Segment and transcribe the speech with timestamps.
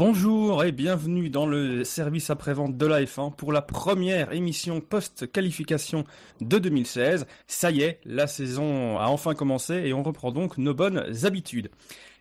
[0.00, 6.04] Bonjour et bienvenue dans le service après-vente de la F1 pour la première émission post-qualification
[6.40, 7.26] de 2016.
[7.46, 11.70] Ça y est, la saison a enfin commencé et on reprend donc nos bonnes habitudes.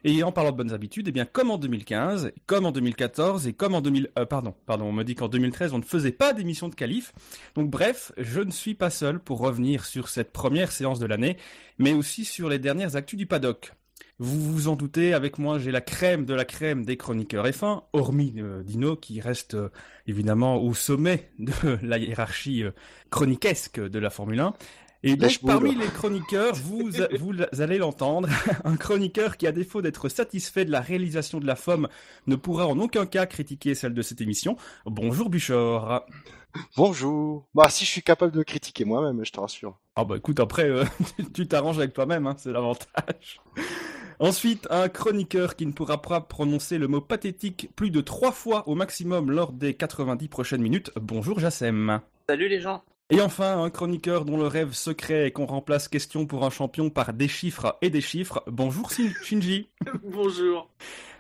[0.04, 3.54] Et en parlant de bonnes habitudes, eh bien comme en 2015, comme en 2014 et
[3.54, 6.70] comme en 2000, euh, pardon, on me dit qu'en 2013 on ne faisait pas d'émission
[6.70, 7.12] de qualif.
[7.55, 11.38] Donc bref, je ne suis pas seul pour revenir sur cette première séance de l'année,
[11.80, 13.73] mais aussi sur les dernières actus du paddock.
[14.23, 17.84] Vous vous en doutez, avec moi j'ai la crème de la crème des chroniqueurs F1,
[17.91, 19.68] hormis euh, Dino qui reste euh,
[20.08, 22.72] évidemment au sommet de la hiérarchie euh,
[23.09, 24.53] chroniquesque de la Formule 1.
[25.03, 26.89] Et donc parmi les chroniqueurs, vous,
[27.20, 28.30] vous allez l'entendre,
[28.64, 31.90] un chroniqueur qui à défaut d'être satisfait de la réalisation de la FOM
[32.25, 34.56] ne pourra en aucun cas critiquer celle de cette émission.
[34.86, 36.06] Bonjour Buchor.
[36.78, 37.45] Bonjour.
[37.53, 39.78] Bah si je suis capable de critiquer moi-même, je te rassure.
[39.97, 40.86] Ah bah écoute, après, euh,
[41.34, 43.42] tu t'arranges avec toi-même, hein, c'est l'avantage.
[44.19, 48.67] Ensuite, un chroniqueur qui ne pourra pas prononcer le mot pathétique plus de trois fois
[48.67, 50.92] au maximum lors des 90 prochaines minutes.
[51.00, 52.00] Bonjour Jassem.
[52.30, 52.84] Salut les gens.
[53.09, 56.89] Et enfin, un chroniqueur dont le rêve secret est qu'on remplace question pour un champion
[56.89, 58.44] par des chiffres et des chiffres.
[58.47, 59.67] Bonjour Shin- Shinji.
[60.03, 60.69] Bonjour.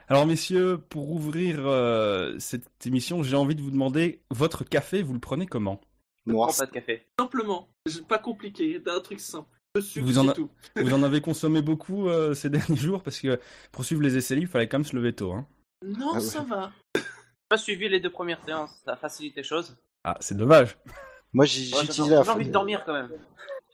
[0.07, 5.13] Alors messieurs, pour ouvrir euh, cette émission, j'ai envie de vous demander, votre café, vous
[5.13, 5.81] le prenez comment?
[6.25, 6.49] Je Noir.
[6.49, 7.05] prends pas de café.
[7.19, 9.47] Simplement, c'est pas compliqué, un truc simple.
[9.81, 10.49] Sucre, Vous en c'est a- tout.
[10.75, 13.39] Vous en avez consommé beaucoup euh, ces derniers jours parce que
[13.71, 15.31] pour suivre les essais libres, il fallait quand même se lever tôt.
[15.33, 15.47] Hein.
[15.83, 16.21] Non, Ah ouais.
[16.21, 16.71] ça va.
[16.95, 17.01] J'ai
[17.49, 19.75] pas suivi les deux premières séances, ça facilite les choses.
[20.03, 20.77] Ah, c'est dommage.
[21.33, 23.09] Moi j'ai Ouais, utilisé, j'ai la- envie de dormir quand même.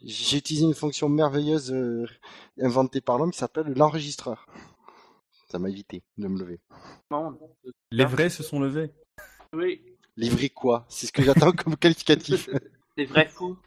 [0.01, 2.05] j'ai utilisé une fonction merveilleuse euh,
[2.61, 4.45] inventée par l'homme qui s'appelle l'enregistreur.
[5.51, 6.59] Ça m'a évité de me lever.
[7.11, 7.37] Non,
[7.91, 8.91] Les vrais se sont levés.
[9.51, 9.81] Oui.
[10.15, 10.85] Livrer quoi?
[10.87, 12.49] C'est ce que j'attends comme qualificatif.
[12.95, 13.57] des vrais fous.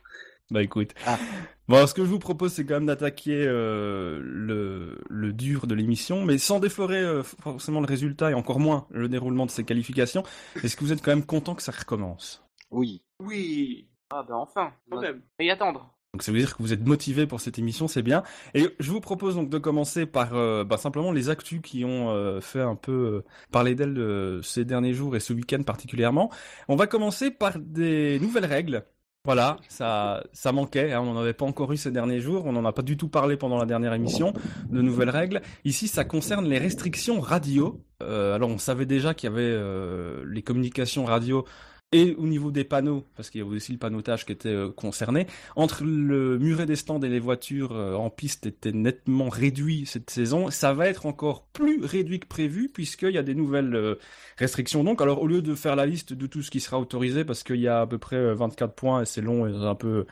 [0.52, 0.90] Bah écoute.
[1.06, 1.18] Ah.
[1.66, 5.74] Bon, ce que je vous propose, c'est quand même d'attaquer euh, le, le dur de
[5.74, 9.64] l'émission, mais sans déflorer euh, forcément le résultat et encore moins le déroulement de ces
[9.64, 10.24] qualifications.
[10.62, 12.44] Est-ce que vous êtes quand même content que ça recommence?
[12.70, 13.02] Oui.
[13.18, 13.88] Oui.
[14.10, 14.74] Ah bah enfin.
[14.90, 15.22] Quand même.
[15.38, 15.90] Et y attendre.
[16.12, 18.22] Donc ça veut dire que vous êtes motivé pour cette émission, c'est bien.
[18.52, 22.10] Et je vous propose donc de commencer par euh, bah, simplement les actus qui ont
[22.10, 26.30] euh, fait un peu euh, parler d'elles euh, ces derniers jours et ce week-end particulièrement.
[26.68, 28.84] On va commencer par des nouvelles règles.
[29.24, 32.50] Voilà, ça, ça manquait, hein, on n'en avait pas encore eu ces derniers jours, on
[32.52, 34.32] n'en a pas du tout parlé pendant la dernière émission
[34.68, 35.42] de nouvelles règles.
[35.64, 37.80] Ici, ça concerne les restrictions radio.
[38.02, 41.44] Euh, alors, on savait déjà qu'il y avait euh, les communications radio
[41.92, 44.70] et au niveau des panneaux, parce qu'il y avait aussi le panneautage qui était euh,
[44.70, 45.26] concerné.
[45.56, 50.10] Entre le muret des stands et les voitures euh, en piste était nettement réduit cette
[50.10, 50.50] saison.
[50.50, 53.94] Ça va être encore plus réduit que prévu puisqu'il y a des nouvelles euh,
[54.38, 54.84] restrictions.
[54.84, 57.42] Donc, alors au lieu de faire la liste de tout ce qui sera autorisé, parce
[57.42, 60.06] qu'il y a à peu près euh, 24 points et c'est long et un peu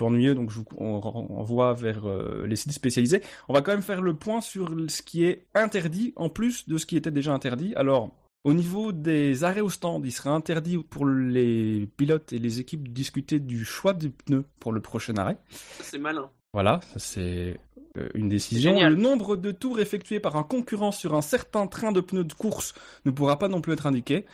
[0.00, 2.02] ennuyeux, donc je vous on renvoie vers
[2.44, 3.22] les sites spécialisés.
[3.48, 6.78] On va quand même faire le point sur ce qui est interdit en plus de
[6.78, 7.74] ce qui était déjà interdit.
[7.76, 8.12] Alors.
[8.46, 12.86] Au niveau des arrêts au stand, il sera interdit pour les pilotes et les équipes
[12.86, 15.36] de discuter du choix des pneus pour le prochain arrêt.
[15.80, 16.30] C'est malin.
[16.52, 17.58] Voilà, c'est
[17.98, 18.70] euh, une décision.
[18.70, 18.94] Génial.
[18.94, 22.34] Le nombre de tours effectués par un concurrent sur un certain train de pneus de
[22.34, 22.72] course
[23.04, 24.26] ne pourra pas non plus être indiqué.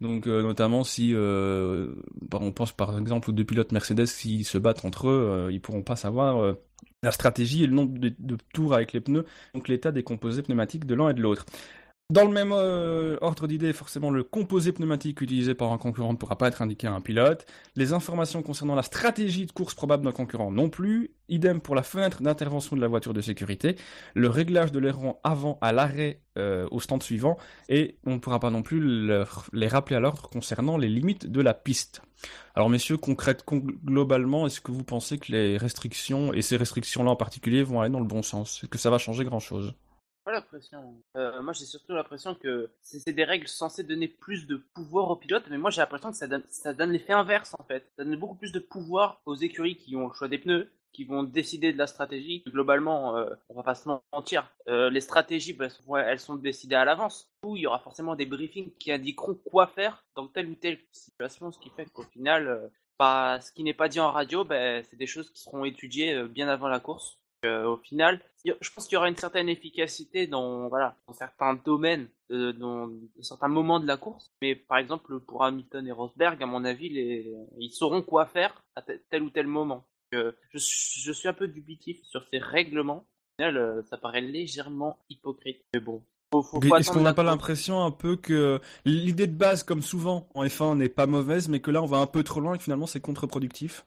[0.00, 1.92] Donc euh, notamment si euh,
[2.22, 5.52] bah, on pense par exemple aux deux pilotes Mercedes s'ils se battent entre eux, euh,
[5.52, 6.54] ils pourront pas savoir euh,
[7.02, 10.42] la stratégie et le nombre de, de tours avec les pneus, donc l'état des composés
[10.42, 11.44] pneumatiques de l'un et de l'autre.
[12.10, 16.16] Dans le même euh, ordre d'idée, forcément, le composé pneumatique utilisé par un concurrent ne
[16.16, 17.44] pourra pas être indiqué à un pilote.
[17.76, 21.10] Les informations concernant la stratégie de course probable d'un concurrent non plus.
[21.28, 23.76] Idem pour la fenêtre d'intervention de la voiture de sécurité.
[24.14, 27.36] Le réglage de l'aileron avant à l'arrêt euh, au stand suivant.
[27.68, 28.80] Et on ne pourra pas non plus
[29.52, 32.00] les rappeler à l'ordre concernant les limites de la piste.
[32.54, 37.16] Alors messieurs, concrètement, globalement, est-ce que vous pensez que les restrictions, et ces restrictions-là en
[37.16, 38.60] particulier, vont aller dans le bon sens?
[38.62, 39.74] Est-ce que ça va changer grand-chose?
[40.32, 41.02] L'impression.
[41.16, 45.16] Euh, moi j'ai surtout l'impression que c'est des règles censées donner plus de pouvoir aux
[45.16, 47.90] pilotes, mais moi j'ai l'impression que ça donne, l'effet inverse en fait.
[47.96, 51.04] Ça donne beaucoup plus de pouvoir aux écuries qui ont le choix des pneus, qui
[51.04, 52.42] vont décider de la stratégie.
[52.46, 55.68] Globalement, euh, on va pas se mentir, euh, les stratégies, bah,
[56.06, 57.30] elles sont- décidées à l'avance.
[57.44, 60.78] Où il y aura forcément des briefings qui indiqueront quoi faire dans telle ou telle
[60.92, 64.82] situation, ce qui fait qu'au final, bah, ce qui n'est pas dit en radio, bah,
[64.82, 67.17] c'est des choses qui seront étudiées bien avant la course.
[67.44, 71.54] Euh, au final, je pense qu'il y aura une certaine efficacité dans, voilà, dans certains
[71.54, 72.90] domaines, euh, dans,
[73.20, 74.32] certains moments de la course.
[74.42, 78.62] Mais par exemple, pour Hamilton et Rosberg, à mon avis, les, ils sauront quoi faire
[78.74, 79.86] à te- tel ou tel moment.
[80.14, 83.04] Euh, je, je suis un peu dubitif sur ces règlements.
[83.38, 85.62] Au final, ça paraît légèrement hypocrite.
[85.72, 86.02] Mais bon,
[86.32, 89.82] faut, faut, faut Est-ce qu'on n'a pas l'impression un peu que l'idée de base, comme
[89.82, 92.54] souvent en F1, n'est pas mauvaise, mais que là on va un peu trop loin
[92.54, 93.86] et que finalement c'est contre-productif?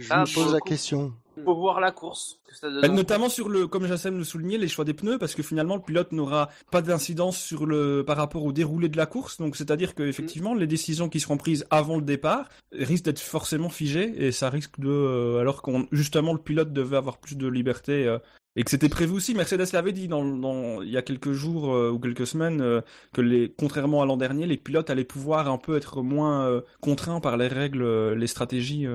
[0.00, 1.12] Je Ah, me pour pose la question.
[1.44, 2.38] Faut voir la course.
[2.48, 4.92] Que ça donne Bah, en Notamment sur le, comme Jassem le soulignait, les choix des
[4.94, 8.88] pneus, parce que finalement le pilote n'aura pas d'incidence sur le, par rapport au déroulé
[8.88, 9.38] de la course.
[9.38, 13.68] Donc c'est-à-dire que effectivement les décisions qui seront prises avant le départ risquent d'être forcément
[13.70, 17.46] figées et ça risque de, euh, alors qu'on justement le pilote devait avoir plus de
[17.46, 18.06] liberté.
[18.06, 18.18] euh,
[18.56, 21.72] et que c'était prévu aussi, Mercedes l'avait dit dans, dans- il y a quelques jours
[21.72, 22.80] euh, ou quelques semaines euh,
[23.14, 26.60] que les, contrairement à l'an dernier, les pilotes allaient pouvoir un peu être moins euh,
[26.80, 28.88] contraints par les règles, les stratégies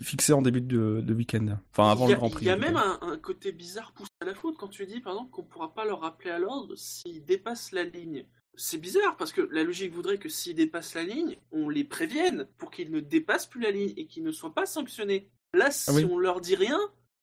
[0.00, 2.44] fixées en début de, de week-end, enfin avant a, le Grand Prix.
[2.44, 5.00] Il y a même un, un côté bizarre poussé à la faute quand tu dis,
[5.00, 8.24] par exemple, qu'on pourra pas leur rappeler à l'ordre s'ils dépassent la ligne.
[8.54, 12.46] C'est bizarre parce que la logique voudrait que s'ils dépassent la ligne, on les prévienne
[12.58, 15.30] pour qu'ils ne dépassent plus la ligne et qu'ils ne soient pas sanctionnés.
[15.54, 16.04] Là, si Ah oui.
[16.10, 16.78] on leur dit rien,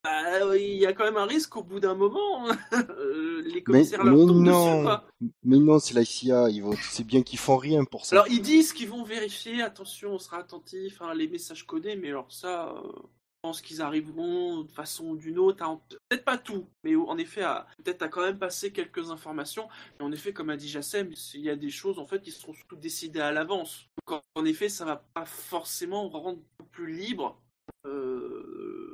[0.06, 2.46] bah, il y a quand même un risque qu'au bout d'un moment,
[2.90, 4.50] euh, les Mais, commissaires leur mais tombent dessus.
[4.50, 5.04] non, Quoi.
[5.44, 6.48] mais non, c'est la.
[6.50, 8.16] Ils vont, c'est bien qu'ils font rien pour ça.
[8.16, 12.08] Alors ils disent qu'ils vont vérifier, attention, on sera attentif, hein, les messages codés, mais
[12.08, 16.38] alors ça, euh, je pense qu'ils arriveront de façon ou d'une autre, à- peut-être pas
[16.38, 19.68] tout, mais en effet, à- peut-être à quand même passer quelques informations.
[20.00, 22.30] Et en effet, comme a dit Jassem, il y a des choses en fait qui
[22.32, 23.86] seront surtout décidées à l'avance.
[24.08, 26.40] Donc en effet, ça va pas forcément rendre
[26.72, 27.40] plus libre
[27.86, 28.85] euh,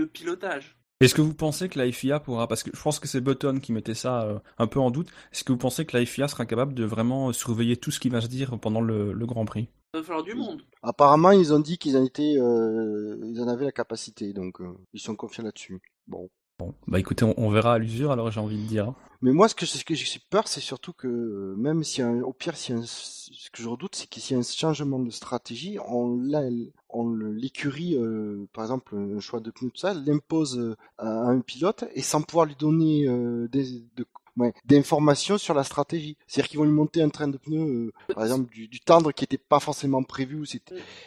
[0.00, 0.76] le, pilotage.
[1.00, 3.58] Est-ce que vous pensez que la FIA pourra, parce que je pense que c'est Button
[3.60, 6.28] qui mettait ça euh, un peu en doute, est-ce que vous pensez que la FIA
[6.28, 9.46] sera capable de vraiment surveiller tout ce qui va se dire pendant le, le Grand
[9.46, 9.68] Prix?
[9.94, 10.62] Il va falloir du monde.
[10.82, 14.72] Apparemment, ils ont dit qu'ils en étaient, euh, ils en avaient la capacité, donc euh,
[14.92, 15.80] ils sont confiants là-dessus.
[16.06, 16.30] Bon.
[16.60, 18.92] Bon, bah écoutez, on, verra à l'usure, alors j'ai envie de dire.
[19.22, 22.54] Mais moi, ce que, ce que j'ai peur, c'est surtout que même si au pire,
[22.54, 26.18] si ce que je redoute, c'est qu'il y a un changement de stratégie, on,
[27.32, 31.86] l'écurie, euh, par exemple, un choix de pneus, tout ça, l'impose euh, à un pilote
[31.94, 33.82] et sans pouvoir lui donner euh, des,
[34.64, 36.16] d'informations sur la stratégie.
[36.26, 39.24] C'est-à-dire qu'ils vont lui monter un train de pneus, par exemple, du, du tendre qui
[39.24, 40.44] n'était pas forcément prévu,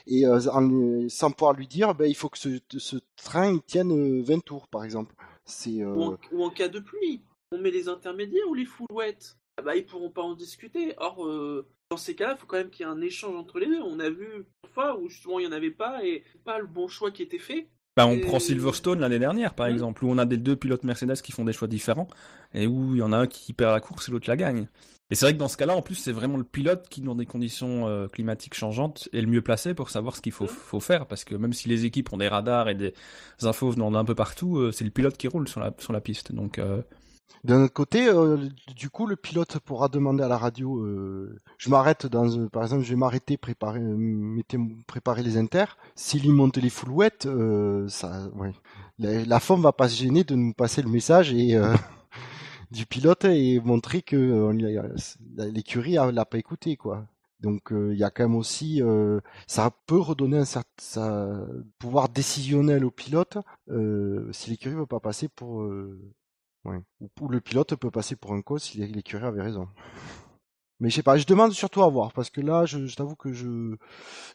[0.07, 3.91] et euh, en, sans pouvoir lui dire, ben, il faut que ce, train il tienne
[3.91, 5.15] euh, 20 tours, par exemple.
[5.45, 8.65] C'est euh, Ou, en, ou en cas de pluie, on met les intermédiaires ou les
[8.65, 10.93] foulouettes ah bah, Ils pourront pas en discuter.
[10.97, 13.59] Or, euh, dans ces cas-là, il faut quand même qu'il y ait un échange entre
[13.59, 13.81] les deux.
[13.81, 16.65] On a vu une fois où justement il n'y en avait pas et pas le
[16.67, 17.67] bon choix qui était fait.
[17.95, 19.71] Bah, on Et- prend Silverstone l'année dernière, par Mm.
[19.73, 22.07] exemple, où on a des deux pilotes Mercedes qui font des choix différents,
[22.55, 24.67] et où il y en a un qui perd la course et l'autre la gagne.
[25.13, 27.13] Et c'est vrai que dans ce cas-là, en plus, c'est vraiment le pilote qui, dans
[27.13, 30.47] des conditions euh, climatiques changeantes, est le mieux placé pour savoir ce qu'il faut,
[30.79, 32.95] faire, parce que même si les équipes ont des radars et des
[33.43, 36.31] infos venant d'un peu partout, euh, c'est le pilote qui roule sur la, piste.
[36.31, 36.81] Donc, euh,
[37.43, 38.37] D'un autre côté, euh,
[38.75, 40.83] du coup, le pilote pourra demander à la radio,
[41.59, 43.81] je m'arrête dans, par exemple, je vais m'arrêter, préparer,
[44.87, 45.77] préparer les inters.
[45.93, 47.27] S'il monte les foulouettes,
[47.87, 48.51] ça, ouais.
[48.97, 51.55] La, la FOM va pas se gêner de nous passer le message et
[52.73, 54.53] du pilote et montrer que euh,
[55.37, 57.05] l'écurie a- l'a pas écouté, quoi.
[57.41, 61.45] Donc euh, il y a quand même aussi, euh, ça peut redonner un certain ça-
[61.79, 63.37] pouvoir décisionnel au pilote
[64.31, 65.63] si l'écurie veut pas passer pour.
[67.21, 69.67] Ou, le pilote peut passer pour un co si l'é- l'écurie avait raison.
[70.83, 73.31] Mais je sais pas, je demande surtout à voir, parce que là, je, t'avoue que
[73.31, 73.77] je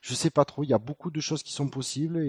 [0.00, 0.64] je sais pas trop.
[0.64, 2.24] Il y a beaucoup de choses qui sont possibles,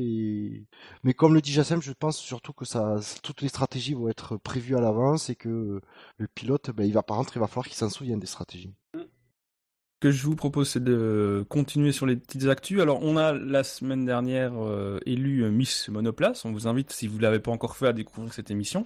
[1.04, 4.36] mais comme le dit Jassem, je pense surtout que ça, toutes les stratégies vont être
[4.36, 5.80] prévues à l'avance et que
[6.18, 8.74] le pilote, ben, il va pas rentrer, il va falloir qu'il s'en souvienne des stratégies.
[8.94, 12.82] Ce que je vous propose, c'est de continuer sur les petites actus.
[12.82, 16.44] Alors, on a la semaine dernière euh, élu Miss Monoplace.
[16.44, 18.86] On vous invite, si vous l'avez pas encore fait, à découvrir cette émission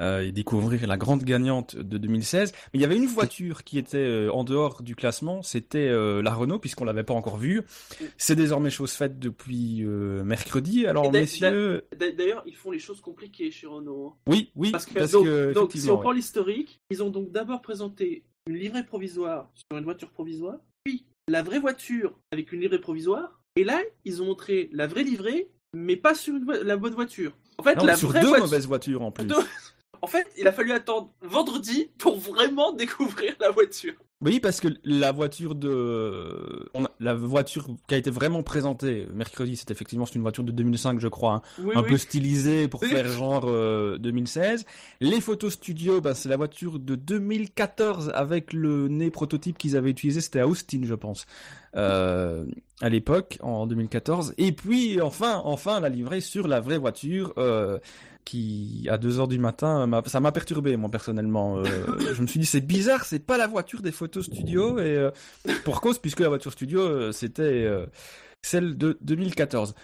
[0.00, 2.52] euh, et découvrir la grande gagnante de 2016.
[2.52, 6.22] Mais il y avait une voiture qui était euh, en dehors du classement, c'était euh,
[6.22, 7.62] la Renault, puisqu'on l'avait pas encore vue.
[8.18, 9.82] C'est désormais chose faite depuis
[10.24, 10.86] mercredi.
[10.86, 14.12] Alors, messieurs, D'a- D'ailleurs, ils font les choses compliquées chez Renault.
[14.14, 14.16] hein.
[14.26, 17.30] oui, oui, Parce que, parce donc, que donc, si on prend l'historique, ils ont donc
[17.30, 22.60] d'abord présenté une livrée provisoire sur une voiture provisoire, puis la vraie voiture avec une
[22.60, 26.76] livrée provisoire, et là, ils ont montré la vraie livrée, mais pas sur une la
[26.76, 27.32] bonne voiture.
[27.58, 29.24] En fait, Non, la sur vraie deux voiture- mauvaises voitures en plus.
[29.24, 29.34] Deux-
[30.02, 33.94] En fait, il a fallu attendre vendredi pour vraiment découvrir la voiture.
[34.22, 39.06] Oui, parce que la voiture de, on a- la voiture qui a été vraiment présentée
[39.12, 41.88] mercredi, c'est effectivement une voiture de 2005, je crois, hein, Oui, un oui.
[41.90, 42.88] peu stylisée pour Oui.
[42.88, 44.64] faire genre euh, 2016.
[45.02, 49.90] Les photos studio, bah, c'est la voiture de 2014 avec le nez prototype qu'ils avaient
[49.90, 51.26] utilisé, c'était à Austin, je pense,
[51.76, 52.46] euh,
[52.80, 54.32] à l'époque, en 2014.
[54.38, 57.34] Et puis enfin, enfin la livrée sur la vraie voiture.
[57.36, 57.78] Euh,
[58.26, 61.56] qui à 2 heures du matin, m'a- ça m'a perturbé moi personnellement.
[61.58, 61.64] Euh,
[62.14, 65.10] je me suis dit c'est bizarre, c'est pas la voiture des photos studio et euh,
[65.64, 67.66] pour cause puisque la voiture studio euh, c'était
[68.42, 69.74] celle de 2014.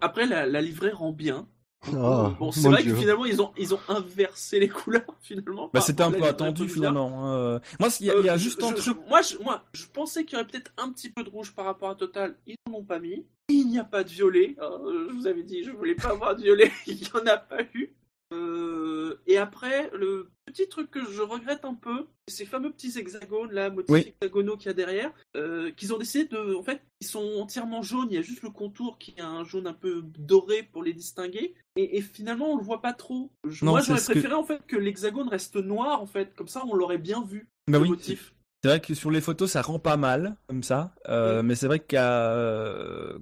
[0.00, 1.46] Après, la, la livrée rend bien.
[1.94, 2.92] Ah, bon, c'est vrai Dieu.
[2.92, 5.70] que finalement, ils ont, ils ont inversé les couleurs, finalement.
[5.72, 7.26] Bah, c'était un peu attendu finalement.
[7.26, 7.60] hein.
[7.80, 8.98] Moi, il y, a- il y a Euh, juste je- un je- truc.
[9.08, 11.64] moi, je, moi, je pensais qu'il y aurait peut-être un petit peu de rouge par
[11.66, 12.34] rapport à Total.
[12.46, 13.24] Ils n'en ont pas mis.
[13.48, 14.56] Il n'y a pas de violet.
[14.60, 16.70] Euh, je vous avais dit, je voulais pas avoir de violet.
[16.86, 17.90] Il n'y en a pas eu.
[18.32, 22.98] Euh, et après, le petit truc que je regrette un peu, c'est ces fameux petits
[22.98, 24.14] hexagones, là, motifs Oui.
[24.20, 26.54] hexagonaux qu'il y a derrière, euh, qu'ils ont décidé de.
[26.54, 28.08] En fait, ils sont entièrement jaunes.
[28.10, 30.92] Il y a juste le contour qui a un jaune un peu doré pour les
[30.92, 31.54] distinguer.
[31.76, 33.30] Et, et finalement, on le voit pas trop.
[33.46, 36.34] Je- Non, moi, j'aurais ce que- préféré en fait que l'hexagone reste noir, en fait.
[36.34, 37.48] Comme ça, on l'aurait bien vu.
[37.68, 38.32] Bah oui, motif.
[38.66, 40.92] C'est vrai que sur les photos, ça rend pas mal, comme ça.
[41.08, 43.16] Euh, Mais c'est vrai qu'à euh,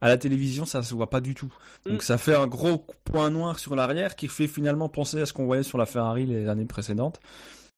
[0.00, 1.52] à la télévision, ça se voit pas du tout.
[1.84, 2.00] Donc Mm.
[2.00, 5.44] ça fait un gros point noir sur l'arrière qui fait finalement penser à ce qu'on
[5.44, 7.20] voyait sur la Ferrari les années précédentes.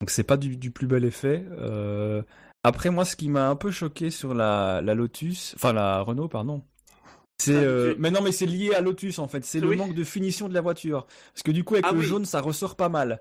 [0.00, 1.44] Donc c'est pas du, du plus bel effet.
[1.58, 2.22] Euh,
[2.62, 6.28] Après, moi, ce qui m'a un peu choqué sur la, la Lotus, enfin la Renault,
[6.28, 6.62] pardon.
[7.38, 9.44] C'est, Ah, euh, mais non, mais c'est lié à Lotus en fait.
[9.44, 11.06] C'est le manque de finition de la voiture.
[11.34, 12.04] Parce que du coup, avec Ah le oui.
[12.04, 13.20] jaune, ça ressort pas mal.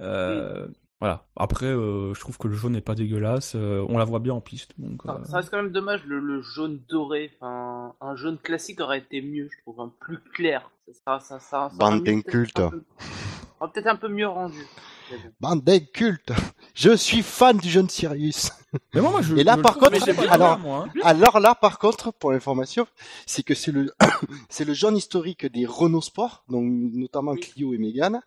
[0.00, 0.66] Euh,
[1.00, 1.26] Voilà.
[1.36, 3.54] Après, euh, je trouve que le jaune n'est pas dégueulasse.
[3.56, 4.72] Euh, on la voit bien en piste.
[4.78, 7.30] Donc, Ça, euh, ça reste quand même dommage, le, le jaune doré.
[7.40, 10.70] Enfin, un jaune classique aurait été mieux, je trouve, un plus clair.
[11.06, 12.84] Ça, ça, ça, ça, ça Bande peu-
[13.60, 14.58] aurait Peut-être un peu mieux rendu.
[15.40, 16.32] Bande d'incultes.
[16.74, 18.50] Je suis fan du jeune Sirius.
[18.94, 21.00] Mais moi, moi, je, Et là, je par contre, alors- moi, hein.
[21.02, 22.86] Alors là, par contre, pour l'information,
[23.26, 23.92] c'est que c'est le
[24.48, 27.40] c'est le jaune historique des Renault Sport, donc notamment Oui.
[27.40, 28.20] Clio et Mégane.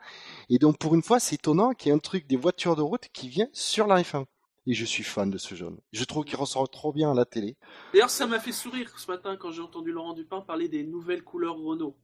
[0.49, 2.81] Et donc pour une fois, c'est étonnant qu'il y ait un truc des voitures de
[2.81, 4.25] route qui vient sur la F1.
[4.67, 5.77] Et je suis fan de ce jaune.
[5.91, 7.57] Je trouve qu'il ressort trop bien à la télé.
[7.93, 11.23] D'ailleurs, ça m'a fait sourire ce matin quand j'ai entendu Laurent Dupin parler des nouvelles
[11.23, 11.97] couleurs Renault.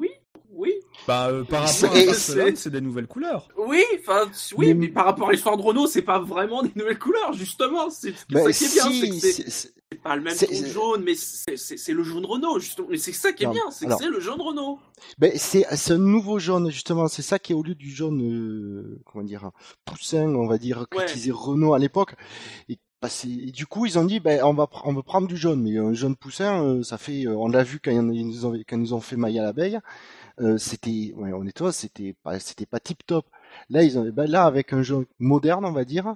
[0.00, 0.08] Oui,
[0.52, 0.72] oui,
[1.06, 3.48] Bah, euh, par rapport à Barcelone, c'est- des nouvelles couleurs.
[3.56, 4.88] oui, enfin, oui, Mais- mais...
[4.88, 7.88] par rapport à l'histoire de Renault, c'est pas vraiment des nouvelles couleurs, justement.
[7.90, 12.02] C'est Mais ça qui est bien, c'est pas le même c'est- jaune, mais c'est le
[12.02, 12.88] jaune Renault, justement.
[12.90, 14.78] Mais c'est ça qui est Non, bien, c'est que c'est le jaune Renault.
[15.18, 17.06] ben, c'est c'est un nouveau jaune justement.
[17.08, 19.50] C'est ça qui est au lieu du jaune, euh, comment dire,
[19.84, 21.04] poussin, on va dire, Ouais.
[21.04, 22.14] qu'utilisait Renault à l'époque.
[22.68, 25.26] Et, bah, et du coup, ils ont dit, ben, on va, pr- on veut prendre
[25.26, 28.02] du jaune, mais un jaune poussin, euh, ça fait, euh, on l'a vu quand ils
[28.26, 29.78] nous ont, quand ils ont fait Maya l'abeille.
[30.40, 33.26] Euh, c'était, ouais, honnêtement, c'était pas, c'était pas tip top.
[33.68, 36.14] Là, ils ont, ben là, avec un jaune moderne, on va dire,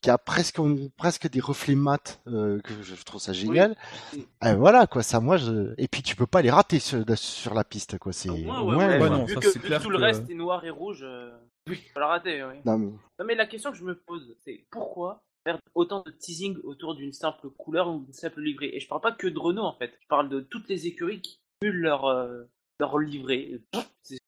[0.00, 0.58] qui a presque,
[0.96, 3.76] presque des reflets mat, euh, que je trouve ça génial.
[4.14, 4.26] Oui.
[4.40, 7.52] Ah, voilà, quoi, ça, moi, je, et puis tu peux pas les rater sur, sur
[7.54, 8.12] la piste, quoi.
[8.12, 9.10] C'est, Au moins, au ouais, moins, ouais, Ouais, ouais.
[9.10, 11.30] non, vu ça, que, vu clair tout le reste est noir et rouge, euh...
[11.68, 12.54] oui, faut la rater, oui.
[12.64, 16.10] Non, mais, Non, mais la question que je me pose, c'est pourquoi faire autant de
[16.10, 19.38] teasing autour d'une simple couleur ou d'une simple livrée Et je parle pas que de
[19.38, 22.42] Renault en fait, je parle de toutes les écuries qui cumulent leur, euh,
[22.78, 23.60] leur livrée.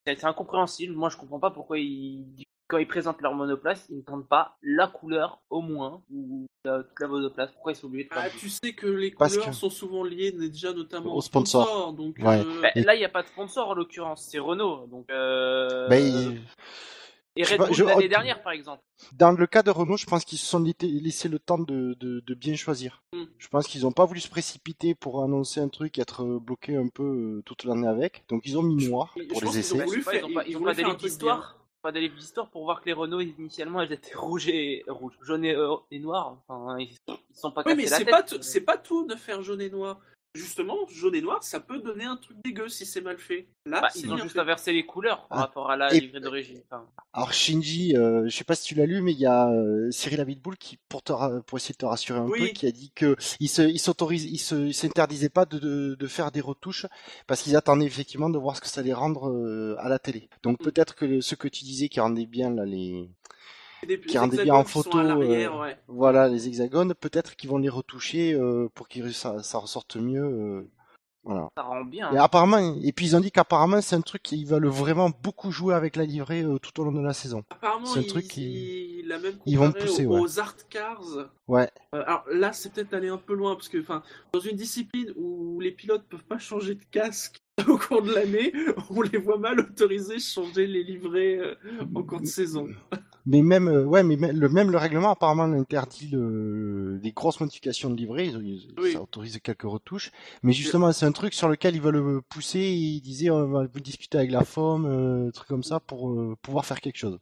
[0.07, 2.26] C'est incompréhensible, moi je comprends pas pourquoi ils,
[2.69, 6.83] quand ils présentent leur monoplace, ils ne tentent pas la couleur au moins, ou la,
[6.83, 7.50] toute la monoplace.
[7.52, 9.71] Pourquoi ils sont obligés de Ah, faire tu sais que les Parce couleurs que- sont
[9.71, 11.66] souvent liées déjà notamment Au au sponsor.
[11.66, 11.92] sponsor.
[11.92, 12.40] donc, Ouais.
[12.40, 14.87] euh, Bah, Et- Là, il n'y a pas de sponsor en l'occurrence, c'est Renault.
[14.87, 15.87] Donc, euh...
[15.92, 16.40] il-
[17.36, 18.82] Et Red Bull l'année dernière, par exemple.
[19.12, 22.20] dans le cas de Renault, je pense qu'ils se sont laissé- le temps de, de,
[22.20, 23.02] de bien choisir.
[23.14, 23.22] Mm.
[23.38, 26.76] Je pense qu'ils ont pas voulu se précipiter pour annoncer un truc et être bloqué
[26.76, 27.02] un peu
[27.38, 28.24] euh, toute l'année avec.
[28.28, 29.84] Donc ils ont mis noir pour les ont essais.
[29.84, 31.10] voulu faire- ils ont pas, ils ils ont voulaient pas faire des un livres truc
[31.10, 34.84] d'histoire pas des livres d'histoire pour voir que les Renault initialement elles étaient rouges et
[34.86, 36.36] rouges, jaunes et, euh, et noirs.
[36.46, 39.60] Enfin, ils, ils sont pas Oui, mais c'est pas, c'est pas tout de faire jaune
[39.60, 39.98] et noir.
[40.34, 43.48] Justement, jaune et noir, ça peut donner un truc dégueu si c'est mal fait.
[43.66, 44.38] Là, Bah, ils ont juste fait.
[44.38, 45.40] inversé les couleurs par Ah.
[45.42, 46.58] rapport à la Et- livrée d'origine.
[46.70, 49.50] Enfin, Alors Shinji, euh, je sais pas si tu l'as lu, mais il y a
[49.50, 52.38] euh, Cyril Abitboul qui, pour, te ra- pour essayer de te rassurer un Oui.
[52.38, 56.06] peu, qui a dit que il se, il s'autorise, il s'interdisait pas de, de, de
[56.06, 56.86] faire des retouches
[57.26, 60.30] parce qu'ils attendaient effectivement de voir ce que ça allait rendre euh, à la télé.
[60.42, 60.64] Donc Mm.
[60.64, 63.06] peut-être que le- ce que tu disais qui rendait bien là les,
[63.86, 65.76] Des qui rendait bien en hexagones qui sont photo, euh, ouais.
[65.88, 70.22] voilà les hexagones, peut-être qu'ils vont les retoucher euh, pour que ça, ça ressorte mieux.
[70.24, 70.68] euh,
[71.24, 71.48] voilà.
[71.56, 72.12] ça rend bien.
[72.12, 75.52] Et apparemment, et puis ils ont dit qu'apparemment c'est un truc qu'ils veulent vraiment beaucoup
[75.52, 77.44] jouer avec la livrée euh, tout au long de la saison.
[77.50, 80.20] Apparemment, c'est un truc qui- a même ils vont pousser, aux, ouais.
[80.20, 81.28] aux art cars.
[81.46, 81.68] Ouais.
[81.94, 85.12] Euh, alors là, c'est peut-être aller un peu loin parce que, enfin, dans une discipline
[85.16, 87.36] où les pilotes peuvent pas changer de casque
[87.68, 88.52] au cours de l'année,
[88.90, 91.54] on les voit mal autorisés changer les livrets euh,
[91.94, 92.68] en cours de saison.
[93.25, 97.41] Mais même, euh, ouais, mais même le, même le règlement apparemment interdit le, les grosses
[97.41, 98.26] modifications de livrée.
[98.26, 98.93] Ils, Oui.
[98.93, 100.11] Ça autorise quelques retouches.
[100.43, 102.61] Mais justement, c'est un truc sur lequel ils veulent pousser.
[102.61, 106.67] Ils disaient, on va discuter avec la FOM, euh, truc comme ça, pour euh, pouvoir
[106.67, 107.19] faire quelque chose.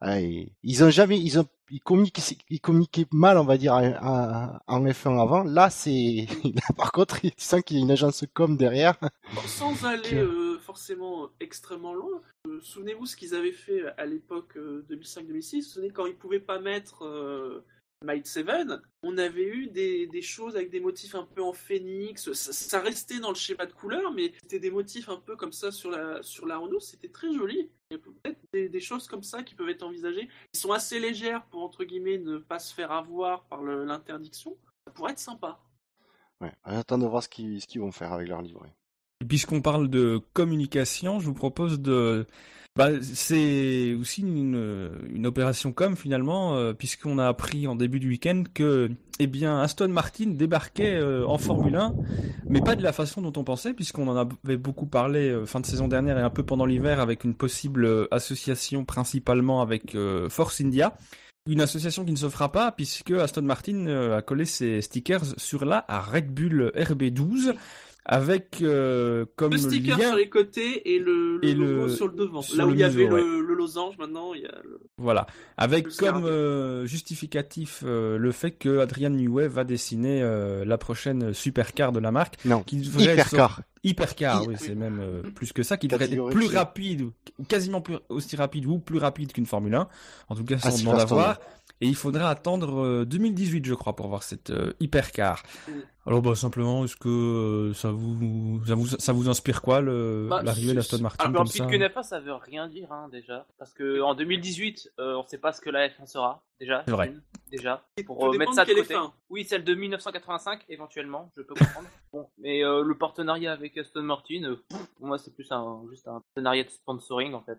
[0.00, 3.74] Ah, et ils ont jamais, ils ont, ils communiquaient, ils communiquaient mal, on va dire,
[3.74, 5.42] en F1 avant.
[5.42, 6.26] Là, c'est,
[6.76, 8.96] par contre, tu sens qu'il y a une agence com derrière.
[9.34, 14.06] Bon, sans aller euh, forcément euh, extrêmement loin, euh, souvenez-vous ce qu'ils avaient fait à
[14.06, 15.22] l'époque euh, 2005-2006.
[15.22, 17.04] Vous vous souvenez quand ils pouvaient pas mettre
[18.04, 18.46] Might 7,
[19.02, 22.32] on avait eu des, des, choses avec des motifs un peu en phénix.
[22.32, 25.52] Ça, ça restait dans le schéma de couleur, mais c'était des motifs un peu comme
[25.52, 26.78] ça sur la, sur la Renault.
[26.78, 27.70] C'était très joli.
[27.90, 30.28] Il y a peut-être des, des, choses comme ça qui peuvent être envisagées.
[30.54, 34.56] Ils sont assez légères pour, entre guillemets, ne pas se faire avoir par l'interdiction.
[34.86, 35.58] Ça pourrait être sympa.
[36.40, 38.72] Ouais, j'attends de voir ce qu'ils, ce qu'ils vont faire avec leur livret.
[39.28, 42.26] Puisqu'on parle de communication, je vous propose de
[42.78, 48.08] bah, c'est aussi une, une, opération com finalement, euh, puisqu'on a appris en début du
[48.08, 51.92] week-end que, eh bien, Aston Martin débarquait euh, en Formule 1,
[52.48, 55.58] mais pas de la façon dont on pensait, puisqu'on en avait beaucoup parlé euh, fin
[55.58, 59.96] de saison dernière et un peu pendant l'hiver avec une possible association principalement avec
[60.28, 60.96] Force India.
[61.50, 65.64] Une association qui ne se fera pas puisque Aston Martin a collé ses stickers sur
[65.64, 67.56] la Red Bull RB12
[68.10, 70.08] avec euh, comme le sticker lien...
[70.08, 72.40] sur les côtés et le, le Et logo le- sur le devant.
[72.42, 74.80] sur Là où il y avait museau, le, le losange, maintenant il y a le...
[74.96, 75.26] Voilà,
[75.58, 80.78] avec Le comme euh, justificatif euh, le fait que Adrian Newey va dessiner euh, la
[80.78, 83.60] prochaine supercar de la marque, Non, qui devrait être hypercar.
[83.84, 87.10] hypercar, Hy- oui, c'est même euh, plus que ça, qui devrait être plus rapide
[87.46, 89.86] quasiment plus aussi rapide ou plus rapide qu'une Formule 1.
[90.30, 91.40] En tout cas, Ah, c'est on demande à voir.
[91.80, 95.42] Et il faudra attendre euh, 2018, je crois, pour voir cette euh, hypercar.
[95.68, 95.72] Mm.
[96.08, 100.26] Alors, bah, simplement, est-ce que euh, ça vous, ça vous, ça vous inspire quoi, le,
[100.30, 103.46] Bah, l'arrivée d'Aston Martin Alors, comme ça que NFA, ça veut rien dire, hein, déjà.
[103.58, 106.84] Parce que en 2018, euh, on sait pas ce que la F1 sera, déjà.
[106.86, 107.14] C'est vrai.
[107.50, 107.86] Déjà.
[108.04, 108.94] Pour euh, mettre de ça de côté.
[108.94, 109.12] F1.
[109.30, 111.88] Oui, celle de 1985, éventuellement, je peux comprendre.
[112.12, 114.56] bon, mais euh, le partenariat avec Aston Martin, euh,
[114.96, 117.58] pour moi, c'est plus un, juste un partenariat de sponsoring, en fait.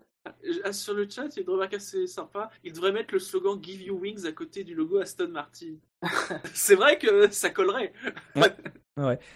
[0.64, 2.50] Ah, Sur le chat, il y a une remarque assez sympa.
[2.62, 5.76] Il devrait mettre le slogan Give You Wings à côté du logo Aston Martin.
[6.54, 7.92] c'est vrai que ça collerait.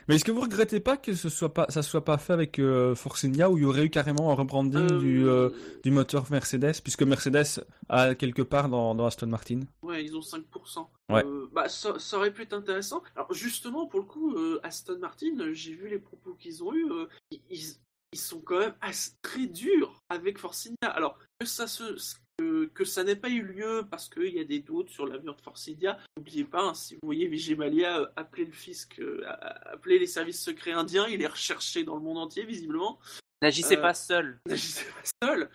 [0.09, 2.59] Mais est-ce que vous regrettez pas que ce soit pas, ça soit pas fait avec
[2.59, 5.51] euh, Force India où il y aurait eu carrément un rebranding Euh, du, euh,
[5.83, 9.61] du moteur Mercedes, puisque Mercedes a quelque part dans, dans Aston Martin?
[9.83, 10.87] Ouais, ils ont 5%.
[11.11, 11.25] Ouais.
[11.25, 13.03] Euh, bah, ça, ça aurait pu être intéressant.
[13.15, 16.75] Alors, justement, pour le coup, euh, Aston Martin, euh, j'ai vu les propos qu'ils ont
[16.75, 16.91] eus.
[16.91, 17.07] euh,
[17.51, 17.77] ils,
[18.19, 20.95] sont quand même assez, très durs avec Force India.
[20.95, 21.97] Alors, que ça, se,
[22.39, 25.35] que, que ça n'ait pas eu lieu parce qu'il y a des doutes sur l'avenir
[25.35, 28.99] de Force India, n'oubliez pas, hein, si vous voyez Vijay Mallya euh, appeler le fisc,
[28.99, 29.23] euh,
[29.73, 32.99] appeler les services secrets indiens, il est recherché dans le monde entier, visiblement.
[33.43, 34.39] N'agissez Euh, pas seul.
[34.47, 35.51] n'agissez pas seul.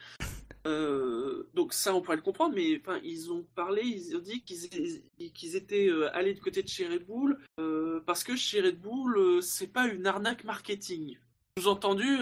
[0.68, 4.44] Euh, donc ça, on pourrait le comprendre, mais enfin, ils ont parlé, ils ont dit
[4.44, 9.42] qu'ils étaient, allés du côté de chez Red Bull euh, parce que chez Red Bull,
[9.42, 11.18] c'est pas une arnaque marketing.
[11.58, 12.20] Sous-entendu,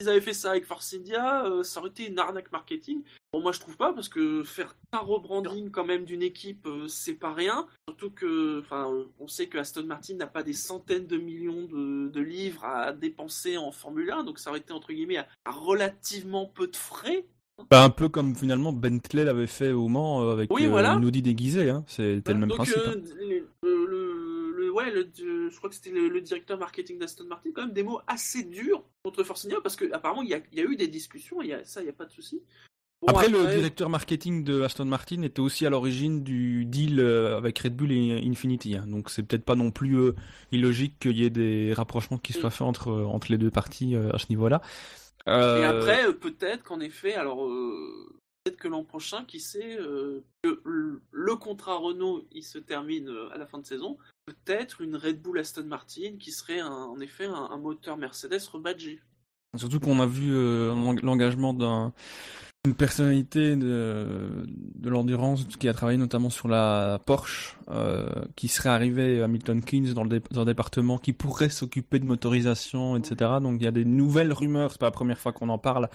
[0.00, 3.02] ils avaient fait ça avec Force India, euh, ça aurait été une arnaque marketing.
[3.32, 6.86] Bon, moi je trouve pas parce que faire un rebranding quand même d'une équipe, euh,
[6.88, 7.66] c'est pas rien.
[7.88, 11.62] Surtout que, enfin, euh, on sait que Aston Martin n'a pas des centaines de millions
[11.66, 15.26] de, de livres à dépenser en Formule 1, donc ça aurait été entre guillemets à,
[15.44, 17.24] à relativement peu de frais.
[17.70, 20.94] Bah, Un peu comme finalement Bentley l'avait fait au Mans euh, avec Oui, voilà.
[20.94, 21.84] une Audi déguisée, hein.
[21.86, 22.76] c'était le même donc, principe.
[22.84, 22.94] hein.
[23.62, 24.03] le-
[24.74, 25.10] ouais, le-
[25.50, 28.42] je crois que c'était le, le directeur marketing d'Aston Martin, quand même des mots assez
[28.42, 30.88] durs contre Force India parce que apparemment il y a, il y a eu des
[30.88, 32.42] discussions, y a, ça il y a pas de souci.
[33.02, 37.36] Bon, Après, le directeur marketing de Aston Martin était aussi à l'origine du deal euh,
[37.36, 38.86] avec Red Bull et Infinity, hein.
[38.86, 40.14] donc c'est peut-être pas non plus euh,
[40.52, 42.52] illogique qu'il y ait des rapprochements qui soient Mm.
[42.52, 44.62] faits entre, entre les deux parties euh, à ce niveau-là.
[45.26, 47.46] Et Euh, après, euh, peut-être qu'en effet, alors
[48.44, 50.22] peut-être que l'an prochain, qui sait, le,
[51.10, 55.38] le contrat Renault il se termine à la fin de saison, peut-être une Red Bull
[55.38, 59.00] Aston Martin qui serait un- en effet un, un moteur Mercedes rebadgé.
[59.56, 61.92] Surtout qu'on a vu euh, l'eng- l'engagement d'un
[62.66, 68.70] une personnalité de, de l'endurance qui a travaillé notamment sur la Porsche, euh, qui serait
[68.70, 72.96] arrivé à Milton Keynes dans le, dé- dans le département, qui pourrait s'occuper de motorisation,
[72.96, 73.32] etc.
[73.42, 75.90] Donc il y a des nouvelles rumeurs, c'est pas la première fois qu'on en parle.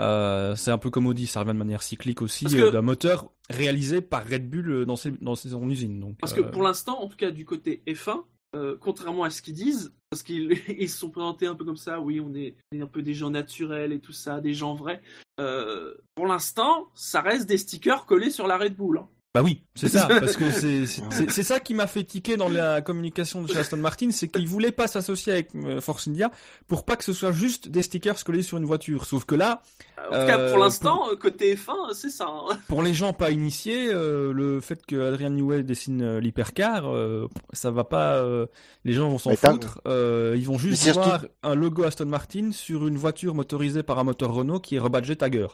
[0.00, 3.30] Euh, c'est un peu comme Audi, ça revient de manière cyclique aussi, euh, d'un moteur
[3.48, 5.34] réalisé par Red Bull euh, dans ses, dans
[5.68, 6.00] usine.
[6.00, 8.22] Donc, Parce que pour l'instant, en tout cas du côté F1,
[8.56, 11.76] euh, contrairement à ce qu'ils disent, parce qu'ils ils se sont présentés un peu comme
[11.76, 14.54] ça, oui, on est, on est un peu des gens naturels et tout ça, des
[14.54, 15.02] gens vrais.
[15.36, 18.98] pour l'instant, ça reste des stickers collés sur la Red Bull.
[18.98, 19.08] hein.
[19.32, 22.36] Bah oui, c'est ça, parce que c'est c'est- c'est- c'est ça qui m'a fait tiquer
[22.36, 26.08] dans la communication de chez Aston Martin, c'est qu'ils voulaient pas s'associer avec euh, Force
[26.08, 26.32] India
[26.66, 29.04] pour pas que ce soit juste des stickers collés sur une voiture.
[29.04, 29.62] Sauf que là,
[29.98, 32.26] En tout cas, Euh, pour l'instant, euh, côté F1, c'est ça.
[32.28, 32.58] hein.
[32.68, 37.28] pour les gens pas initiés, euh, le fait que Adrian Newey dessine euh, l'hypercar, euh,
[37.52, 38.14] ça va pas.
[38.16, 38.46] euh,
[38.84, 39.80] les gens vont s'en foutre.
[39.86, 44.00] euh, ils vont juste surtout- voir un logo Aston Martin sur une voiture motorisée par
[44.00, 45.46] un moteur Renault qui est rebadgé Tiger.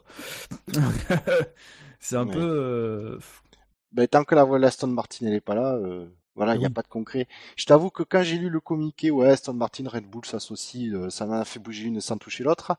[2.00, 2.32] c'est un Ouais.
[2.34, 3.18] peu.
[3.96, 6.66] Ben, tant que la voix d'Aston Martin elle est pas là, euh, Voilà, il n'y
[6.66, 7.26] a pas de concret.
[7.56, 11.10] Je t'avoue que quand j'ai lu le communiqué, ouais, Aston Martin, Red Bull s'associent, euh,
[11.10, 12.76] ça m'a fait bouger une sans toucher l'autre.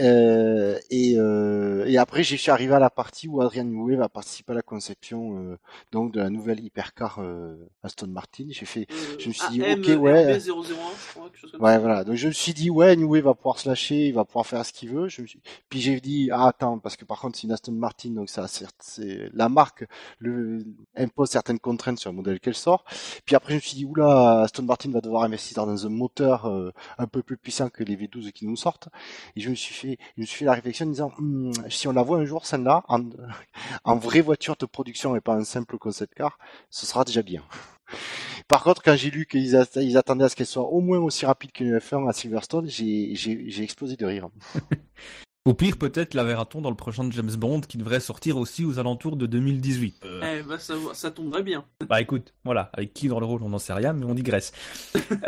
[0.00, 4.08] Euh, et, euh, et après, je suis arrivé à la partie où Adrian Newey va
[4.08, 5.58] participer à la conception euh,
[5.92, 8.44] donc de la nouvelle hypercar euh, Aston Martin.
[8.50, 10.38] J'ai fait, Euh, je me suis dit, AM, ok, ouais.
[10.38, 10.74] RB001, je
[11.12, 11.78] crois, quelque chose comme Ouais, ça.
[11.78, 12.04] voilà.
[12.04, 14.64] Donc je me suis dit, ouais, Newey va pouvoir se lâcher, il va pouvoir faire
[14.66, 15.08] ce qu'il veut.
[15.08, 15.40] Je me suis...
[15.68, 18.46] Puis j'ai dit, ah attends, parce que par contre c'est une Aston Martin, donc ça,
[18.48, 19.84] c'est la marque
[20.18, 20.64] le...
[20.96, 22.84] impose certaines contraintes sur le modèle qu'elle sort.
[23.24, 26.46] Puis après je me suis dit, oula, Aston Martin va devoir investir dans un moteur
[26.46, 28.88] euh, un peu plus puissant que les V12 qui nous sortent.
[29.36, 29.85] Et je me suis fait,
[30.16, 32.46] je me suis fait la réflexion en disant, Hmm, si on la voit un jour
[32.46, 33.00] celle-là en...
[33.96, 36.38] vraie voiture de production et pas un simple concept car,
[36.70, 37.42] ce sera déjà bien.
[38.48, 41.52] Par contre, quand j'ai lu qu'ils attendaient à ce qu'elle soit au moins aussi rapide
[41.52, 44.28] qu'une F1 à Silverstone, j'ai explosé de rire.
[45.46, 48.80] Au pire, peut-être la verra-t-on dans le prochain James Bond qui devrait sortir aussi aux
[48.80, 50.02] alentours de 2018.
[50.04, 51.64] Euh, Eh bah, ça, ça tomberait bien.
[51.88, 54.50] Bah écoute, voilà, avec qui dans le rôle, on n'en sait rien, mais on digresse.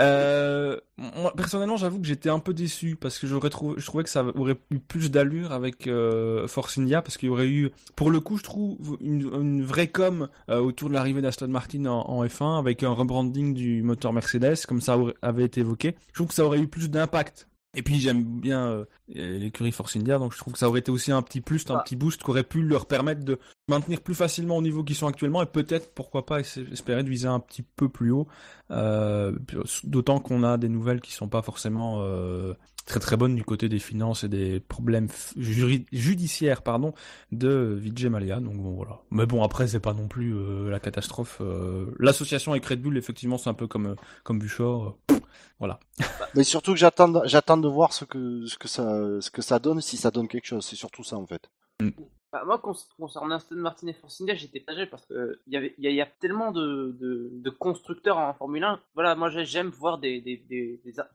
[0.00, 4.02] euh, moi, personnellement, j'avoue que j'étais un peu déçu parce que j'aurais trouvé, je trouvais
[4.02, 7.70] que ça aurait eu plus d'allure avec euh, Force India parce qu'il y aurait eu,
[7.94, 11.86] pour le coup, je trouve une, une vraie com euh, autour de l'arrivée d'Aston Martin
[11.86, 15.94] en, en F1 avec un rebranding du moteur Mercedes, comme ça avait été évoqué.
[16.08, 17.46] Je trouve que ça aurait eu plus d'impact.
[17.76, 20.90] Et puis j'aime bien euh, l'écurie Force India, donc je trouve que ça aurait été
[20.90, 21.82] aussi un petit plus, un Ah.
[21.84, 25.06] petit boost qui aurait pu leur permettre de maintenir plus facilement au niveau qu'ils sont
[25.06, 28.26] actuellement et peut-être, pourquoi pas, espérer de viser un petit peu plus haut.
[28.70, 29.32] Euh,
[29.84, 32.54] D'autant qu'on a des nouvelles qui sont pas forcément euh,
[32.88, 36.94] très très bonnes du côté des finances et des problèmes judiciaires pardon,
[37.30, 38.08] de Vijay.
[38.08, 39.02] Donc bon voilà.
[39.10, 41.38] Mais bon après c'est pas non plus euh, la catastrophe.
[41.40, 41.86] euh.
[41.98, 44.98] L'association avec Red Bull effectivement c'est un peu comme euh, comme Buchor.
[45.06, 45.20] pff,
[45.58, 45.78] voilà.
[46.34, 49.58] Mais surtout que j'attends j'attends de voir ce que ce que ça ce que ça
[49.58, 50.64] donne si ça donne quelque chose.
[50.64, 51.50] C'est surtout ça en fait.
[52.30, 52.58] Bah, moi,
[52.98, 56.94] concernant Aston Martin et Force India, j'étais partagé parce que il y a- tellement de,
[57.50, 58.80] constructeurs en Formule 1.
[58.94, 60.20] Voilà, moi j'ai- j'aime voir des,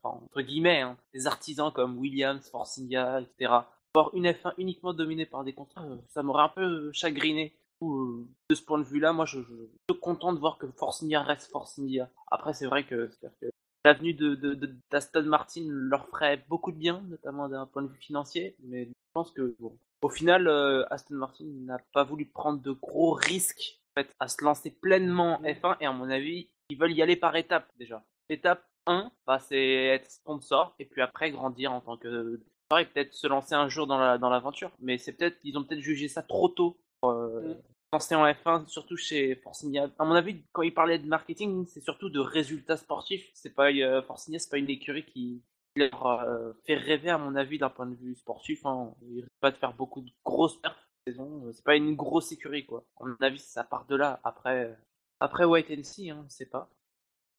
[0.03, 3.51] entre guillemets, hein, des artisans comme Williams, Force etc.
[3.93, 7.53] Voir une F1 uniquement dominée par des constructeurs, ça m'aurait un peu chagriné.
[7.83, 11.51] Euh, De ce point de vue-là, moi je, suis content de voir que Force reste
[11.51, 11.79] Force.
[12.31, 13.47] Après, c'est vrai que, que
[13.85, 17.89] l'avenue de, de, de- d'Aston Martin leur ferait beaucoup de bien, notamment d'un point de
[17.89, 19.55] vue financier, mais je pense que
[20.03, 24.27] au final, euh, Aston Martin n'a pas voulu prendre de gros risques en fait, à
[24.27, 27.71] se lancer pleinement en F1 et à mon avis, ils veulent y aller par étapes
[27.77, 28.03] déjà.
[28.29, 32.39] Étape 1, bah, c'est être sponsor et puis après grandir en tant que
[32.79, 34.71] et peut-être se lancer un jour dans la dans l'aventure.
[34.79, 37.55] Mais c'est peut-être ils ont peut-être jugé ça trop tôt pour euh, Mm.
[37.93, 39.89] lancer en F1, surtout chez Force India.
[39.99, 43.29] À mon avis, quand ils parlaient de marketing, c'est surtout de résultats sportifs.
[43.33, 45.43] C'est pas euh, Force India, c'est pas une écurie qui
[45.75, 48.65] leur euh, fait rêver à mon avis d'un point de vue sportif.
[48.65, 48.93] Hein.
[49.01, 51.49] Ils risquent pas de faire beaucoup de grosses perfs cette saison.
[51.51, 52.85] C'est pas une grosse écurie quoi.
[52.99, 54.19] À mon avis, ça part de là.
[54.23, 54.73] Après, euh,
[55.19, 56.69] après White and See, hein, on sait pas.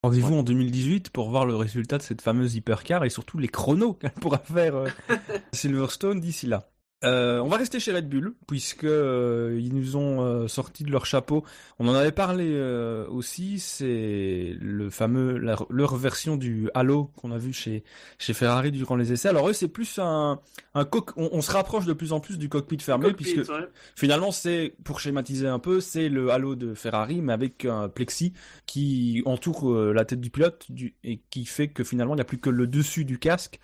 [0.03, 3.93] Rendez-vous en 2018 pour voir le résultat de cette fameuse hypercar et surtout les chronos
[4.01, 4.89] qu'elle pourra faire euh,
[5.53, 6.69] Silverstone d'ici là.
[7.05, 10.91] Euh, on va rester chez Red Bull puisque euh, ils nous ont euh, sorti de
[10.91, 11.45] leur chapeau.
[11.79, 13.59] On en avait parlé euh, aussi.
[13.59, 17.83] C'est le fameux la- leur version du Halo qu'on a vu chez
[18.17, 19.29] chez Ferrari durant les essais.
[19.29, 20.39] Alors eux c'est plus un
[20.73, 21.11] un coq.
[21.15, 23.67] On, on se rapproche de plus en plus du cockpit fermé Cockpit, puisque ouais.
[23.95, 28.33] Finalement, c'est, pour schématiser un peu, c'est le halo de Ferrari, mais avec un plexi
[28.65, 32.21] qui entoure euh, la tête du pilote du, et qui fait que finalement, il n'y
[32.21, 33.59] a plus que le dessus du casque,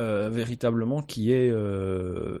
[0.00, 2.38] euh, véritablement, qui est, euh,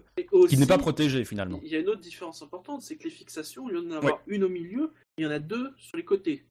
[0.48, 1.60] qui n'est pas protégé finalement.
[1.62, 4.20] Il y a une autre différence importante, c'est que les fixations, il y en a
[4.26, 6.44] une au milieu, il y en a deux sur les côtés.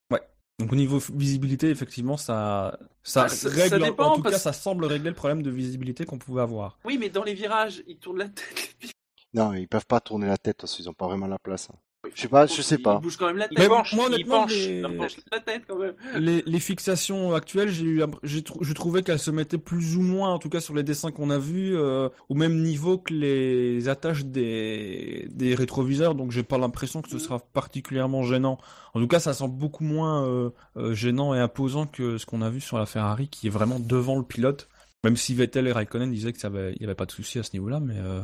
[0.59, 4.21] Donc au niveau visibilité, effectivement, ça, ça Ah, ça- règle, ça en- dépend, en tout
[4.21, 6.77] cas, ça semble régler le problème de visibilité qu'on pouvait avoir.
[6.85, 8.75] Oui, mais dans les virages, ils tournent la tête.
[9.33, 11.69] Non, ils peuvent pas tourner la tête parce qu'ils ont pas vraiment la place.
[11.71, 11.77] hein.
[12.13, 12.97] Je sais pas, je sais pas.
[12.99, 13.57] Ils bougent quand même la tête.
[13.57, 15.15] Mais penchent, moi, honnêtement, penchent, les- ils penchent.
[15.31, 15.93] La tête quand même.
[16.17, 20.29] les, les fixations actuelles, j'ai eu, j'ai je trouvais qu'elles se mettaient plus ou moins,
[20.33, 23.87] en tout cas sur les dessins qu'on a vus, euh, au même niveau que les
[23.87, 26.13] attaches des, des rétroviseurs.
[26.13, 27.19] Donc j'ai pas l'impression que ce Mhm.
[27.21, 28.57] sera particulièrement gênant.
[28.93, 32.41] En tout cas, ça semble beaucoup moins euh, euh, gênant et imposant que ce qu'on
[32.41, 34.67] a vu sur la Ferrari, qui est vraiment devant le pilote.
[35.05, 37.37] Même si Vettel et Raikkonen disaient que ça avait, il y avait pas de souci
[37.39, 38.21] à ce niveau-là, mais euh,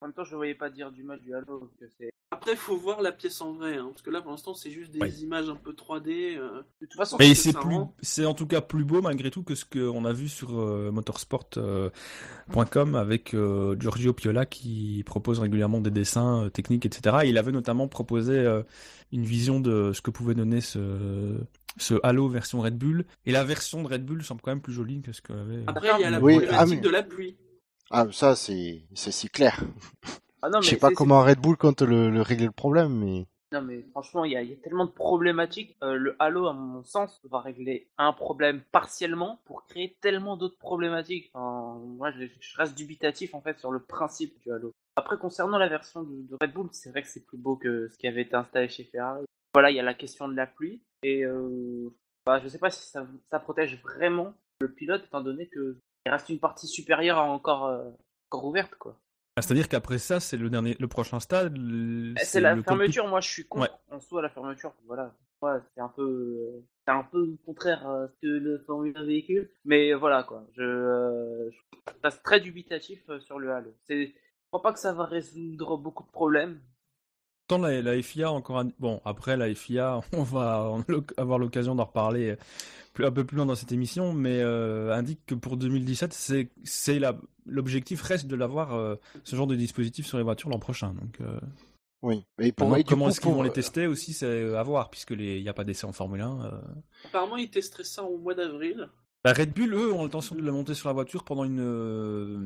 [0.00, 1.70] En même temps, je ne voyais pas dire du mal du Halo.
[1.80, 2.10] Que c'est...
[2.30, 4.70] Après, il faut voir la pièce en vrai, hein, parce que là, pour l'instant, c'est
[4.70, 5.10] juste des Ouais.
[5.10, 6.36] images un peu 3D.
[6.36, 6.62] euh.
[6.80, 7.94] De toute façon, Mais c'est ça plus, rend.
[8.02, 10.90] c'est en tout cas plus beau malgré tout que ce qu'on a vu sur euh,
[10.92, 17.18] motorsport.com avec euh, Giorgio Piola qui propose régulièrement des dessins euh, techniques, etc.
[17.24, 18.62] Et il avait notamment proposé euh,
[19.12, 21.38] une vision de ce que pouvait donner ce,
[21.78, 23.06] ce Halo version Red Bull.
[23.24, 25.62] Et la version de Red Bull semble quand même plus jolie que ce que avait.
[25.68, 27.36] Après, il y a la Oui, problématique ah, mais- de la pluie.
[27.90, 29.60] Ah, ça c'est c'est c'est clair.
[30.42, 32.92] Ah non, Je mais sais pas comment Red Bull compte le, le régler le problème,
[32.94, 35.76] mais Non mais franchement, il y, a- il y a tellement de problématiques.
[35.82, 40.58] Euh, le Halo, à mon sens, va régler un problème partiellement pour créer tellement d'autres
[40.58, 41.30] problématiques.
[41.32, 44.72] Enfin, moi, je, je reste dubitatif en fait sur le principe du Halo.
[44.96, 47.88] Après, concernant la version de, de Red Bull, c'est vrai que c'est plus beau que
[47.88, 49.24] ce qui avait été installé chez Ferrari.
[49.54, 51.88] Voilà, il y a la question de la pluie et euh,
[52.26, 56.10] bah, je sais pas si ça, ça protège vraiment le pilote étant donné que il
[56.10, 57.90] reste une partie supérieure encore, euh,
[58.30, 58.96] encore ouverte quoi.
[59.38, 61.54] Ah, C'est-à-dire qu'après ça, c'est le dernier, le prochain stade.
[61.58, 63.94] Eh, C'est la fermeture, moi je suis contre Ouais.
[63.96, 64.72] en soi la fermeture.
[64.86, 69.04] Voilà, Ouais, c'est un peu, c'est un peu contraire à ce que le Formule 1
[69.04, 70.46] véhicule, mais voilà quoi.
[70.56, 73.74] Je, euh, je reste très dubitatif euh, sur le Halo.
[73.90, 74.06] Je
[74.50, 76.58] crois pas que ça va résoudre beaucoup de problèmes.
[77.48, 80.72] Tant la, la FIA encore un- bon après la FIA on va
[81.16, 82.36] avoir l'occasion d'en reparler
[82.92, 86.48] plus, un peu plus loin dans cette émission mais euh, indique que pour 2017 c'est
[86.64, 90.58] c'est la l'objectif reste de l'avoir euh, ce genre de dispositif sur les voitures l'an
[90.58, 91.38] prochain donc euh,
[92.02, 92.24] Oui.
[92.56, 95.10] Pour moi, du comment coup, est-ce qu'ils vont les tester aussi c'est à voir puisque
[95.12, 96.50] les il y a pas d'essai en Formule 1 euh.
[97.04, 98.88] Apparemment, ils testeraient ça au mois d'avril.
[99.26, 102.38] Bah, Red Bull eux ont l'intention de la monter sur la voiture pendant une euh,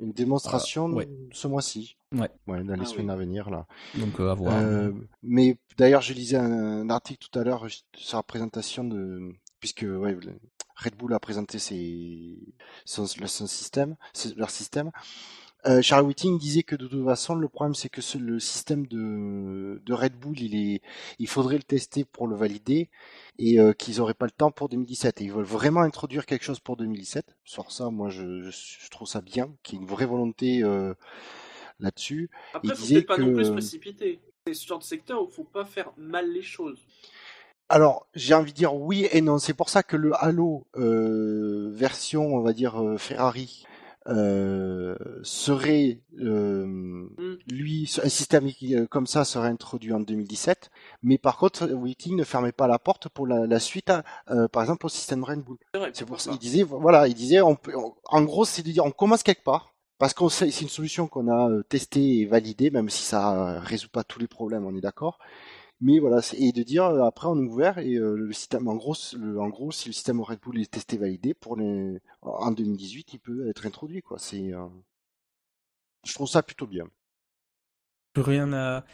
[0.00, 1.08] Une démonstration Ah, ouais.
[1.30, 1.98] ce mois-ci.
[2.10, 2.30] Ouais.
[2.46, 3.12] dans les Ah semaines oui.
[3.12, 3.66] à venir là.
[3.98, 4.92] donc euh, à voir Euh,
[5.22, 9.82] mais d'ailleurs, je lisais un, un article tout à l'heure sur la présentation de, puisque
[9.86, 10.16] ouais,
[10.76, 12.38] Red Bull a présenté ses,
[12.86, 13.96] son, son système,
[14.36, 14.90] leur système.
[15.64, 18.84] Euh, Charles Whiting disait que de toute façon, le problème c'est que ce- le système
[18.88, 20.82] de, de Red Bull, il est,
[21.20, 22.90] il faudrait le tester pour le valider
[23.38, 25.20] et euh, qu'ils auraient pas le temps pour 2017.
[25.20, 27.36] Et ils veulent vraiment introduire quelque chose pour 2017.
[27.44, 30.64] Sur ça, moi, je, je, je trouve ça bien, qu'il y ait une vraie volonté
[30.64, 30.94] euh,
[31.80, 32.30] là-dessus.
[32.54, 34.20] Après, Il faut disait pas non plus se précipiter.
[34.46, 36.86] C'est ce genre de secteur où faut pas faire mal les choses.
[37.68, 39.38] Alors, j'ai envie de dire oui et non.
[39.38, 43.64] C'est pour ça que le Halo euh, version, on va dire Ferrari,
[44.08, 47.08] euh, serait euh,
[47.48, 50.70] lui un système euh, comme ça serait introduit en 2017.
[51.02, 53.92] Mais par contre, Whiting ne fermait pas la porte pour la, la suite,
[54.30, 55.58] euh, par exemple au système Bull.
[55.92, 56.30] C'est pour ça.
[56.32, 59.22] Il disait, voilà, il disait, on peut, on- en gros, c'est de dire, on commence
[59.22, 59.68] quelque part.
[59.98, 63.60] Parce que c'est une solution qu'on a euh, testée et validée, même si ça euh,
[63.60, 65.20] résout pas tous les problèmes, on est d'accord.
[65.82, 68.76] Mais voilà, et de dire euh, après on est ouvert et euh, le système, en
[68.76, 71.58] gros, en gros, si le système Red Bull est testé validé pour
[72.22, 74.18] en 2018, il peut être introduit quoi.
[74.32, 74.68] Euh,
[76.04, 76.86] je trouve ça plutôt bien.
[78.12, 78.84] Plus rien à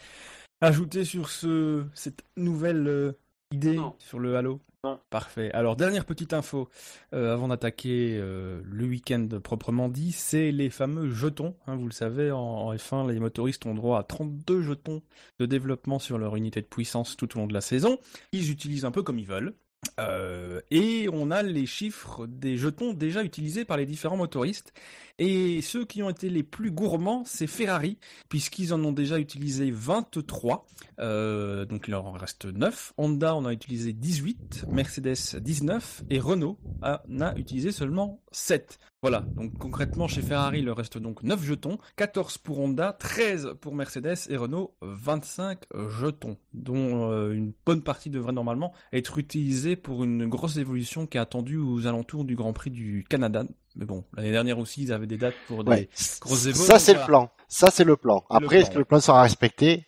[0.62, 3.14] ajouter sur ce cette nouvelle
[3.53, 3.95] idée Non.
[3.99, 4.61] sur le Halo?
[4.85, 5.01] Non.
[5.11, 5.51] Parfait.
[5.53, 6.69] Alors dernière petite info
[7.13, 11.57] euh, avant d'attaquer euh, le week-end proprement dit, c'est les fameux jetons.
[11.67, 15.03] hein, vous le savez, en, en F1, les motoristes ont droit à 32 jetons
[15.41, 17.99] de développement sur leur unité de puissance tout au long de la saison.
[18.33, 19.55] Ils utilisent un peu comme ils veulent.
[20.01, 24.73] Euh, et on a les chiffres des jetons déjà utilisés par les différents motoristes.
[25.19, 29.71] Et ceux qui ont été les plus gourmands, c'est Ferrari, puisqu'ils en ont déjà utilisé
[29.73, 30.67] 23.
[31.01, 32.95] Euh, donc il en reste 9.
[32.99, 38.79] Honda en a utilisé 18, Mercedes 19 et Renault en a utilisé seulement 7.
[39.01, 43.55] Voilà, donc concrètement chez Ferrari il leur reste donc 9 jetons, 14 pour Honda, 13
[43.61, 45.61] pour Mercedes et Renault 25
[46.01, 51.17] jetons, dont euh, une bonne partie devrait normalement être utilisée pour une grosse évolution qui
[51.17, 53.45] est attendue aux alentours du Grand Prix du Canada.
[53.77, 55.89] Mais bon, l'année dernière aussi ils avaient des dates pour des Ouais.
[56.21, 56.65] grosses évos.
[56.65, 57.31] Ça c'est le plan.
[57.47, 58.25] Ça c'est le plan.
[58.31, 59.87] Après, est-ce que le plan sera respecté?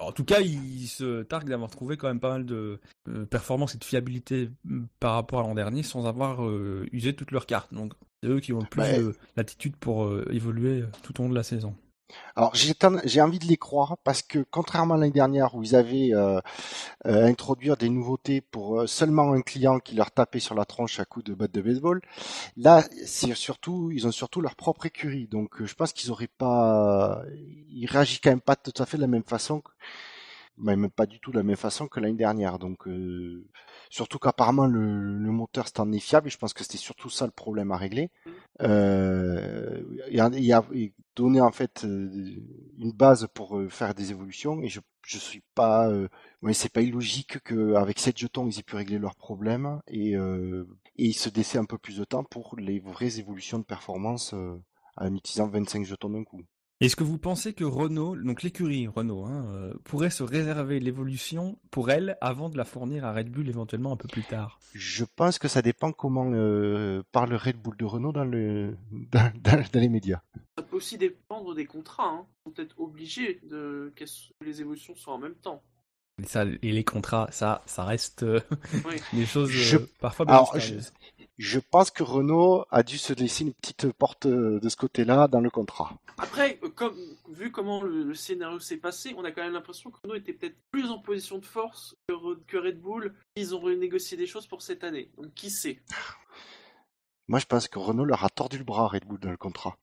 [0.00, 3.76] En tout cas, ils se targuent d'avoir trouvé quand même pas mal de euh, performance
[3.76, 7.46] et de fiabilité mm, par rapport à l'an dernier sans avoir euh, usé toutes leurs
[7.46, 7.72] cartes.
[7.72, 11.20] Donc, c'est eux qui ont le plus Bah, de latitude pour euh, évoluer euh, tout
[11.20, 11.74] au long de la saison.
[12.36, 16.10] Alors j'ai envie de les croire parce que contrairement à l'année dernière où ils avaient
[16.12, 16.40] euh,
[17.06, 21.00] euh, introduire des nouveautés pour euh, seulement un client qui leur tapait sur la tronche
[21.00, 22.02] à coups de batte de baseball,
[22.56, 26.28] là c'est surtout ils ont surtout leur propre écurie donc euh, je pense qu'ils auraient
[26.28, 27.22] pas
[27.70, 29.62] ils réagissent quand même pas tout à fait de la même façon
[30.58, 32.58] même pas du tout de la même façon que l'année dernière.
[32.58, 33.44] Donc euh,
[33.90, 34.80] surtout qu'apparemment le,
[35.18, 37.72] le moteur c'est en est fiable et je pense que c'était surtout ça le problème
[37.72, 38.10] à régler.
[38.62, 42.36] Euh, il y a, il a- il donner en fait euh,
[42.78, 46.08] une base pour euh, faire des évolutions et je je suis pas euh,
[46.42, 50.16] ouais, c'est pas illogique que avec 7 jetons ils aient pu régler leurs problèmes et
[50.16, 50.64] euh,
[50.96, 54.32] et ils se laissaient un peu plus de temps pour les vraies évolutions de performance
[54.34, 54.56] euh,
[54.96, 56.42] en utilisant 25 jetons d'un coup.
[56.80, 61.56] Est-ce que vous pensez que Renault, donc l'écurie Renault, hein, euh, pourrait se réserver l'évolution
[61.70, 64.58] pour elle avant de la fournir à Red Bull éventuellement un peu plus tard?
[64.74, 68.76] Je pense que ça dépend comment euh, parle Red Bull de Renault dans le
[69.12, 70.20] dans, dans- dans les médias.
[70.58, 72.08] Ça peut aussi dépendre des contrats.
[72.08, 72.26] Hein.
[72.26, 74.04] Ils sont peut-être obligés de que
[74.44, 75.62] les évolutions soient en même temps.
[76.22, 78.40] et, ça, et les contrats, ça, ça reste euh,
[78.84, 78.96] Oui.
[79.12, 80.56] des choses Je- parfois bien Alors.
[81.36, 85.26] Je pense que Renault a dû se laisser une petite porte euh, de ce côté-là
[85.26, 85.92] dans le contrat.
[86.18, 86.96] Après, euh, comme,
[87.28, 90.32] vu comment le, le scénario s'est passé, on a quand même l'impression que Renault était
[90.32, 93.14] peut-être plus en position de force que, Re- que Red Bull.
[93.34, 95.10] Ils ont renégocié des choses pour cette année.
[95.16, 95.80] Donc qui sait?
[97.26, 99.36] Moi, je pense que Renault leur a tordu le bras à Red Bull dans le
[99.36, 99.76] contrat.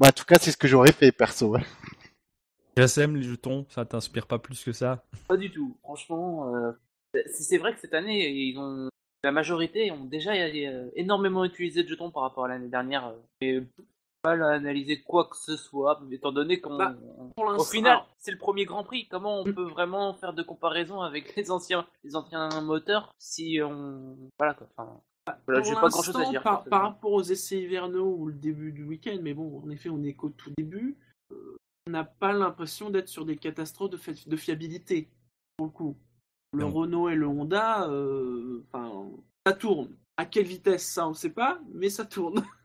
[0.00, 1.54] Moi, en tout cas, c'est ce que j'aurais fait, perso.
[1.54, 1.62] hein.
[2.76, 5.04] JSM, les jetons, ça t'inspire pas plus que ça?
[5.28, 5.76] Pas du tout.
[5.82, 6.72] Franchement, euh,
[7.14, 8.88] c'est c'est vrai que cette année, ils ont
[9.24, 13.08] la majorité ont déjà euh, énormément utilisé de jetons par rapport à l'année dernière.
[13.08, 13.62] euh, Et
[14.22, 16.76] pas analyser quoi que ce soit, étant donné qu'on.
[16.76, 16.94] Bah,
[17.36, 19.06] Au final, c'est le premier Grand Prix.
[19.08, 24.16] Comment on peut vraiment faire de comparaison avec les anciens, les anciens moteurs si on.
[24.38, 24.66] Voilà quoi.
[24.76, 25.00] Enfin,
[25.46, 26.42] voilà, pour j'ai pas grand chose à dire.
[26.42, 30.02] Par, rapport aux essais hivernaux ou le début du week-end, mais bon, en effet, on
[30.04, 30.96] est qu'au tout début.
[31.32, 31.56] euh,
[31.86, 35.10] on n'a pas l'impression d'être sur des catastrophes de, de fiabilité,
[35.58, 35.96] pour le coup.
[36.54, 36.72] Le Non.
[36.72, 38.64] Renault et le Honda, euh,
[39.46, 39.88] ça tourne.
[40.16, 42.42] À quelle vitesse, ça, on ne sait pas, mais ça tourne.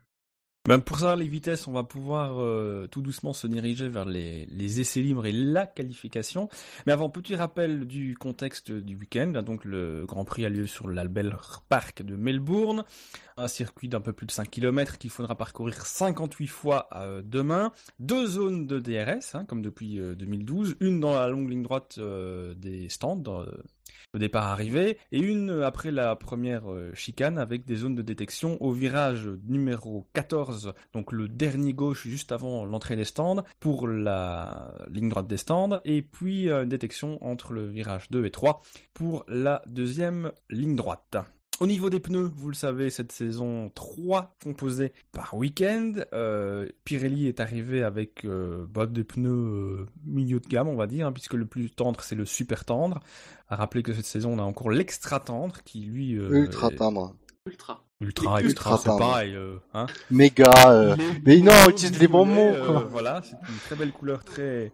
[0.68, 4.44] Ben pour savoir les vitesses, on va pouvoir euh, tout doucement se diriger vers les,
[4.44, 6.50] les essais libres et la qualification.
[6.86, 9.42] Mais avant, petit rappel du contexte du week-end.
[9.42, 12.84] Donc le Grand Prix a lieu sur l'Albert Park de Melbourne,
[13.38, 17.72] un circuit d'un peu plus de 5 km qu'il faudra parcourir 58 fois euh, demain.
[17.98, 21.98] Deux zones de DRS, hein, comme depuis euh, 2012, une dans la longue ligne droite
[21.98, 23.46] des stands.
[24.14, 28.02] Au départ arrivé, et une euh, après la première euh, chicane avec des zones de
[28.02, 33.88] détection au virage numéro 14, donc le dernier gauche juste avant l'entrée des stands, pour
[33.88, 38.62] la ligne droite des stands, et puis euh, détection entre le virage 2 et 3
[38.94, 41.16] pour la deuxième ligne droite.
[41.60, 45.92] Au niveau des pneus, vous le savez, cette saison 3 composée par week-end.
[46.14, 50.86] Euh, Pirelli est arrivé avec euh, bah, des pneus euh, milieu de gamme, on va
[50.86, 53.00] dire, hein, puisque le plus tendre, c'est le super tendre.
[53.50, 56.16] À rappeler que cette saison, on a encore l'extra tendre, qui lui...
[56.16, 57.14] euh, Ultra est- tendre.
[57.46, 57.84] Ultra.
[58.00, 58.98] Ultra, Ultra extra, c'est tendre.
[59.00, 59.34] pareil.
[59.34, 59.84] euh, hein.
[60.10, 60.50] Méga.
[60.72, 60.96] euh,
[61.26, 62.86] mais non, utilise les bons mots, euh, quoi.
[62.90, 64.72] voilà, c'est une très belle couleur, très.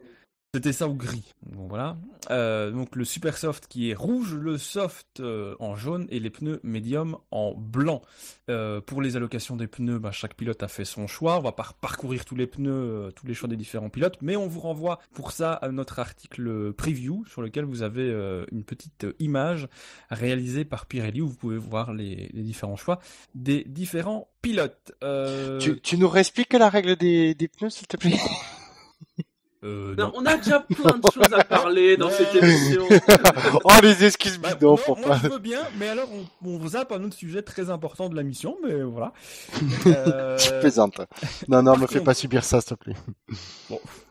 [0.57, 1.35] C'était ça ou gris.
[1.45, 1.99] Bon, voilà.
[2.31, 6.31] Euh, donc le super soft qui est rouge, le soft euh, en jaune et les
[6.31, 8.01] pneus médium en blanc.
[8.49, 11.37] Euh, pour les allocations des pneus, bah, chaque pilote a fait son choix.
[11.37, 14.35] On va pas parcourir tous les pneus, euh, tous les choix des différents pilotes, mais
[14.35, 18.65] on vous renvoie pour ça à notre article preview sur lequel vous avez euh, une
[18.65, 19.69] petite image
[20.11, 22.99] réalisée par Pirelli où vous pouvez voir les, les différents choix
[23.35, 24.93] des différents pilotes.
[25.05, 28.17] Euh, Tu, tu nous réexpliques la règle des, des pneus, s'il te plaît?
[29.67, 30.13] euh, Non, non.
[30.17, 32.13] on a déjà plein de choses à parler dans Ouais.
[32.13, 32.85] cette émission.
[33.65, 35.21] Oh, les excuses Bah, bidons pour moi pas.
[35.23, 38.23] je veux bien, mais alors on, on zappe un autre sujet très important de la
[38.23, 39.13] mission, mais voilà.
[39.87, 41.01] Euh, Je plaisante.
[41.49, 42.95] Non, non, par me fais pas subir ça, s'il te plaît.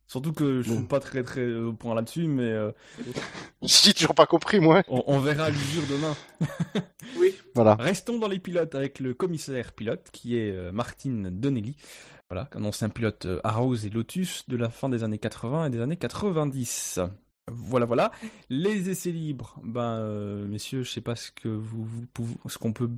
[0.08, 0.86] surtout que je suis Bon.
[0.86, 2.72] pas très très au point là-dessus, mais euh,
[3.62, 4.84] J'ai toujours pas compris, moi.
[4.88, 6.16] on, on verra l'usure demain.
[7.18, 7.34] Oui.
[7.56, 7.76] Voilà.
[7.76, 11.76] Restons dans les pilotes avec le commissaire pilote qui est euh, Martin Donnelly.
[12.36, 15.70] Voilà, un ancien pilote euh, Arrows et Lotus de la fin des années 80 et
[15.70, 17.00] des années 90.
[17.50, 18.12] Voilà, voilà.
[18.50, 22.58] Les essais libres, ben, euh, messieurs, je sais pas ce que vous, vous pouvez- ce
[22.58, 22.90] qu'on peut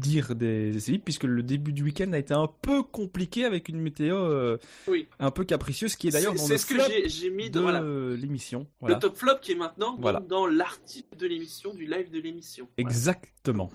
[0.00, 3.68] dire des essais libres, puisque le début du week-end a été un peu compliqué avec
[3.68, 5.06] une météo euh, Oui.
[5.20, 7.60] un peu capricieuse, qui est d'ailleurs dans le ce que flop j'ai j'ai mis de
[7.60, 7.82] voilà,
[8.16, 8.66] l'émission.
[8.80, 10.18] Voilà, le top flop qui est maintenant Voilà.
[10.18, 12.66] dans l'article de l'émission, du live de l'émission.
[12.76, 13.70] Exactement.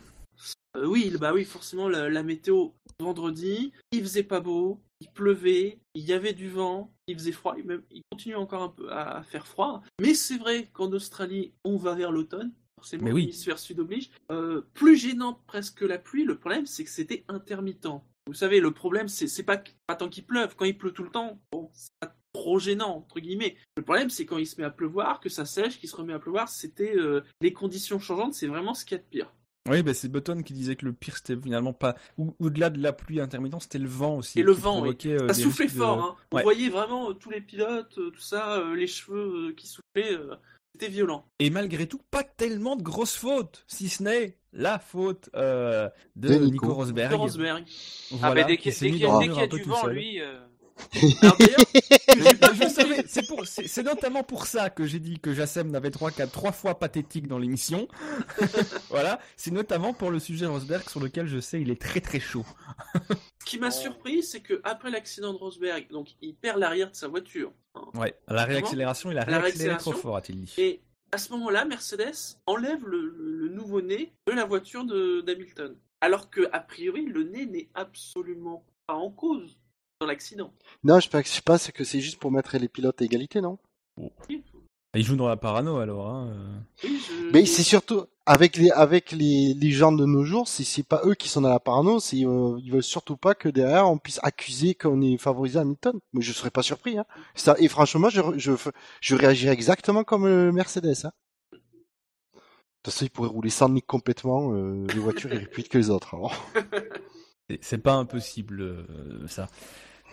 [0.75, 5.80] Euh, oui, bah oui, forcément, la, la météo vendredi, il faisait pas beau, il pleuvait,
[5.94, 8.92] il y avait du vent, il faisait froid, il, même, il continue encore un peu
[8.92, 9.82] à, faire froid.
[10.02, 12.54] Mais c'est vrai qu'en Australie, on va vers l'automne.
[12.78, 13.22] Forcément, oui.
[13.22, 14.12] l'hémisphère sud oblige.
[14.32, 17.88] Euh, plus gênant presque que la pluie, le problème c'est que c'était intermittent.
[18.28, 21.04] Vous savez, le problème c'est c'est pas, pas tant qu'il pleuve, quand il pleut tout
[21.04, 23.56] le temps, bon, c'est pas trop gênant, entre guillemets.
[23.78, 26.14] Le problème c'est quand il se met à pleuvoir, que ça sèche, qu'il se remet
[26.14, 29.34] à pleuvoir, c'était euh, les conditions changeantes, c'est vraiment ce qu'il y a de pire.
[29.67, 31.95] Oui, ben c'est Button qui disait que le pire c'était finalement pas
[32.39, 34.39] au-delà de la pluie intermittente, c'était le vent aussi.
[34.39, 34.95] Et le vent, oui.
[35.08, 36.15] euh, Ça soufflait risques de- fort, hein.
[36.32, 39.67] On voyait vraiment euh, tous les pilotes, euh, tout ça, euh, les cheveux euh, qui
[39.67, 40.36] soufflaient, euh,
[40.73, 41.25] c'était violent.
[41.39, 46.30] Et malgré tout, pas tellement de grosses fautes, si ce n'est la faute euh, de,
[46.30, 46.73] De Nico, Nico.
[46.75, 47.10] Rosberg.
[47.12, 47.63] De Rosberg.
[47.67, 49.06] Ah, Voilà, bah, dès qui qu'il qu'il y y
[49.39, 49.93] a du vent, seul.
[49.95, 50.21] lui.
[53.46, 57.28] c'est notamment pour ça que j'ai dit que Jassem n'avait trois, quatre, trois fois pathétique
[57.28, 57.88] dans l'émission.
[58.90, 62.20] voilà, c'est notamment pour le sujet Rosberg sur lequel je sais il est très très
[62.20, 62.46] chaud.
[63.40, 66.96] ce qui m'a surpris, c'est que après l'accident de Rosberg, donc il perd l'arrière de
[66.96, 67.52] sa voiture.
[67.76, 67.82] hein.
[67.93, 70.54] Ouais, à la réaccélération, il a réaccéléré trop fort, a-t-il dit.
[70.58, 70.82] Et
[71.12, 75.76] à ce moment-là, Mercedes enlève le, le- le nouveau nez de la voiture de- d'Hamilton.
[76.02, 79.58] Alors que, a priori, le nez n'est absolument pas en cause
[80.02, 80.52] dans l'accident.
[80.84, 81.10] Non, je
[81.41, 83.58] pense que c'est juste pour mettre les pilotes à égalité, non?
[84.93, 86.08] Ils jouent dans la parano alors.
[86.10, 86.64] Hein.
[86.84, 90.64] Oui, je- Mais c'est surtout avec les avec les, les gens de nos jours, c'est
[90.64, 93.48] c'est pas eux qui sont dans la parano, c'est euh, ils veulent surtout pas que
[93.50, 96.00] derrière on puisse accuser qu'on est favorisé Hamilton.
[96.14, 96.98] Mais je serais pas surpris.
[96.98, 97.06] Hein.
[97.36, 98.52] Ça et franchement, je je
[99.02, 101.06] je réagirais exactement comme le Mercedes.
[101.06, 101.12] Hein.
[101.52, 101.58] De
[102.91, 104.54] toute façon, ils pourraient rouler sans nique complètement.
[104.54, 106.16] euh, les voitures iraient plus vite que les autres.
[106.16, 106.34] Alors.
[107.62, 109.48] C'est- pas impossible euh, ça.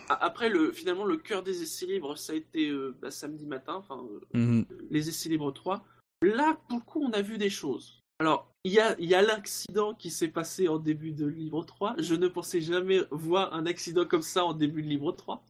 [0.08, 3.74] Après, le, finalement, le cœur des essais libres, ça a été euh, bah, samedi matin,
[3.74, 4.02] enfin,
[4.34, 4.66] euh, Mhm.
[4.90, 5.84] les essais libres 3.
[6.22, 8.00] Là, pour le coup, on a vu des choses.
[8.20, 11.94] Alors, il y a, y a l'accident qui s'est passé en début de Libre 3.
[11.98, 15.42] Je ne pensais jamais voir un accident comme ça en début de Libre 3.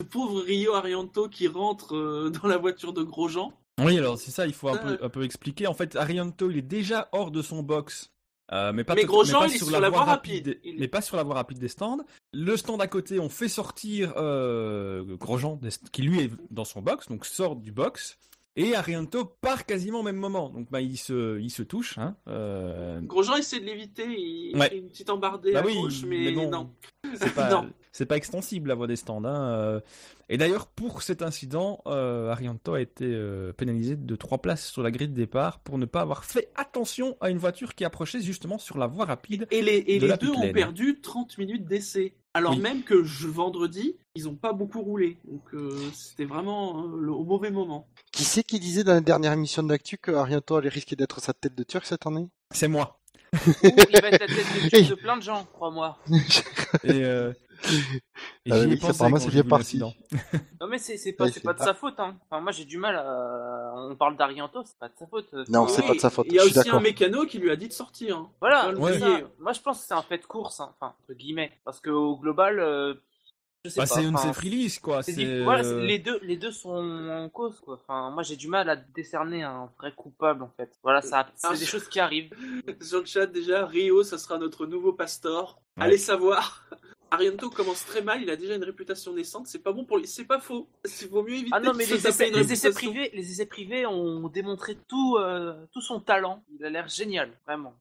[0.00, 3.52] Le pauvre Rio Arianto qui rentre euh, dans la voiture de Grosjean.
[3.82, 5.66] Oui, alors c'est ça, il faut un Ça, peu, un peu expliquer.
[5.66, 8.12] En fait, Arianto, il est déjà hors de son box.
[8.52, 10.58] Euh, mais pas, Mais Grosjean, il est sur la voie rapide.
[10.64, 11.98] Il- mais pas sur la voie rapide des stands.
[12.32, 15.58] Le stand à côté, on fait sortir euh, Grosjean,
[15.92, 18.18] qui lui est dans son box, donc sort du box.
[18.56, 20.48] Et Arianto part quasiment au même moment.
[20.50, 21.98] Donc bah, il, se, il se touche.
[21.98, 24.68] Hein, euh, Grosjean essaie de l'éviter, il Ouais.
[24.68, 26.50] fait une petite embardée Bah à oui, gauche, mais, mais bon.
[26.50, 26.70] non.
[27.92, 29.24] c'est pas, extensible la voie des stands.
[29.24, 29.50] Hein.
[29.52, 29.80] euh.
[30.28, 34.82] Et d'ailleurs, pour cet incident, euh, Arianto a été euh, pénalisé de trois places sur
[34.82, 38.20] la grille de départ pour ne pas avoir fait attention à une voiture qui approchait
[38.20, 39.46] justement sur la voie rapide.
[39.50, 42.14] Et les, et de les la deux ont perdu 30 minutes d'essai.
[42.32, 42.60] Alors Oui.
[42.60, 45.18] même que je, vendredi, ils n'ont pas beaucoup roulé.
[45.24, 47.88] Donc euh, c'était vraiment euh, le, au mauvais moment.
[48.12, 51.32] Qui c'est qui disait dans la dernière émission d'actu que Arianto allait risquer d'être sa
[51.32, 52.28] tête de turc cette année?
[52.52, 52.99] C'est moi.
[53.32, 55.98] Ouh, il va être la tête de cul de plein de gens, crois-moi.
[56.84, 57.32] Et, euh,
[58.46, 59.76] et Ah j'y ai pensé apparemment, quand c'est j'ai bien vu parti.
[59.78, 59.94] l'incident.
[60.62, 62.00] Non mais c'est c'est pas, Ouais, c'est c'est pas de pas- sa faute.
[62.00, 62.16] Hein.
[62.30, 63.74] Enfin, moi j'ai du mal à...
[63.76, 65.30] On parle d'Arianto, c'est pas de sa faute.
[65.48, 66.80] Non, c'est Oui, pas de sa faute, Il y a suis aussi un d'accord.
[66.80, 68.16] mécano qui lui a dit de sortir.
[68.16, 68.30] hein.
[68.40, 68.92] Voilà, Ouais.
[68.94, 69.20] c'est l'oublier.
[69.20, 69.28] ça.
[69.40, 70.72] moi je pense que c'est un fait de course, hein.
[70.80, 71.52] enfin, entre guillemets.
[71.64, 72.94] Parce qu'au global, euh,
[73.64, 75.02] je sais Bah, c'est une enfin, c'est quoi.
[75.02, 77.74] c'est C'est, c'est- euh, les, deux, les deux sont en cause, quoi.
[77.82, 80.72] Enfin, moi j'ai du mal à décerner un vrai coupable, en fait.
[80.82, 82.30] Voilà, ça, c'est Ah, des choses qui arrivent.
[82.80, 85.58] Sur le chat déjà, Rio, ça sera notre nouveau pasteur.
[85.76, 85.84] Ouais.
[85.84, 86.64] Allez savoir.
[87.12, 90.06] Arianto commence très mal, il a déjà une réputation naissante, c'est pas bon pour lui,
[90.06, 90.68] c'est pas faux.
[91.02, 92.92] Il vaut mieux éviter Ah non, de mais se les essais, une les essais réputation.
[92.92, 96.44] privés, les essais privés ont démontré tout, euh, tout son talent.
[96.56, 97.74] Il a l'air génial, vraiment.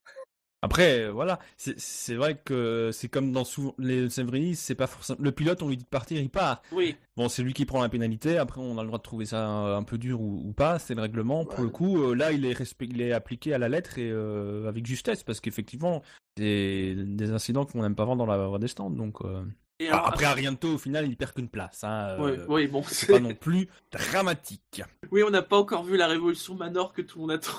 [0.61, 5.19] Après, euh, voilà, c'est vrai que c'est comme dans souvent les Sevrini, c'est pas forcément
[5.21, 6.61] le pilote, on lui dit de partir, il part.
[6.73, 8.37] Oui, Bon, c'est lui qui prend la pénalité.
[8.37, 10.77] Après, on a le droit de trouver ça un, un peu dur ou, ou pas.
[10.79, 11.45] C'est le règlement.
[11.45, 14.09] Pour le coup, euh, là, il est, respect- il est appliqué à la lettre et
[14.11, 16.01] euh, avec justesse parce qu'effectivement,
[16.37, 18.89] c'est des incidents qu'on n'aime pas voir dans la voie des stands.
[18.89, 19.43] Donc, euh,
[19.81, 21.83] et ah, alors, après, Arianto, au final, il perd qu'une place.
[21.85, 24.81] Hein, euh, ouais, bon, c'est c'est- pas non plus dramatique.
[25.11, 27.51] oui, on n'a pas encore vu la révolution Manor que tout le monde attend.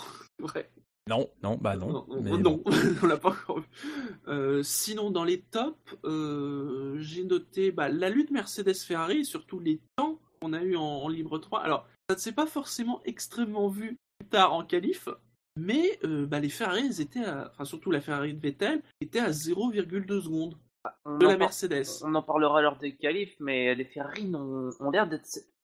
[0.54, 0.70] Ouais.
[1.10, 1.90] Non, non, bah non.
[1.92, 2.62] Non, mais non, bon.
[3.02, 3.66] on l'a pas encore vu.
[4.28, 10.20] Euh, sinon, dans les tops, euh, j'ai noté bah, la lutte Mercedes-Ferrari surtout les temps
[10.40, 11.62] qu'on a eu en, en Libre 3.
[11.62, 15.08] Alors, ça ne s'est pas forcément extrêmement vu plus tard en qualif,
[15.58, 19.30] mais euh, bah, les Ferrari, étaient à- enfin surtout la Ferrari de Vettel, était à
[19.32, 20.56] 0,2 secondes
[21.04, 21.84] On de la par- Mercedes.
[22.02, 25.18] On en parlera lors des qualifs, mais les Ferrari ont, ont l'air de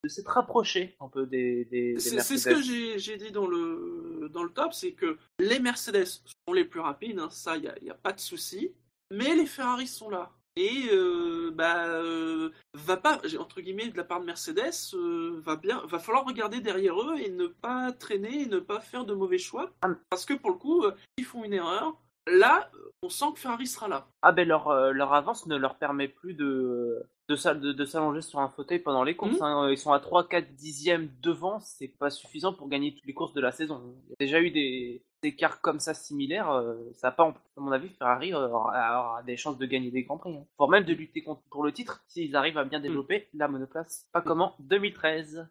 [0.06, 2.38] s'être rapprochés un peu des, des, des C'est c'est Mercedes.
[2.38, 2.48] ce
[2.94, 6.80] que j'ai dit dans le, dans le top, c'est que les Mercedes sont les plus
[6.80, 8.72] rapides, hein, ça, il n'y a, y a pas de souci,
[9.10, 10.30] mais les Ferrari sont là.
[10.58, 15.56] Et euh, bah, euh, va pas, entre guillemets, de la part de Mercedes, euh, va
[15.56, 19.12] bien, va falloir regarder derrière eux et ne pas traîner et ne pas faire de
[19.12, 19.88] mauvais choix, Ah.
[20.08, 20.84] parce que pour le coup,
[21.18, 21.94] ils font une erreur.
[22.28, 22.70] Là,
[23.02, 24.06] on sent que Ferrari sera là.
[24.22, 27.84] Ah ben leur, euh, leur avance ne leur permet plus de, de, s'al- de, de
[27.84, 29.36] s'allonger sur un fauteuil pendant les courses.
[29.36, 29.42] Mhm.
[29.42, 29.70] hein.
[29.70, 33.40] Ils sont à 3-4 dixièmes devant, c'est pas suffisant pour gagner toutes les courses de
[33.40, 33.80] la saison.
[34.06, 37.28] Il y a déjà eu des, des écarts comme ça similaires, euh, ça n'a pas,
[37.28, 40.34] à mon avis, Ferrari aura, aura des chances de gagner des grands prix.
[40.36, 40.44] hein.
[40.58, 44.08] Voire même de lutter contre, pour le titre s'ils arrivent à bien développer la monoplace.
[44.12, 45.46] Pas comme en 2013.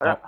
[0.00, 0.20] Voilà.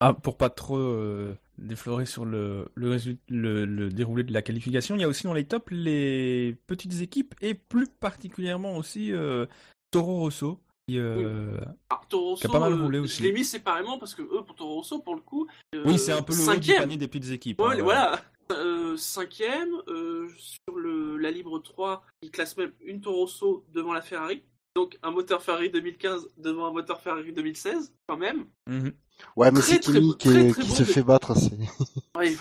[0.00, 4.42] Ah, pour pas trop euh, déflorer sur le, le, résu- le, le déroulé de la
[4.42, 9.12] qualification, il y a aussi dans les tops les petites équipes et plus particulièrement aussi
[9.12, 9.46] euh,
[9.90, 10.58] Toro Rosso.
[10.88, 11.56] Qui, euh,
[11.90, 13.22] Alors, Toro Rosso, Qui a pas mal euh, roulé je aussi.
[13.22, 16.12] l'ai mis séparément parce que eux, pour Toro Rosso, pour le coup, euh, Oui, c'est
[16.12, 16.78] un peu le cinquième.
[16.80, 17.60] panier des petites équipes.
[17.60, 18.20] Ouais, hein, voilà.
[18.50, 23.92] Euh, cinquième, euh, sur le, la Libre 3, il classe même une Toro Rosso devant
[23.92, 24.42] la Ferrari.
[24.74, 28.46] Donc un moteur Ferrari 2015 devant un moteur Ferrari 2016, quand même.
[28.66, 28.92] Mhm.
[29.36, 31.34] Ouais, mais c'est Kimi qui, très, est- très qui beau se de- fait battre.
[31.36, 31.50] c'est-
[32.16, 32.36] Ouais.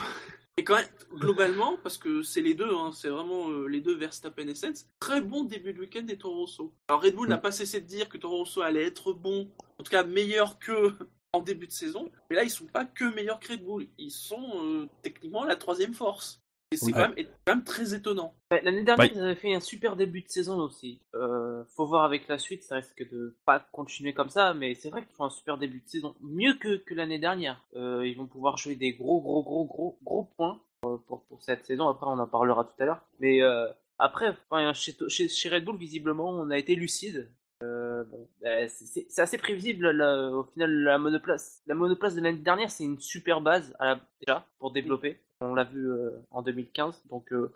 [0.57, 3.95] Et quand même, globalement, parce que c'est les deux, hein, c'est vraiment euh, les deux
[3.95, 6.73] Verstappen et Sainz, très bon début de week-end des Toro Rosso.
[6.87, 9.83] Alors Red Bull n'a pas cessé de dire que Toro Rosso allait être bon, en
[9.83, 10.71] tout cas meilleur que
[11.33, 14.11] en début de saison, mais là ils sont pas que meilleurs que Red Bull, ils
[14.11, 16.40] sont euh, techniquement la troisième force.
[16.73, 18.33] Et c'est quand, même- est quand même très étonnant.
[18.49, 19.11] L'année dernière, Ouais.
[19.13, 21.01] ils avaient fait un super début de saison aussi.
[21.15, 24.89] Euh, faut voir avec la suite, ça risque de pas continuer comme ça, mais c'est
[24.89, 27.61] vrai qu'ils font un super début de saison, mieux que, que l'année dernière.
[27.75, 31.43] Euh, ils vont pouvoir jouer des gros, gros, gros, gros, gros points euh, pour, pour
[31.43, 31.89] cette saison.
[31.89, 33.01] Après, on en parlera tout à l'heure.
[33.19, 33.67] Mais euh,
[33.99, 37.29] après, enfin, chez, chez, chez Red Bull, visiblement, on a été lucide.
[37.61, 38.27] Bon,
[38.69, 41.61] c'est- assez prévisible là, au final la monoplace.
[41.67, 45.19] La monoplace de l'année dernière, c'est une super base à la- déjà pour développer.
[45.41, 47.51] On l'a vu euh, en 2015, donc euh,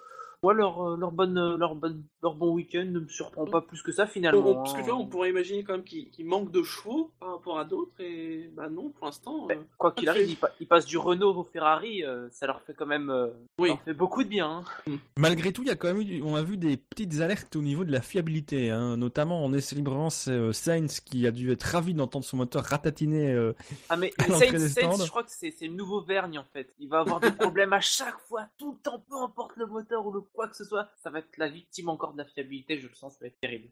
[0.45, 3.61] moi leur, euh, leur bonne euh, leur bonne leur bon week-end ne me surprend pas
[3.61, 4.45] plus que ça On- finalement.
[4.47, 4.97] on- parce que tu vois, hein.
[5.01, 8.51] on pourrait imaginer quand même qu'il qu'il manque de chevaux par rapport à d'autres, et
[8.55, 9.47] bah non, pour l'instant.
[9.49, 12.45] Mais euh, Quoi qu'il arrive, ils, pa- ils passent du Renault au Ferrari, euh, ça
[12.45, 13.29] leur fait quand même euh,
[13.59, 13.69] Oui.
[13.69, 14.63] ça leur fait beaucoup de bien.
[14.87, 14.91] hein.
[15.17, 17.61] Malgré tout, il y a quand même eu, on a vu des petites alertes au
[17.63, 21.51] niveau de la fiabilité, hein, notamment en essai libre, c'est euh, Sainz qui a dû
[21.51, 23.31] être ravi d'entendre son moteur ratatiner.
[23.31, 23.53] euh,
[23.89, 25.05] Ah mais À Sainz, des Sainz, stands.
[25.05, 26.73] je crois que c'est c'est le nouveau Vergne en fait.
[26.79, 30.05] Il va avoir des problèmes à chaque fois, tout le temps, peu importe le moteur
[30.05, 30.89] ou le quoi que ce soit.
[30.97, 33.39] Ça va être la victime encore de la fiabilité, je le sens, ça va être
[33.41, 33.69] terrible.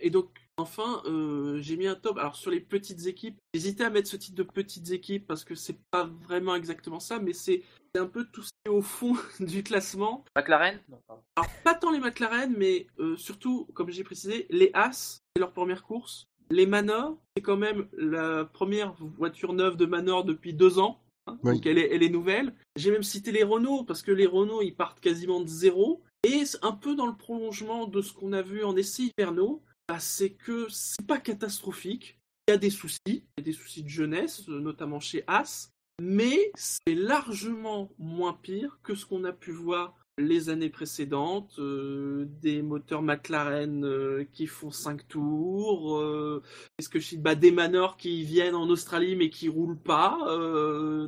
[0.00, 2.18] Et donc, enfin, euh, j'ai mis un top.
[2.18, 5.54] Alors, sur les petites équipes, j'hésitais à mettre ce titre de petites équipes parce que
[5.54, 7.62] c'est pas vraiment exactement ça, mais c'est
[7.96, 10.24] un peu tout ce qui est au fond du classement.
[10.36, 10.80] McLaren?
[10.88, 11.22] Non, pardon.
[11.36, 15.52] Alors, pas tant les McLaren, mais euh, surtout, comme j'ai précisé, les As, c'est leur
[15.52, 16.24] première course.
[16.50, 21.00] Les Manor, c'est quand même la première voiture neuve de Manor depuis deux ans.
[21.26, 21.38] Hein.
[21.42, 21.54] Oui.
[21.54, 22.54] Donc elle est, elle est nouvelle.
[22.76, 26.02] J'ai même cité les Renault, parce que les Renault, ils partent quasiment de zéro.
[26.24, 29.98] Et un peu dans le prolongement de ce qu'on a vu en essai hivernaux, bah,
[29.98, 32.18] c'est que c'est pas catastrophique.
[32.48, 35.70] Il y a des soucis, il y a des soucis de jeunesse, notamment chez As,
[36.00, 42.26] mais c'est largement moins pire que ce qu'on a pu voir les années précédentes, euh,
[42.42, 46.42] des moteurs McLaren euh, qui font 5 tours, euh,
[46.78, 50.18] est-ce que bah, des manors qui viennent en Australie mais qui roulent pas,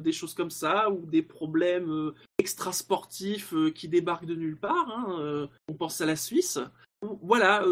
[0.01, 4.91] des choses comme ça, ou des problèmes extra-sportifs qui débarquent de nulle part.
[4.91, 6.59] hein, on pense à la Suisse.
[7.23, 7.65] Voilà,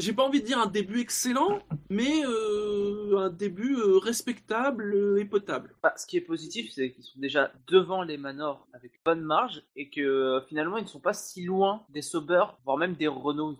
[0.00, 5.24] j'ai pas envie de dire un début excellent, mais euh, un début euh, respectable et
[5.24, 5.74] potable.
[5.82, 9.62] Bah, ce qui est positif, c'est qu'ils sont déjà devant les Manor avec bonne marge
[9.76, 13.08] et que euh, finalement ils ne sont pas si loin des Sauber, voire même des
[13.08, 13.56] Renault.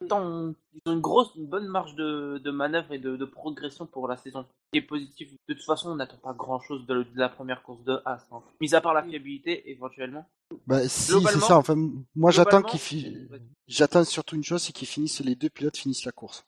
[0.00, 2.98] Ils ont pas tant, ils ont une grosse, une bonne marge de, de manœuvre et
[2.98, 4.42] de, de progression pour la saison.
[4.42, 5.30] Ce qui est positif.
[5.48, 8.26] De toute façon, on n'attend pas grand chose de, de la première course de As,
[8.32, 8.42] hein.
[8.60, 10.26] mis à part la fiabilité éventuellement.
[10.66, 11.58] Bah, si, c'est ça.
[11.58, 11.74] Enfin,
[12.14, 15.76] moi, j'attends qu'ils fi- c'est- J'attends surtout une chose, c'est qu'ils finissent, les deux pilotes
[15.76, 16.44] finissent la course.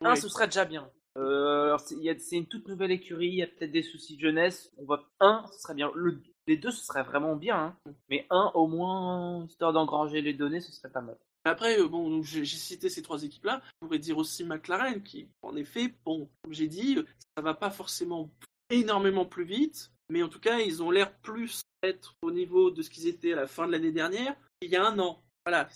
[0.00, 0.16] Un, Oui.
[0.16, 0.88] ce serait déjà bien.
[1.16, 3.82] Euh, c'est il y a- c'est une toute nouvelle écurie, il y a peut-être des
[3.84, 4.72] soucis de jeunesse.
[4.78, 5.90] On va un, ce serait bien.
[5.94, 7.56] Le- les deux, ce serait vraiment bien.
[7.86, 7.92] hein.
[8.10, 11.16] Mais un, au moins, histoire d'engranger les données, ce serait pas mal.
[11.44, 13.60] Après, euh, bon, j'ai cité ces trois équipes-là.
[13.80, 17.04] On pourrait dire aussi McLaren, qui, en effet, bon, comme j'ai dit, euh,
[17.36, 18.30] ça va pas forcément
[18.70, 22.82] énormément plus vite, mais en tout cas, ils ont l'air plus être au niveau de
[22.82, 25.22] ce qu'ils étaient à la fin de l'année dernière, il y a un an.
[25.44, 25.68] Voilà,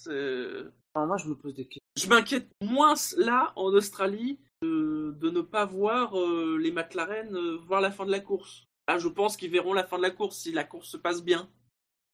[0.94, 1.82] Alors, moi, je me pose des questions.
[1.96, 7.58] je m'inquiète moins là, en Australie, de, de ne pas voir euh, les McLaren euh,
[7.58, 8.64] voir la fin de la course.
[8.88, 11.22] Là, je pense qu'ils verront la fin de la course si la course se passe
[11.22, 11.48] bien.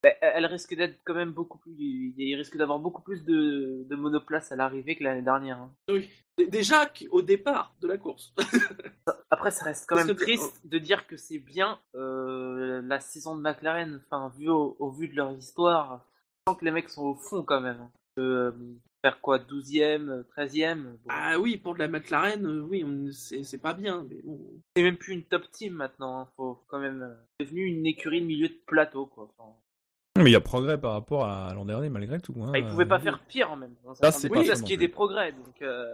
[0.05, 1.73] Bah, elle risque d'être quand même beaucoup plus.
[1.79, 5.59] Il risque d'avoir beaucoup plus de, de monoplace à l'arrivée que l'année dernière.
[5.59, 5.73] hein.
[5.89, 6.09] Oui.
[6.49, 8.35] Déjà au départ de la course.
[9.31, 13.01] Après, ça reste quand Parce même que- triste de dire que c'est bien euh, la
[13.01, 16.07] saison de McLaren, enfin, vu au, au vu de leur histoire,
[16.47, 17.89] je sens que les mecs sont au fond quand même.
[18.19, 18.53] Euh,
[19.05, 20.99] faire quoi, 12e, 13e bon.
[21.09, 24.07] Ah oui, pour de la McLaren, euh, oui, c'est pas bien.
[24.09, 24.41] Mais bon.
[24.77, 26.29] C'est même plus une top team maintenant, hein.
[26.37, 27.03] faut faut quand même.
[27.03, 29.29] euh, C'est devenu une écurie de milieu de plateau quoi.
[29.39, 29.51] Enfin,
[30.17, 32.35] Mais il y a progrès par rapport à l'an dernier, malgré tout.
[32.41, 32.53] Hein.
[32.53, 33.95] bah, ils pouvaient pas faire pire en même temps.
[33.95, 35.33] C'est semble pas à faux ce non qu'il y des progrès.
[35.33, 35.87] Donc, euh,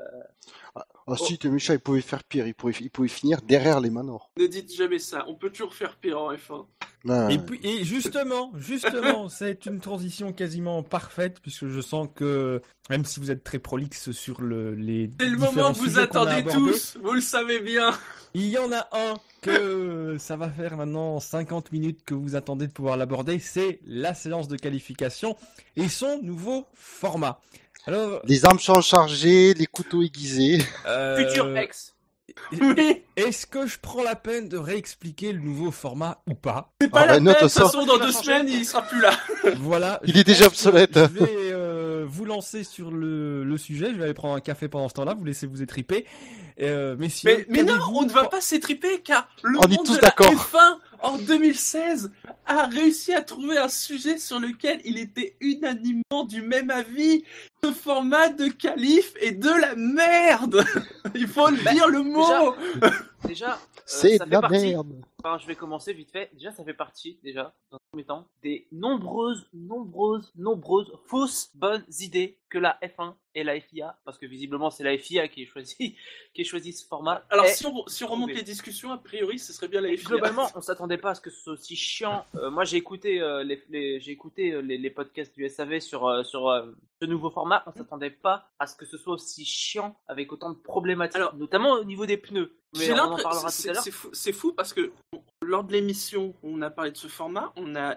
[0.74, 1.16] Ah, Oh.
[1.16, 2.46] si, t'es méchant, ils pouvaient faire pire.
[2.46, 4.30] Ils pouvaient, ils pouvaient finir derrière les Manors.
[4.36, 6.66] Ne dites jamais ça, on peut toujours faire pire en F1.
[7.08, 12.60] Ah, Et, puis, et justement, justement, c'est une transition quasiment parfaite puisque je sens que
[12.90, 16.44] même si vous êtes très prolixe sur le, les C'est le moment que vous attendez
[16.44, 17.90] tous, vous le savez bien.
[18.34, 22.66] il y en a un que ça va faire maintenant 50 minutes que vous attendez
[22.66, 25.36] de pouvoir l'aborder, c'est la séance de qualification
[25.76, 27.40] et son nouveau format.
[27.86, 30.58] Alors, Les armes sont chargées, les couteaux aiguisés.
[30.86, 31.94] euh, Futur ex.
[32.60, 36.72] Oui, Est-ce que je prends la peine de réexpliquer le nouveau format ou pas?
[36.80, 39.00] C'est pas Ah la bah peine, de toute façon, dans deux semaines, il sera plus
[39.00, 39.12] là.
[39.58, 40.00] Voilà.
[40.04, 40.94] Il je est déjà obsolète.
[40.94, 43.90] Je vais euh, vous lancer sur le, le sujet.
[43.92, 45.14] Je vais aller prendre un café pendant ce temps-là.
[45.14, 46.06] Vous laissez vous étriper.
[46.60, 49.86] Euh, messieurs, Mais, mais non, on ne va pas s'étriper car le On est monde
[49.86, 50.30] tous de la d'accord.
[50.30, 52.10] F1 en 2016
[52.46, 57.24] a réussi à trouver un sujet sur lequel il était unanimement du même avis.
[57.62, 60.64] Ce format de qualif est de la merde.
[61.14, 62.24] Il faut le Bah, dire le mot.
[62.24, 62.92] déjà-
[63.24, 64.92] Déjà, euh, C'est ça de fait la partie- merde.
[65.22, 66.30] Enfin, je vais commencer vite fait.
[66.32, 67.52] Déjà, ça fait partie, déjà,
[68.06, 74.16] temps, des nombreuses, nombreuses, nombreuses fausses bonnes idées que la F1 et la FIA, parce
[74.16, 75.96] que visiblement c'est la FIA qui choisi,
[76.34, 77.24] qui a choisi ce format.
[77.30, 79.88] Alors, est si on, si on remonte les discussions, a priori, ce serait bien la
[79.88, 80.04] FIA.
[80.08, 82.24] Globalement, on s'attendait pas à ce que ce soit aussi chiant.
[82.36, 85.80] Euh, moi, j'ai écouté, euh, les, les- j'ai écouté euh, les, les podcasts du SAV
[85.80, 86.64] sur, sur
[87.00, 87.64] ce nouveau format.
[87.66, 91.34] On s'attendait pas à ce que ce soit aussi chiant avec autant de problématiques, Alors-
[91.34, 92.52] notamment au niveau des pneus.
[92.78, 93.82] Mais on en parlera tout à c'est- l'heure.
[94.12, 94.92] C'est fou, parce que
[95.42, 97.96] lors de l'émission, on a parlé de ce format, on a,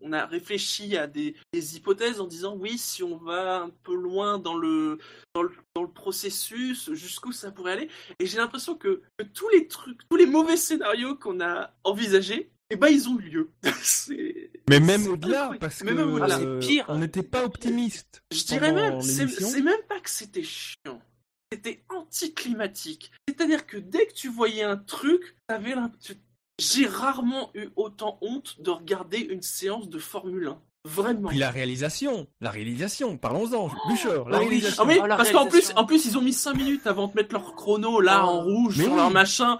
[0.00, 3.94] on a réfléchi à des, des hypothèses en disant oui, si on va un peu
[3.94, 4.98] loin dans le,
[5.34, 7.88] dans le, dans le processus, jusqu'où ça pourrait aller.
[8.18, 12.50] Et j'ai l'impression que, que tous les trucs, tous les mauvais scénarios qu'on a envisagés,
[12.70, 13.50] eh ben ils ont eu lieu.
[14.68, 16.20] Mais même au-delà, parce que même.
[16.22, 16.84] Ah, c'est pire.
[16.88, 18.22] on n'était pas optimiste.
[18.30, 21.00] Je dirais même, c'est même pas que c'était chiant.
[21.50, 23.10] C'était anticlimatique.
[23.26, 26.14] C'est-à-dire que dès que tu voyais un truc, t'avais l'impression.
[26.58, 30.58] J'ai rarement eu autant honte de regarder une séance de Formule 1.
[30.84, 31.28] Vraiment.
[31.28, 34.36] Puis la réalisation, la réalisation, parlons-en, Bûcher, la Ah oui.
[34.48, 34.82] réalisation.
[34.84, 37.08] Ah oui, Ah, la parce qu'en plus, en plus, ils ont mis 5 minutes avant
[37.08, 38.28] de mettre leur chrono là Oh.
[38.28, 38.98] en rouge Mais sur oui.
[38.98, 39.58] leur machin.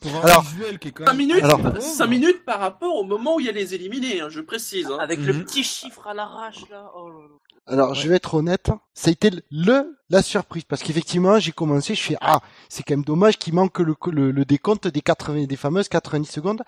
[0.00, 1.26] Pour un Alors, visuel qui est quand 5 même...
[1.26, 1.80] minutes, Alors- pauvre.
[1.82, 4.86] 5 minutes par rapport au moment où il y a les éliminés, hein, je précise.
[4.86, 4.98] hein.
[5.00, 5.26] Avec Mhm.
[5.26, 6.90] le petit chiffre à l'arrache là.
[6.96, 7.36] Oh là là.
[7.66, 11.94] Alors, je vais être honnête, ça a été le la surprise parce qu'effectivement, j'ai commencé,
[11.94, 15.44] je fais ah, c'est quand même dommage qu'il manque le, le, le décompte des 80
[15.44, 16.62] des fameuses 90 secondes.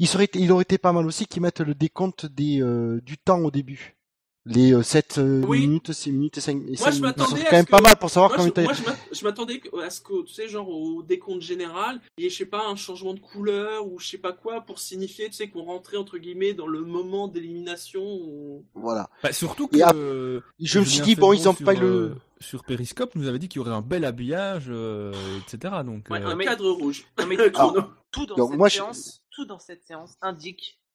[0.00, 3.16] Il serait il aurait été pas mal aussi qu'ils mettent le décompte des euh, du
[3.18, 3.97] temps au début.
[4.50, 5.60] Les euh, 7 euh, Oui.
[5.60, 7.18] minutes, 6 minutes et 5, et Moi, 5 je minutes.
[7.18, 8.72] serait à quand même ce pas que- mal pour savoir Moi, combien je, t'as- moi,
[8.72, 12.24] je m'att- je m'attendais que- à ce que, tu sais, genre au décompte général, il
[12.24, 14.78] y ait, je sais pas, un changement de couleur ou je sais pas quoi pour
[14.78, 18.02] signifier, tu sais, qu'on rentrait entre guillemets dans le moment d'élimination.
[18.02, 19.10] ou- Voilà.
[19.22, 19.80] Bah, surtout que...
[19.82, 23.26] ap- euh, Je me suis dit bon, ils ont pas le euh, Sur Periscope, nous
[23.26, 25.74] avait dit qu'il y aurait un bel habillage, euh, etc.
[25.84, 27.04] Donc, Ouais, euh, un cadre rouge.
[27.18, 27.82] Non, mais Chrono.
[28.12, 30.87] tout, tout dans Donc, cette moi, je- séance, tout dans cette séance indique que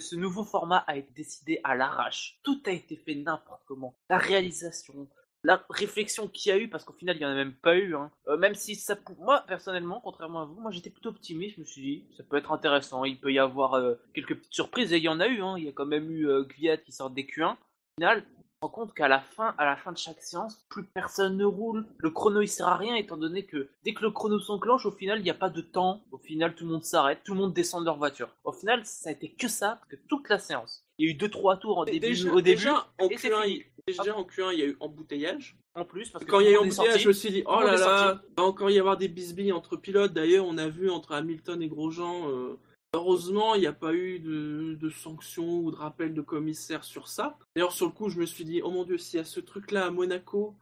[0.00, 2.38] ce nouveau format a été décidé à l'arrache.
[2.42, 3.94] Tout a été fait n'importe comment.
[4.10, 5.08] La réalisation,
[5.44, 7.76] la réflexion qu'il y a eu, parce qu'au final il y en a même pas
[7.76, 7.94] eu.
[7.94, 8.10] Hein.
[8.28, 11.56] Euh, même si ça, moi personnellement, contrairement à vous, moi j'étais plutôt optimiste.
[11.56, 13.04] Je me suis dit ça peut être intéressant.
[13.04, 15.42] Il peut y avoir euh, quelques petites surprises et il y en a eu.
[15.42, 15.56] Hein.
[15.58, 17.52] Il y a quand même eu euh, Gviat qui sort des Q1.
[17.52, 17.56] Au
[18.00, 18.24] final,
[18.64, 21.86] rend compte qu'à la fin, à la fin de chaque séance, plus personne ne roule.
[21.98, 24.90] Le chrono il sert à rien étant donné que dès que le chrono s'enclenche, au
[24.90, 26.02] final il n'y a pas de temps.
[26.12, 28.30] Au final tout le monde s'arrête, tout le monde descend de leur voiture.
[28.44, 30.84] Au final ça a été que ça, que toute la séance.
[30.98, 33.16] Il y a eu deux trois tours en début, Déjà, au début, déjà, en et
[33.18, 33.64] c'est Q1, fini.
[33.86, 35.56] il, déjà en Q1, il y a eu embouteillage.
[35.74, 37.60] en plus parce que Quand il y a eu embouteillage, je me suis dit, oh
[37.60, 40.12] là là, va encore y avoir des bisbilles entre pilotes.
[40.12, 42.58] D'ailleurs, on a vu entre Hamilton et Grosjean, euh,
[42.94, 47.08] heureusement, il n'y a pas eu de, de sanctions ou de rappel de commissaire sur
[47.08, 47.36] ça.
[47.54, 49.40] D'ailleurs, sur le coup, je me suis dit, oh mon dieu, s'il y a ce
[49.40, 50.54] truc-là à Monaco,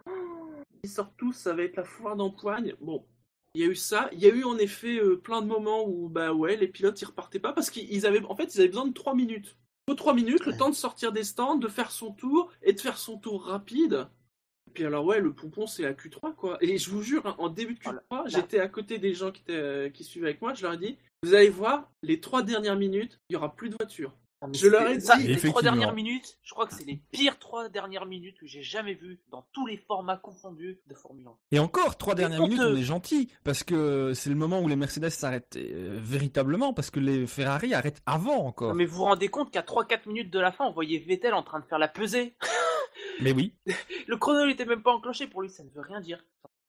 [0.84, 2.74] ils sortent tous, ça va être la foire d'empoigne.
[2.80, 3.04] Bon.
[3.54, 4.08] Il y a eu ça.
[4.12, 7.00] Il y a eu en effet euh, plein de moments où bah ouais, les pilotes
[7.02, 9.56] ils repartaient pas parce qu'ils avaient en fait ils avaient besoin de 3 minutes.
[9.86, 12.80] Faut 3 minutes, le temps de sortir des stands, de faire son tour et de
[12.80, 14.08] faire son tour rapide.
[14.68, 16.56] Et puis alors ouais, le pompon c'est la Q3 quoi.
[16.62, 18.24] Et je vous jure, hein, en début de Q3, Voilà.
[18.28, 20.78] j'étais à côté des gens qui, étaient, euh, qui suivaient avec moi, je leur ai
[20.78, 24.12] dit, vous allez voir, les trois dernières minutes, il y aura plus de voitures.
[24.40, 26.84] Ah, mais Je leur ai ça, dit, les trois dernières minutes, je crois que c'est
[26.84, 30.94] les pires trois dernières minutes que j'ai jamais vues dans tous les formats confondus de
[30.94, 31.36] Formule 1.
[31.52, 34.74] Et encore, trois dernières minutes, on est gentil, parce que c'est le moment où les
[34.74, 38.70] Mercedes s'arrêtent euh, véritablement, parce que les Ferrari arrêtent avant encore.
[38.70, 41.34] Non, mais vous vous rendez compte qu'à 3-4 minutes de la fin, on voyait Vettel
[41.34, 42.34] en train de faire la pesée.
[43.20, 43.54] Mais oui.
[44.08, 46.18] Le chrono n'était même pas enclenché pour lui, ça ne veut rien dire.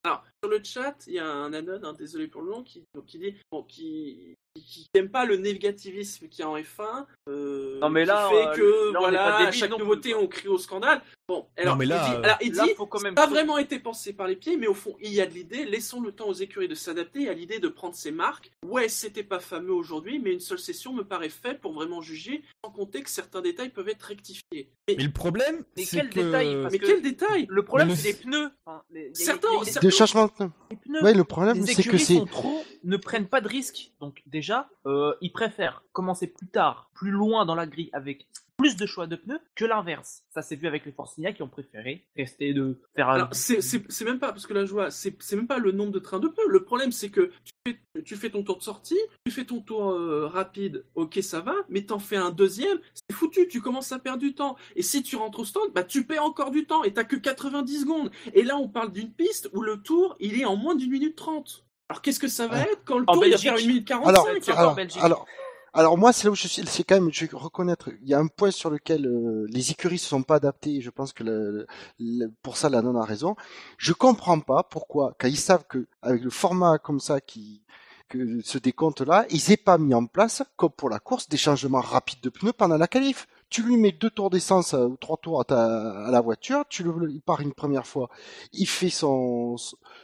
[0.04, 2.84] Alors, sur le chat, il y a un anon, hein, désolé pour le nom, qui,
[2.94, 7.06] donc, qui dit bon, qui qui n'aime pas le négativisme qu'il y a en F1.
[7.28, 10.22] euh, Non, mais qui fait euh, que là, voilà, à chaque non plus, nouveauté, quoi.
[10.22, 11.02] on crie au scandale.
[11.26, 14.58] Bon, alors, mais là, alors, faut quand même- pas vraiment été pensé par les pieds,
[14.58, 15.64] mais au fond, il y a de l'idée.
[15.64, 18.50] Laissons le temps aux écuries de s'adapter à l'idée de prendre ses marques.
[18.64, 22.42] Ouais, c'était pas fameux aujourd'hui, mais une seule session me paraît faite pour vraiment juger,
[22.62, 24.42] sans compter que certains détails peuvent être rectifiés.
[24.52, 26.20] Mais, Mais le problème, Mais c'est quel que...
[26.20, 27.46] détail, parce mais que- quel détail?
[27.48, 28.50] Le problème, le- c'est les pneus.
[28.66, 30.50] Enfin, les- Certains- y a- certains- de changement de pneus.
[30.70, 31.02] les pneus.
[31.02, 32.24] Ouais, le problème, les c'est que écuries c'est.
[32.30, 33.92] trop, ne prennent pas de risques.
[33.98, 34.43] Donc déjà,
[34.86, 38.26] euh, ils préfèrent commencer plus tard, plus loin dans la grille avec
[38.56, 40.22] plus de choix de pneus que l'inverse.
[40.30, 43.60] Ça s'est vu avec les Forcinia qui ont préféré rester de faire un- Alors, c'est-
[43.60, 45.98] c'est c'est même pas, parce que la joie, c'est c'est même pas le nombre de
[45.98, 46.46] trains de pneus.
[46.48, 49.60] Le problème, c'est que tu fais, tu fais ton tour de sortie, tu fais ton
[49.60, 53.90] tour euh, rapide, ok, ça va, mais t'en fais un deuxième, c'est foutu, tu commences
[53.90, 54.54] à perdre du temps.
[54.76, 57.16] Et si tu rentres au stand, bah tu perds encore du temps, et t'as que
[57.16, 58.12] 90 secondes.
[58.34, 61.16] Et là, on parle d'une piste où le tour, il est en moins d'une minute
[61.16, 61.63] trente.
[61.88, 64.08] Alors, qu'est-ce que ça va être quand le En tour, il faire une minute quarante
[64.08, 65.02] Alors, c'est encore alors, Belgique.
[65.02, 65.26] alors,
[65.74, 68.14] alors moi, c'est là où je suis, c'est quand même, je vais reconnaître, il y
[68.14, 71.12] a un point sur lequel euh, les écuries se sont pas adaptées, et je pense
[71.12, 71.66] que le-
[71.98, 73.36] le- pour ça, la non a raison.
[73.76, 77.62] Je comprends pas pourquoi, quand ils savent que, avec le format comme ça, qui,
[78.08, 81.80] que ce décompte-là, ils aient pas mis en place, comme pour la course, des changements
[81.80, 83.26] rapides de pneus pendant la qualif.
[83.54, 86.64] Tu lui mets deux tours d'essence euh, ou trois tours à, ta, à la voiture,
[86.68, 88.10] tu le, il part une première fois,
[88.52, 89.54] il fait son,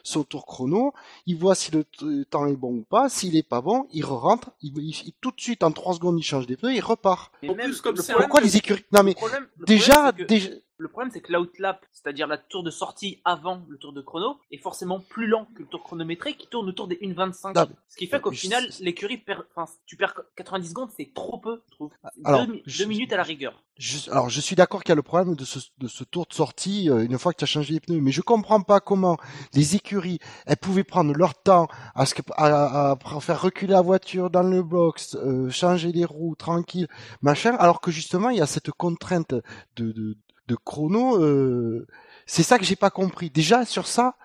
[0.05, 0.93] son tour chrono,
[1.27, 1.83] il voit si le
[2.31, 5.41] temps est bon ou pas, s'il est pas bon, il rentre, il, il- tout de
[5.41, 7.33] suite en trois secondes il change des pneus, il repart.
[7.43, 9.47] Mais En même, plus, comme le c'est problème, Pourquoi les écuries Non mais le problème-
[9.59, 10.49] le déjà, problème, c'est que- déjà,
[10.81, 14.39] Le problème, c'est que l'outlap, c'est-à-dire la tour de sortie avant le tour de chrono,
[14.51, 17.55] est forcément plus lent que le tour chronométré qui tourne autour des 1,25.
[17.55, 21.37] Non, Ce qui fait qu'au final, l'écurie perd, enfin, tu perds 90 secondes, c'est trop
[21.39, 21.91] peu, je trouve.
[22.15, 23.63] C'est Alors, deux, mi- je- deux minutes à la rigueur.
[23.77, 26.27] Je, alors, je suis d'accord qu'il y a le problème de ce, de ce tour
[26.27, 28.81] de sortie euh, une fois que tu as changé les pneus, mais je comprends pas
[28.81, 29.19] comment
[29.53, 33.73] les écuries, elles pouvaient prendre leur temps à, ce que, à, à- à faire reculer
[33.73, 36.89] la voiture dans le box, euh, changer les roues tranquille,
[37.23, 39.35] machin, alors que justement il y a cette contrainte
[39.77, 40.17] de, de,
[40.51, 41.23] de chrono.
[41.23, 41.87] euh,
[42.27, 43.31] c'est ça que j'ai pas compris.
[43.31, 44.17] Déjà sur ça.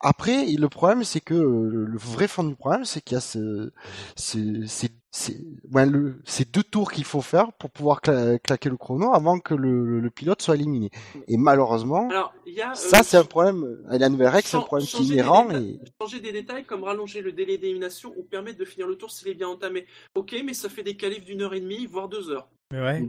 [0.00, 3.20] Après, le problème, c'est que euh, le, vrai fond du problème, c'est qu'il y a
[3.22, 3.72] ce,
[4.14, 8.68] ce- ces, ces- ouais, le- ces deux tours qu'il faut faire pour pouvoir cla- claquer
[8.68, 10.90] le chrono avant que le, pilote soit éliminé.
[11.28, 12.72] Et malheureusement, Alors, il y a.
[12.72, 13.78] euh, ça c'est un problème.
[13.88, 15.16] La nouvelle règle, c'est un problème qui est.
[15.16, 15.80] Et...
[16.00, 19.28] changer des détails comme rallonger le délai d'élimination ou permettre de finir le tour s'il
[19.28, 19.86] est bien entamé.
[20.14, 22.48] Ok, mais ça fait des qualifs d'une heure et demie, voire deux heures.
[22.72, 23.08] Ouais.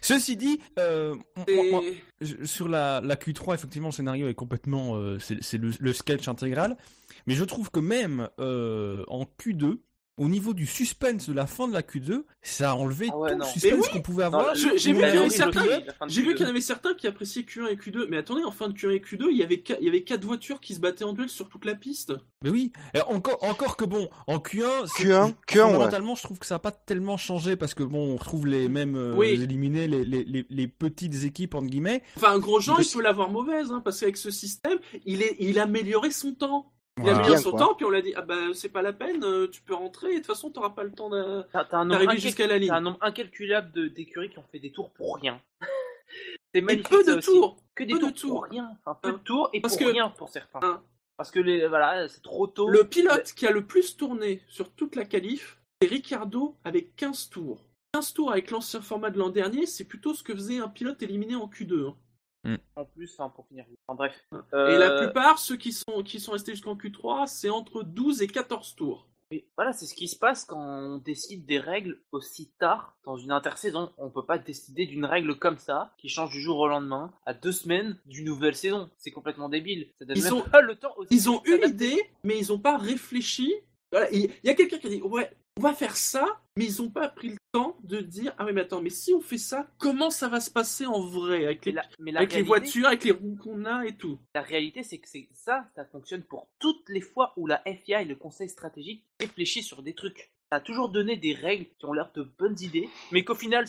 [0.00, 1.14] Ceci dit, euh,
[1.46, 1.82] Et- moi-
[2.44, 6.26] sur la, la Q3, effectivement, le scénario est complètement, euh, c'est c'est le, le sketch
[6.28, 6.76] intégral.
[7.26, 9.78] Mais je trouve que même euh, en Q2,
[10.18, 13.32] au niveau du suspense de la fin de la Q2, ça a enlevé Ah ouais,
[13.32, 13.44] tout non.
[13.44, 14.54] le suspense oui qu'on pouvait avoir.
[14.54, 14.76] j'ai vu
[16.34, 18.72] qu'il y en avait certains qui appréciaient Q1 et Q2, mais attendez, en fin de
[18.74, 21.04] Q1 et Q2, il y avait, qua- il y avait quatre voitures qui se battaient
[21.04, 22.14] en duel sur toute la piste.
[22.42, 22.72] Mais oui,
[23.08, 25.62] encore, encore que bon, en Q1, c'est- Q1, Q1, ouais.
[25.72, 28.68] fondamentalement, je trouve que ça n'a pas tellement changé parce que bon, on retrouve les
[28.68, 29.28] mêmes euh, Oui.
[29.28, 32.02] éliminés, les, les, les, les petites équipes entre guillemets.
[32.16, 35.22] Enfin, un gros Jean, Mais il peut l'avoir mauvaise, hein, parce qu'avec ce système, il,
[35.22, 36.72] est, il a amélioré son temps.
[36.98, 37.60] Il a Bien, son quoi.
[37.60, 40.10] temps, puis on l'a dit, ah bah c'est pas la peine, euh, tu peux rentrer,
[40.10, 42.68] et de toute façon, t'auras pas le temps d'arriver jusqu'à la ligne.
[42.68, 45.40] t'as un nombre incalculable de- d'écuries qui ont fait des tours pour rien.
[45.60, 45.66] c'est
[46.54, 46.88] Et magnifique.
[46.88, 47.58] peu de tours.
[47.74, 48.30] Que des peu de tours, tours.
[48.40, 48.70] pour rien.
[48.84, 49.12] Enfin, peu Hein.
[49.12, 50.60] de tours et Parce pour que- rien pour certains.
[50.62, 50.82] Hein.
[51.18, 52.68] Parce que les, voilà, c'est trop tôt.
[52.68, 57.28] Le pilote qui a le plus tourné sur toute la qualif, c'est Ricardo avec 15
[57.28, 57.60] tours.
[57.92, 61.02] 15 tours avec l'ancien format de l'an dernier, c'est plutôt ce que faisait un pilote
[61.02, 61.88] éliminé en Q2.
[61.88, 61.94] hein.
[62.76, 63.64] En plus, enfin, pour finir.
[63.88, 64.28] Enfin, bref.
[64.32, 64.36] Et
[64.78, 68.28] la Euh, plupart, ceux qui sont, qui sont restés jusqu'en Q3, c'est entre 12 et
[68.28, 69.08] 14 tours.
[69.32, 73.16] Mais voilà, c'est ce qui se passe quand on décide des règles aussi tard dans
[73.16, 73.90] une intersaison.
[73.98, 77.34] On peut pas décider d'une règle comme ça, qui change du jour au lendemain, à
[77.34, 78.88] deux semaines d'une nouvelle saison.
[78.98, 79.88] C'est complètement débile.
[79.98, 81.42] Ça donne Ils même ont- pas le temps aussi Ils ont
[82.22, 83.52] mais ils n'ont pas réfléchi.
[83.90, 85.28] Voilà, Il y a quelqu'un qui a dit Ouais,
[85.58, 88.52] on va faire ça, mais ils n'ont pas pris le temps de dire Ah, mais,
[88.52, 91.66] mais attends, mais si on fait ça, comment ça va se passer en vrai avec
[91.66, 94.18] Mais les, la, mais la avec les voitures, avec les roues qu'on a et tout?
[94.34, 98.02] La réalité, c'est que c'est ça, ça fonctionne pour toutes les fois où la FIA
[98.02, 100.30] et le conseil stratégique réfléchissent sur des trucs.
[100.50, 103.66] Ça a toujours donné des règles qui ont l'air de bonnes idées, mais qu'au final,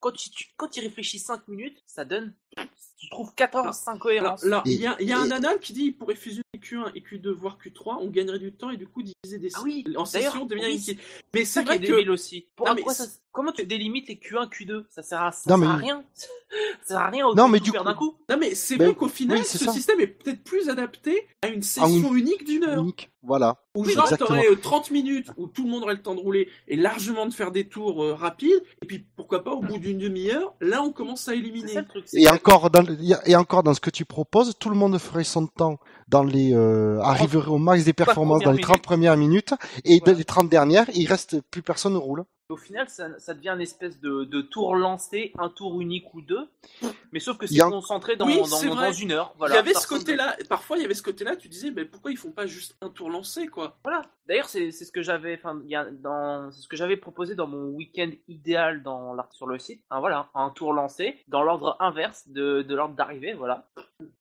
[0.00, 2.34] quand tu, quand réfléchis 5 minutes, ça donne,
[3.06, 4.44] tu trouves 14 Alors, incohérences.
[4.44, 6.90] alors, il y a, il y a un anal qui dit il pourrait fusionner Q1
[6.94, 9.84] et Q2, voire Q3, on gagnerait du temps et du coup diviser des Ah oui,
[9.96, 10.98] en session devient oui,
[11.34, 12.46] Mais C'est ça c'est qui est vrai que débile aussi.
[12.56, 15.48] Pourquoi Non, mais ça- c'est- comment tu délimites les Q1, Q2 Ça sert à, ça
[15.50, 16.04] Non, sert à mais- rien.
[16.82, 18.16] ça sert à rien autant Non, mais du coup- d'un coup.
[18.30, 19.70] non mais c'est Ben, vrai qu'au final oui, ce ça.
[19.72, 22.82] système est peut-être plus adapté à une session unique d'une heure.
[22.82, 23.10] Unique.
[23.22, 23.60] Voilà.
[23.74, 26.20] Où Oui, genre t'aurais euh, 30 minutes où tout le monde aurait le temps de
[26.20, 29.78] rouler et largement de faire des tours euh, rapides et puis pourquoi pas au bout
[29.78, 31.72] d'une demi-heure là on commence à éliminer.
[31.72, 32.04] ça le truc.
[32.06, 34.98] c'est Et encore, dans, le- et encore dans ce que tu proposes, tout le monde
[34.98, 35.78] ferait son temps
[36.08, 40.12] dans les euh, arriverait au max des performances dans les 30 premières minutes et dans
[40.12, 42.24] les 30 dernières, il reste plus personne ne roule.
[42.48, 46.20] Au final, ça, ça devient une espèce de, de tour lancé, un tour unique ou
[46.22, 46.48] deux.
[47.10, 48.94] Mais sauf que c'est un- concentré dans, Oui, dans, c'est dans vrai.
[48.94, 49.34] une heure.
[49.48, 52.12] il y avait ce côté-là, parfois il y avait ce côté-là, tu disais mais pourquoi
[52.12, 53.78] ils font pas juste un tour lancé quoi?
[53.82, 54.02] Voilà.
[54.28, 55.40] D'ailleurs, c'est ce que j'avais,
[56.00, 59.82] dans, ce que j'avais proposé dans mon week-end idéal dans sur le site.
[59.90, 63.34] Hein, voilà, un tour lancé dans l'ordre inverse de, de l'ordre d'arrivée.
[63.34, 63.68] Voilà.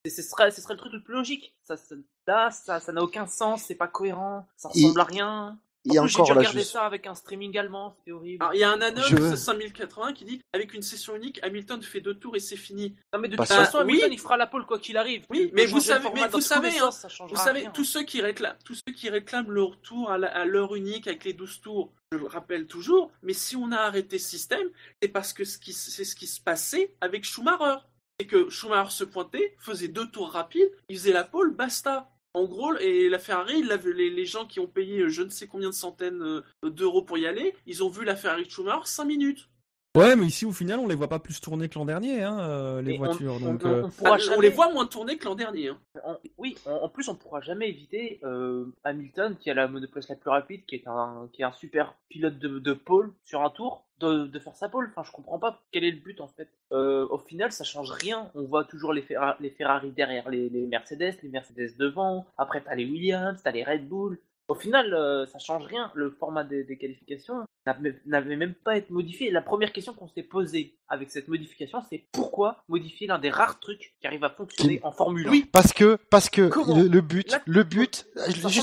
[0.03, 1.55] Et ce serait, ce serait le truc le plus logique.
[1.63, 1.95] Ça, ça-
[2.27, 3.63] là, ça, ça n'a aucun sens.
[3.63, 4.47] C'est pas cohérent.
[4.57, 5.59] Ça Et- ressemble à rien.
[5.85, 6.65] Et plus, j'ai encore là, regarder je...
[6.65, 7.95] ça avec un streaming allemand.
[7.99, 8.43] C'était horrible.
[8.43, 11.81] Alors il y a un Anon veux- 5080 qui dit avec une session unique Hamilton
[11.81, 12.95] fait deux tours et c'est fini.
[13.13, 14.15] non, mais de toute façon, Hamilton, oui.
[14.15, 15.23] il fera la pole quoi qu'il arrive.
[15.29, 17.71] Oui, mais vous le savez- mais vous tous savez, hein, sens, Vous savez, rien.
[17.71, 21.07] tous ceux qui réclament, tous ceux qui réclament leur tour à la- à l'heure unique
[21.07, 24.67] avec les 12 tours, je le rappelle toujours, mais si on a arrêté ce système,
[25.01, 27.77] c'est parce que ce qui- c'est ce qui se passait avec Schumacher.
[28.19, 32.09] C'est que Schumacher se pointait, faisait deux tours rapides, il faisait la pole, basta.
[32.35, 35.47] En gros, et la Ferrari, les, les gens qui ont payé euh, je ne sais
[35.47, 38.81] combien de centaines euh, d'euros pour y aller, ils ont vu la Ferrari de Schumacher
[38.83, 39.47] 5 minutes.
[39.95, 42.37] Ouais, mais ici au final, on les voit pas plus tourner que l'an dernier, hein,
[42.39, 43.35] euh, les Et voitures.
[43.35, 45.35] on- donc, on- euh, on pourra Ah, jamais- On les voit moins tourner que l'an
[45.35, 45.69] dernier.
[45.69, 45.77] hein.
[46.05, 50.09] On- oui, en, en plus, on pourra jamais éviter euh, Hamilton, qui a la monoplace
[50.09, 53.41] la plus rapide, qui est un, qui est un super pilote de, de pole sur
[53.41, 54.89] un tour, de, de faire sa pole.
[54.91, 56.49] Enfin, je comprends pas quel est le but en fait.
[56.73, 58.29] Euh, au final, ça change rien.
[58.35, 62.25] On voit toujours les, Ferra- les Ferrari derrière les, les Mercedes, les Mercedes devant.
[62.37, 64.19] Après, t'as les Williams, t'as les Red Bull.
[64.47, 65.91] Au final, euh, ça change rien.
[65.95, 69.31] Le format des, des qualifications n'avait même pas été modifié.
[69.31, 73.59] La première question qu'on s'est posée avec cette modification, c'est pourquoi modifier l'un des rares
[73.59, 75.49] trucs qui arrive à fonctionner en Formule 1 Oui.
[75.51, 78.05] Parce que, parce que le, le but, Là, le but,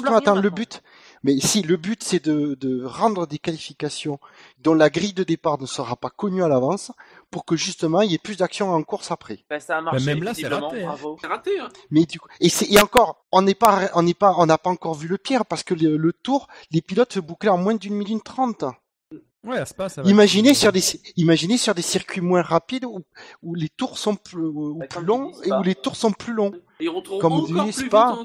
[0.06, 0.82] attends, le but,
[1.24, 4.20] mais si, le but, c'est de, de rendre des qualifications
[4.60, 6.92] dont la grille de départ ne sera pas connue à l'avance
[7.32, 9.44] pour que justement il y ait plus d'action en course après.
[9.50, 10.04] Ben, ça a marché.
[10.04, 10.94] même là, c'est raté, hein.
[11.28, 11.58] Raté.
[11.58, 11.68] Hein.
[11.90, 14.94] Mais du coup, et, encore, on n'est pas, on n'est pas, on n'a pas encore
[14.94, 17.94] vu le pire parce que le, le tour, les pilotes se bouclaient en moins d'une
[17.94, 18.64] minute trente.
[19.44, 20.08] Ouais, à Spa, ça va.
[20.08, 20.82] Imaginez être- sur des,
[21.16, 23.00] imaginez sur des circuits moins rapides où,
[23.42, 26.52] où les tours sont plus, longs et où les tours sont plus longs.
[26.78, 28.18] Et rentreront Comme encore dit plus Spa.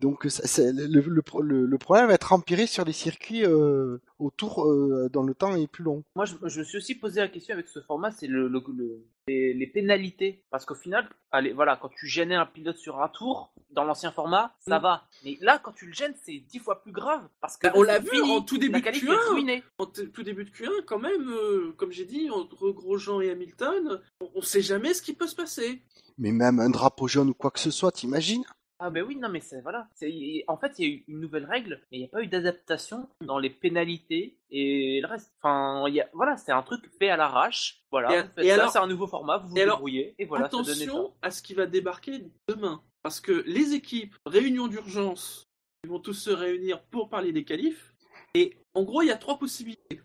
[0.00, 3.44] Donc ça- c'est- le, le, pro- le- le problème va être empiré sur les circuits
[3.44, 6.04] euh, au tour euh, dont le temps est plus long.
[6.14, 8.62] Moi, je, je me suis aussi posé la question avec ce format, c'est le, le-
[8.76, 10.44] le- les, les pénalités.
[10.50, 14.12] Parce qu'au final, allez, voilà, quand tu gênais un pilote sur un tour, dans l'ancien
[14.12, 14.82] format, ça Mm.
[14.82, 15.02] va.
[15.24, 17.28] Mais là, quand tu le gênes, c'est dix fois plus grave.
[17.40, 18.30] Parce que Bah, on l'a vu fini.
[18.30, 19.12] en tout début de qualif Q1.
[19.12, 19.62] est ruinée.
[19.78, 23.30] En t- tout début de Q1, quand même, euh, comme j'ai dit, entre Grosjean et
[23.30, 25.82] Hamilton, on, on sait jamais ce qui peut se passer.
[26.18, 28.44] Mais même un drapeau jaune ou quoi que ce soit, t'imagines?
[28.80, 29.88] Ah ben oui, non mais c'est voilà.
[29.94, 32.22] C'est- En fait, il y a eu une nouvelle règle, mais il n'y a pas
[32.22, 35.32] eu d'adaptation dans les pénalités et le reste.
[35.42, 36.08] Enfin, y a...
[36.12, 37.82] voilà, c'est un truc fait à l'arrache.
[37.90, 40.64] Voilà, Et- ça, alors- c'est un nouveau format, vous vous et alors, et voilà, donnait
[40.64, 40.70] ça.
[40.72, 42.82] Attention à ce qui va débarquer demain.
[43.02, 45.44] Parce que les équipes, réunion d'urgence,
[45.84, 47.94] ils vont tous se réunir pour parler des qualifs.
[48.34, 50.00] Et en gros, il y a trois possibilités.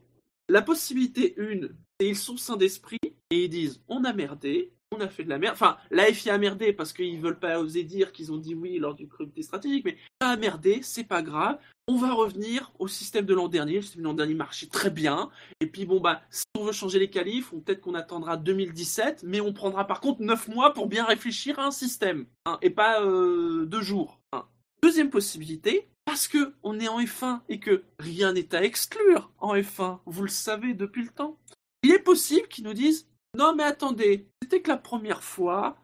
[0.49, 2.99] La possibilité une, c'est ils sont sains d'esprit
[3.31, 5.53] et ils disent on a merdé, on a fait de la merde.
[5.53, 8.77] Enfin, la FIA a merdé parce qu'ils veulent pas oser dire qu'ils ont dit oui
[8.77, 11.57] lors du comité stratégique, mais ça a merdé, c'est pas grave.
[11.87, 13.75] On va revenir au système de l'an dernier.
[13.75, 15.29] Le système de l'an dernier marchait très bien.
[15.59, 19.41] Et puis bon bah, si on veut changer les qualifs, peut-être qu'on attendra 2017, mais
[19.41, 23.01] on prendra par contre 9 mois pour bien réfléchir à un système, hein, et pas
[23.01, 24.21] euh, deux jours.
[24.31, 24.45] hein.
[24.81, 29.55] Deuxième possibilité, parce que on est en F1 et que rien n'est à exclure en
[29.55, 31.37] F1, vous le savez depuis le temps.
[31.83, 35.77] Il est possible qu'ils nous disent non mais attendez, c'était que la première fois.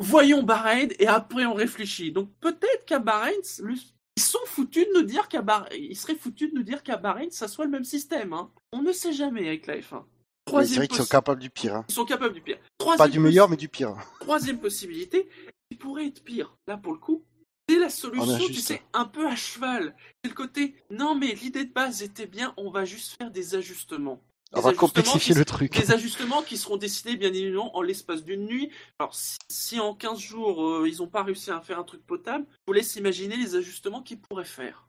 [0.00, 2.12] Voyons Bahreïn et après on réfléchit.
[2.12, 3.74] Donc peut-être qu'à Bahreïn, le-
[4.16, 6.96] ils sont foutus de nous dire qu'à Bahreïn, ils seraient foutus de nous dire qu'à
[6.96, 8.32] Bahreïn, ça soit le même système.
[8.32, 8.50] hein.
[8.72, 9.96] On ne sait jamais avec la F1.
[9.96, 10.02] Mais
[10.46, 11.74] C'est Troisième vrai qu'ils sont capables du pire.
[11.74, 11.84] hein.
[11.88, 12.58] ils sont capables du pire.
[12.58, 13.96] Pas Troisième du possi- meilleur, mais du pire.
[14.20, 15.28] Troisième possibilité,
[15.70, 17.24] qui pourrait être pire, là pour le coup,
[17.68, 19.94] c'est la solution, On tu sais, un peu à cheval.
[20.24, 23.54] C'est le côté, non mais l'idée de base était bien, on va juste faire des
[23.56, 24.22] ajustements.
[24.54, 25.78] On va ajustements complexifier qui- le truc.
[25.78, 28.70] Des ajustements qui seront décidés bien évidemment en l'espace d'une nuit.
[28.98, 32.06] Alors si, si en 15 jours euh, ils n'ont pas réussi à faire un truc
[32.06, 34.88] potable, je vous laisse imaginer les ajustements qu'ils pourraient faire.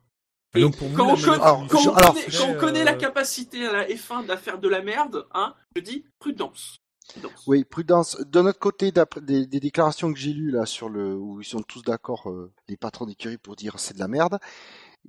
[0.56, 2.50] Et donc, pour vous, quand, on connaît, Alors, quand on je- alors, connaît- je- quand
[2.50, 5.82] on connaît la euh, capacité à la F1 à faire de la merde, hein, je
[5.82, 6.78] dis prudence.
[7.10, 7.44] Prudence.
[7.48, 8.18] Oui, prudence.
[8.22, 11.46] De notre côté, d'après des, des déclarations que j'ai lues là sur le, où ils
[11.46, 14.40] sont tous d'accord, euh, les patrons d'écurie pour dire c'est de la merde.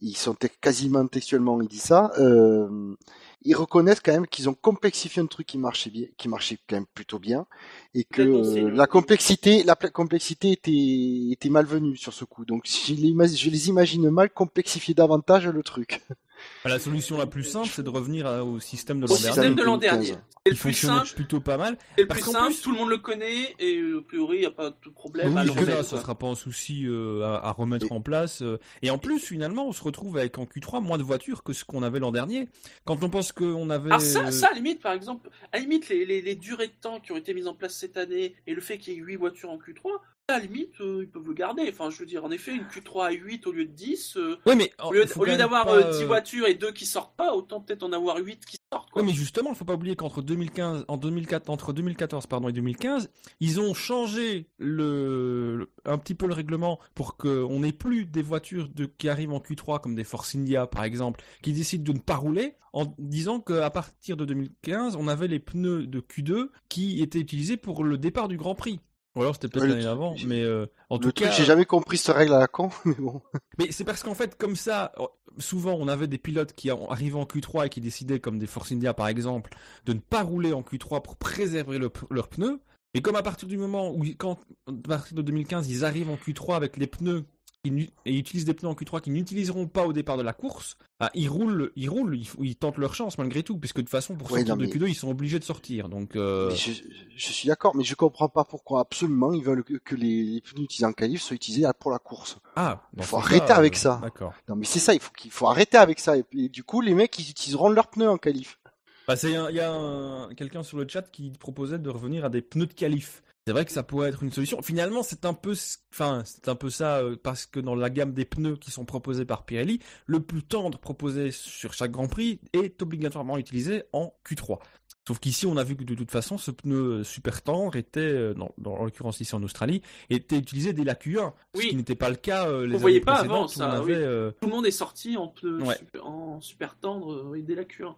[0.01, 2.11] Ils sont te- quasiment textuellement, ils disent ça.
[2.19, 2.95] Euh,
[3.43, 6.77] ils reconnaissent quand même qu'ils ont complexifié un truc qui marchait bien, qui marchait quand
[6.77, 7.47] même plutôt bien,
[7.95, 12.45] et que euh, la complexité, la complexité était, était malvenue sur ce coup.
[12.45, 16.03] Donc, je les, ima- je les imagine mal complexifier davantage le truc.
[16.65, 19.35] La solution la plus simple, c'est de revenir à- au système de Au l'an système
[19.35, 19.55] dernier.
[19.57, 19.81] de l'an 2015.
[20.07, 20.21] dernier.
[20.47, 21.77] C'est le plus fonctionne simple, plutôt pas mal.
[21.97, 24.03] c'est le Parce plus qu'en simple, plus- tout le monde le connaît et euh, a
[24.03, 26.01] priori il n'y a pas de problème Oui, à le jusque-là, remettre, ça quoi.
[26.01, 28.43] sera pas un souci euh, à, à remettre en place.
[28.43, 28.59] euh.
[28.83, 31.65] Et en plus, finalement, on se retrouve avec en Q3 moins de voitures que ce
[31.65, 32.49] qu'on avait l'an dernier.
[32.85, 33.89] Quand on pense qu'on avait.
[33.91, 36.73] Alors ça, ça, à la limite, par exemple, à limite, les, les, les durées de
[36.81, 39.01] temps qui ont été mises en place cette année et le fait qu'il y ait
[39.01, 39.91] 8 voitures en Q3,
[40.31, 41.63] à la limite, euh, ils peuvent le garder.
[41.71, 44.37] Enfin, je veux dire, en effet, une Q3 à 8 au lieu de 10, euh,
[44.47, 47.35] Oui, mais au lieu, d'avoir pas, euh, 10 euh, voitures et 2 qui sortent pas,
[47.35, 48.91] autant peut-être en avoir 8 qui sortent.
[48.91, 49.03] Quoi.
[49.03, 52.53] Oui, mais justement, il faut pas oublier qu'entre 2015, en 2004, entre 2014 pardon, et
[52.53, 53.11] 2015,
[53.41, 58.23] ils ont changé le, le- un petit peu le règlement pour qu'on n'ait plus des
[58.23, 61.97] voitures de, qui arrivent en Q3 comme des Force India par exemple, qui décident de
[61.97, 66.51] ne pas rouler en disant qu'à partir de 2015, on avait les pneus de Q2
[66.69, 68.79] qui étaient utilisés pour le départ du Grand Prix.
[69.17, 71.45] Ou alors c'était peut-être Ouais, l'année d'avant, mais euh, en Le tout truc, cas, j'ai
[71.45, 73.21] jamais compris cette règle à la con, mais bon.
[73.59, 75.07] mais c'est parce qu'en fait, comme ça, euh,
[75.39, 78.47] souvent on avait des pilotes qui en- arrivaient en Q3 et qui décidaient, comme des
[78.47, 79.51] Force India par exemple,
[79.85, 82.61] de ne pas rouler en Q3 pour préserver le- leurs pneus.
[82.95, 84.39] Et comme à partir du moment où, quand,
[84.69, 87.25] à partir de 2015, ils arrivent en Q3 avec les pneus
[87.63, 90.77] qui et utilisent des pneus en Q3 qu'ils n'utiliseront pas au départ de la course,
[90.99, 93.91] bah, ils roulent, ils roulent, ils, ils tentent leur chance malgré tout, puisque de toute
[93.91, 95.89] façon pour Ouais, sortir non, de mais- Q2 ils sont obligés de sortir.
[95.89, 96.73] Donc euh, Mais je,
[97.17, 100.41] je suis d'accord, mais je comprends pas pourquoi absolument ils veulent que, que les, les
[100.41, 102.39] pneus utilisés en qualif soient utilisés pour la course.
[102.57, 104.01] ah, Il faut arrêter avec euh, ça.
[104.03, 104.33] D'accord.
[104.49, 106.17] Non, mais c'est ça, il faut qu'il faut arrêter avec ça.
[106.17, 108.59] Et, du coup, les mecs, ils utiliseront leurs pneus en qualif.
[109.07, 112.25] Bah, c'est un- il y a un- quelqu'un sur le chat qui proposait de revenir
[112.25, 113.23] à des pneus de qualif.
[113.51, 114.63] C'est vrai que ça pourrait être une solution.
[114.63, 115.55] Finalement, c'est un peu,
[115.93, 118.85] enfin, c'est un peu ça euh, parce que dans la gamme des pneus qui sont
[118.85, 124.15] proposés par Pirelli, le plus tendre proposé sur chaque Grand Prix est obligatoirement utilisé en
[124.25, 124.61] Q3.
[125.09, 128.35] Sauf qu'ici, on a vu que de toute façon, ce pneu super tendre était, euh,
[128.35, 131.97] dans, dans en l'occurrence ici en Australie, était utilisé dès la Q1, ce qui n'était
[131.97, 133.93] pas le cas euh, les voyait années pas avant, ça, oui.
[133.95, 135.77] euh, Tout le monde est sorti en, Ouais.
[135.77, 137.95] super, en super tendre euh, et dès la Q1.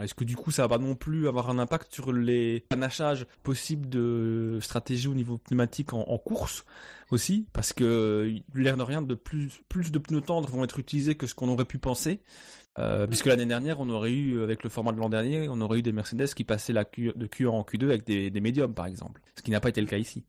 [0.00, 3.26] Est-ce que du coup ça va pas non plus avoir un impact sur les panachages
[3.44, 6.64] possibles de stratégie au niveau pneumatique en, en course
[7.10, 7.46] aussi?
[7.52, 11.26] Parce que l'air de rien, de plus, plus de pneus tendres vont être utilisés que
[11.28, 12.20] ce qu'on aurait pu penser.
[12.80, 15.78] Euh, puisque l'année dernière, on aurait eu, avec le format de l'an dernier, on aurait
[15.78, 18.74] eu des Mercedes qui passaient la Q, de Q1 en Q2 avec des, des médiums
[18.74, 19.20] par exemple.
[19.36, 20.24] Ce qui n'a pas été le cas ici.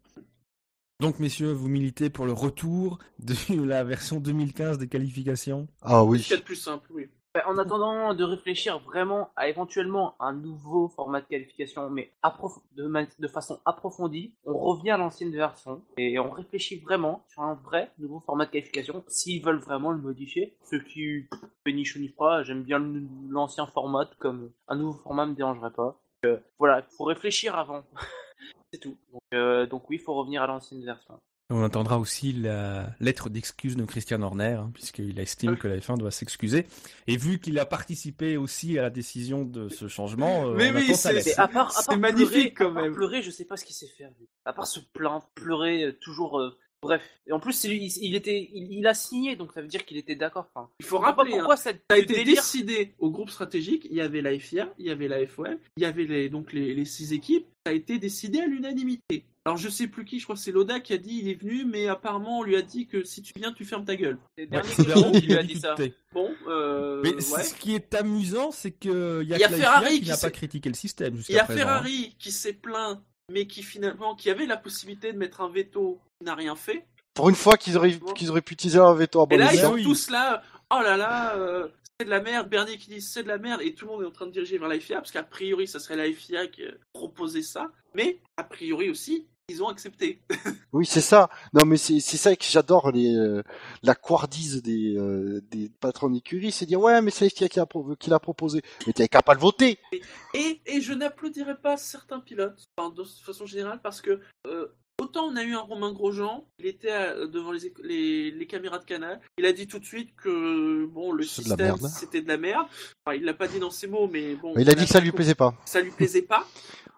[1.02, 3.34] Donc messieurs, vous militez pour le retour de
[3.66, 5.68] la version 2015 des qualifications?
[5.82, 6.20] Ah C'est oui.
[6.20, 7.10] ce qu'il y a de plus simple, oui.
[7.36, 12.10] Ouais, En attendant de réfléchir vraiment à éventuellement un nouveau format de qualification, mais
[12.78, 17.92] de, façon approfondie, on revient à l'ancienne version et on réfléchit vraiment sur un vrai
[18.00, 20.56] nouveau format de qualification s'ils veulent vraiment le modifier.
[20.64, 21.28] Ce qui
[21.66, 22.82] fait ni j'aime bien
[23.30, 26.00] l'ancien format comme un nouveau format me dérangerait pas.
[26.26, 27.84] Euh, voilà, il faut réfléchir avant.
[28.72, 28.98] C'est tout.
[29.12, 31.20] Donc, euh, donc oui, il faut revenir à l'ancienne version.
[31.52, 35.96] On entendra aussi la lettre d'excuse de Christian Horner, hein, puisqu'il estime que la F1
[36.00, 36.66] doit s'excuser.
[37.06, 40.76] Et vu qu'il a participé aussi à la décision de ce changement, euh, Mais on
[40.76, 42.94] oui, c'est- à part, à C'est part magnifique, pleurer, quand à part même.
[42.96, 44.06] pleurer, je sais pas ce qu'il s'est fait.
[44.20, 44.28] lui.
[44.44, 46.40] À part se plaindre, pleurer, euh, toujours.
[46.40, 47.04] euh, bref.
[47.28, 49.98] Et en plus, il, il était, il, il a signé, donc ça veut dire qu'il
[49.98, 50.48] était d'accord.
[50.56, 53.30] Enfin, Il faut pas rappeler, hein, pourquoi cette ça a été délire- décidé au groupe
[53.30, 53.86] stratégique.
[53.92, 56.54] Il y avait la FIA, il y avait la FOM, il y avait les, donc
[56.54, 57.46] les, les six équipes.
[57.68, 59.26] Ça a été décidé à l'unanimité.
[59.46, 61.40] Alors je sais plus qui, je crois que c'est Loda qui a dit il est
[61.40, 64.18] venu, mais apparemment on lui a dit que si tu viens, tu fermes ta gueule.
[64.38, 65.76] C'est le dernier qui lui a dit ça.
[66.14, 67.22] Bon, euh, Mais ouais.
[67.44, 70.32] ce qui est amusant, c'est que il y a, y a Ferrari qui n'a pas
[70.32, 71.60] critiqué le système Il y a présent.
[71.62, 71.64] hein.
[71.66, 76.00] Ferrari qui s'est plaint, mais qui finalement qui avait la possibilité de mettre un veto,
[76.24, 76.86] n'a rien fait.
[77.14, 79.54] Pour une fois qu'ils auraient, qu'ils auraient pu utiliser leur veto à bon Et là,
[79.54, 79.84] ils sont oui.
[79.84, 80.42] tous là.
[80.72, 81.68] Oh là là, euh,
[82.00, 82.50] c'est de la merde.
[82.50, 83.62] Bernie qui dit c'est de la merde.
[83.62, 85.68] Et tout le monde est en train de diriger vers la FIA, parce qu'a priori,
[85.68, 87.68] ça serait la FIA qui proposait ça.
[87.94, 90.22] Mais, a priori aussi, ils ont accepté.
[90.74, 91.30] Oui, c'est ça.
[91.54, 93.44] Non, mais c'est ça que j'adore les euh,
[93.84, 98.20] la couardise des euh, des patrons d'écurie, c'est dire ouais, mais c'est qui qui l'a
[98.20, 98.62] proposé.
[98.88, 99.78] Mais t'es qu'à pas le voter.
[100.34, 104.68] Et, et je n'applaudirais pas certains pilotes, enfin, de façon générale, parce que euh,
[105.00, 108.48] autant on a eu un Romain Grosjean, il était à- devant les, éc- les, les
[108.48, 111.56] caméras de Canal, il a dit tout de suite que bon le C'est de la
[111.56, 111.88] système merde.
[111.88, 112.68] c'était de la merde.
[113.06, 114.54] Enfin, il l'a pas dit dans ces mots, mais bon.
[114.58, 115.54] Il a dit que ça lui plaisait pas.
[115.66, 116.48] ça lui plaisait pas,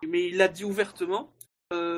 [0.08, 1.34] mais il l'a dit ouvertement.
[1.74, 1.97] Euh,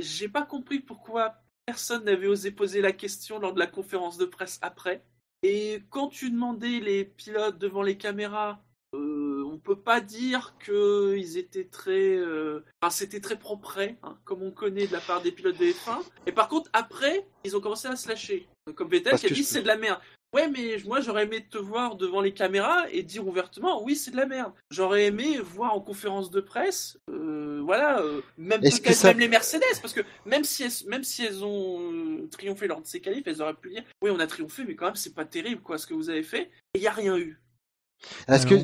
[0.00, 1.36] J'ai pas compris pourquoi
[1.66, 5.04] personne n'avait osé poser la question lors de la conférence de presse après.
[5.42, 8.62] Et quand tu demandais les pilotes devant les caméras,
[8.94, 14.18] euh, on peut pas dire que ils étaient très, euh, enfin, c'était très propre, hein,
[14.24, 16.02] comme on connaît de la part des pilotes de F1.
[16.26, 18.48] Et par contre, après, ils ont commencé à se lâcher.
[18.74, 20.00] Comme Vettel qui a dit c'est de la merde.
[20.34, 24.10] Ouais, mais moi j'aurais aimé te voir devant les caméras et dire ouvertement oui, c'est
[24.10, 24.52] de la merde.
[24.70, 29.08] J'aurais aimé voir en conférence de presse, euh, voilà, euh, même Est-ce que peut-être ça-
[29.08, 32.80] même les Mercedes, parce que même si elles, même si elles ont euh, triomphé lors
[32.80, 35.14] de ces qualifs, elles auraient pu dire oui, on a triomphé, mais quand même c'est
[35.14, 36.50] pas terrible quoi ce que vous avez fait.
[36.74, 37.40] Et il y a rien eu.
[38.28, 38.54] Est-ce que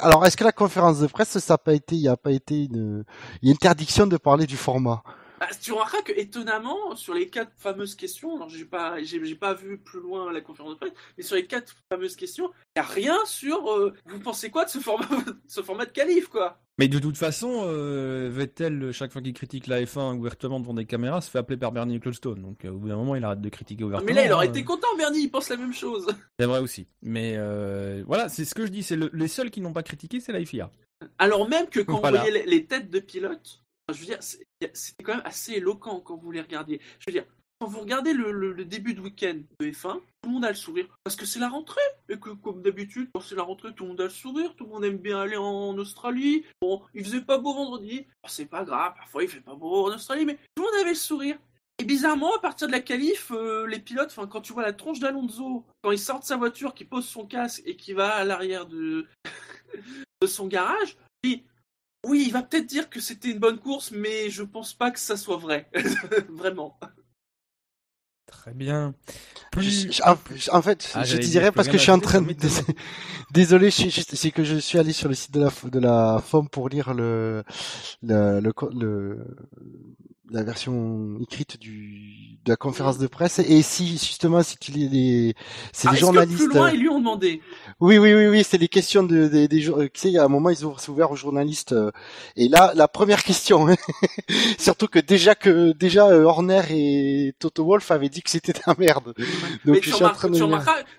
[0.00, 0.24] Alors.
[0.24, 2.64] est-ce que la conférence de presse ça a pas été il y a pas été
[2.64, 3.04] une,
[3.42, 5.02] une interdiction de parler du format?
[5.38, 9.54] Bah, tu remarqueras que étonnamment sur les quatre fameuses questions, alors j'ai pas j'ai pas
[9.54, 12.82] vu plus loin la conférence de presse, mais sur les quatre fameuses questions, il y
[12.82, 15.06] a rien sur euh, vous pensez quoi de ce format
[15.46, 16.58] ce format de qualif quoi?
[16.78, 20.84] Mais de toute façon, euh, Vettel, chaque fois qu'il critique la F1 ouvertement devant des
[20.84, 22.42] caméras, se fait appeler par Bernie Ecclestone.
[22.42, 24.06] Donc euh, au bout d'un moment, il arrête de critiquer ouvertement.
[24.06, 26.06] Mais là il aurait été content Bernie, il pense la même chose.
[26.38, 26.86] C'est vrai aussi.
[27.02, 28.82] Mais euh, voilà, c'est ce que je dis.
[28.82, 30.70] C'est le- les seuls qui n'ont pas critiqué, c'est la FIA.
[31.18, 32.20] Alors même que quand Voilà.
[32.20, 33.62] on voyait les, les têtes de pilotes,
[33.92, 36.80] je veux dire, c'était quand même assez éloquent quand vous les regardiez.
[36.98, 37.26] Je veux dire,
[37.60, 40.86] quand vous regardez le, début de week-end de F1, tout le monde a le sourire.
[41.04, 41.80] Parce que c'est la rentrée.
[42.08, 44.54] Et que, comme d'habitude, quand c'est la rentrée, tout le monde a le sourire.
[44.56, 46.44] Tout le monde aime bien aller en Australie.
[46.60, 48.06] Bon, il faisait pas beau vendredi.
[48.26, 50.90] C'est pas grave, parfois il fait pas beau en Australie, mais tout le monde avait
[50.90, 51.38] le sourire.
[51.78, 54.98] Et bizarrement, à partir de la qualif, euh, les pilotes, quand tu vois la tronche
[54.98, 58.24] d'Alonso, quand il sort de sa voiture, qui pose son casque et qui va à
[58.24, 59.06] l'arrière de,
[60.26, 61.44] son garage, dit,
[62.06, 64.98] oui, il va peut-être dire que c'était une bonne course, mais je pense pas que
[64.98, 65.70] ça soit vrai.
[66.28, 66.78] Vraiment.
[68.26, 68.94] Très bien.
[69.52, 69.86] Plus...
[69.92, 70.16] je- en,
[70.56, 72.34] en fait, Ah, je te dirais parce que je suis en train de...
[73.32, 75.78] Désolé, je suis juste- c'est que je suis allé sur le site de la de
[75.78, 77.44] la FOM pour lire le
[78.02, 79.36] le, le, le-
[80.30, 83.40] la version écrite du de la conférence de presse.
[83.40, 85.34] Et si justement si tu lis les
[85.72, 87.42] c'est Ah, les est-ce que journalistes plus loin, ils lui ont demandé?
[87.80, 90.18] Oui oui oui oui c'est les questions de, des des jour- tu sais il y
[90.18, 91.90] a un moment ils ouvrent c'est ouvert aux journalistes euh,
[92.36, 93.66] et là la première question
[94.58, 98.60] surtout que déjà que déjà euh, Horner et Toto Wolff avaient dit que c'était de
[98.66, 99.12] la merde
[99.64, 100.36] donc Mais je suis en train de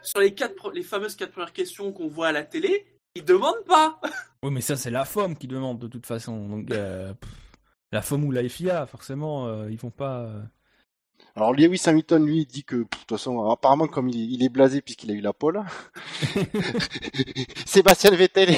[0.02, 3.64] sur les, quatre, les fameuses quatre premières questions qu'on voit à la télé, ils demandent
[3.66, 4.00] pas.
[4.44, 6.48] Oui, mais ça, c'est la FOM qui demande de toute façon.
[6.48, 7.14] Donc, euh,
[7.92, 10.22] la FOM ou la FIA, forcément, euh, ils vont pas.
[10.26, 10.42] euh,
[11.36, 14.82] Alors Lewis Hamilton lui dit que de toute façon apparemment comme il, il est blasé
[14.82, 15.64] puisqu'il a eu la pole.
[17.66, 18.56] Sébastien Vettel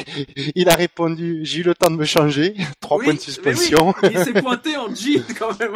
[0.56, 3.24] il a répondu j'ai eu le temps de me changer trois Oui, points de oui,
[3.24, 5.76] suspension il s'est pointé en jean quand même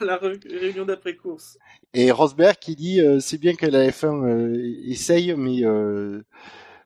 [0.00, 1.58] à la ré- réunion d'après-course.
[1.94, 6.22] et Rosberg qui dit euh, c'est bien que la F1 euh, essaye mais euh,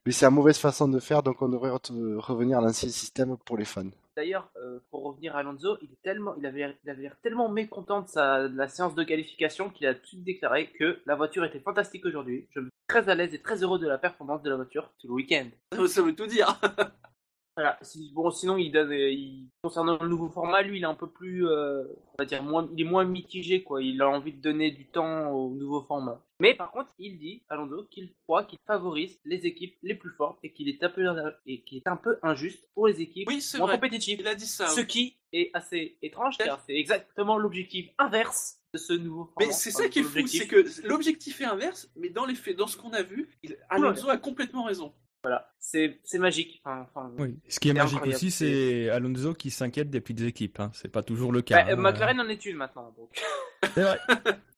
[0.04, 3.36] mais c'est la mauvaise façon de faire donc on devrait re- revenir à l'ancien système
[3.44, 3.90] pour les fans.
[4.16, 8.08] D'ailleurs, euh, pour revenir à Alonso, il, est tellement, il, avait, l'air tellement mécontent de,
[8.08, 12.06] sa, de la séance de qualification qu'il a tout déclaré que la voiture était fantastique
[12.06, 12.48] aujourd'hui.
[12.54, 14.90] Je me suis très à l'aise et très heureux de la performance de la voiture
[14.98, 15.48] tout le week-end.
[15.86, 16.58] Ça veut tout dire.
[17.56, 17.78] Voilà.
[18.12, 21.48] Bon, sinon, il donne, il- concernant le nouveau format, lui, il est un peu plus,
[21.48, 23.82] euh, on va dire, moins, il est moins mitigé, quoi.
[23.82, 26.22] Il a envie de donner du temps au nouveau format.
[26.38, 30.38] Mais par contre, il dit, Alonso, qu'il croit qu'il favorise les équipes les plus fortes
[30.42, 31.02] et qu'il est un peu,
[31.46, 33.76] et qu'il est un peu injuste pour les équipes Oui, moins vrai.
[33.76, 34.20] compétitives.
[34.20, 34.66] Il a dit ça.
[34.68, 34.86] Ce oui.
[34.86, 39.46] qui est assez étrange, car c'est exactement l'objectif inverse de ce nouveau format.
[39.46, 42.34] Mais c'est Enfin, ça qui est fou, c'est que l'objectif est inverse, mais dans les
[42.34, 44.92] faits, dans ce qu'on a vu, il- Alonso a complètement raison.
[45.26, 46.62] Voilà, c'est magique.
[46.64, 47.36] Enfin, enfin, Oui.
[47.48, 48.14] Ce qui est magique incroyable.
[48.14, 50.60] aussi, c'est Alonso qui s'inquiète des petites équipes.
[50.60, 50.70] Hein.
[50.72, 51.64] C'est pas toujours le cas.
[51.64, 51.76] bah, hein.
[51.76, 52.94] McLaren en est une maintenant.
[53.74, 53.98] C'est vrai.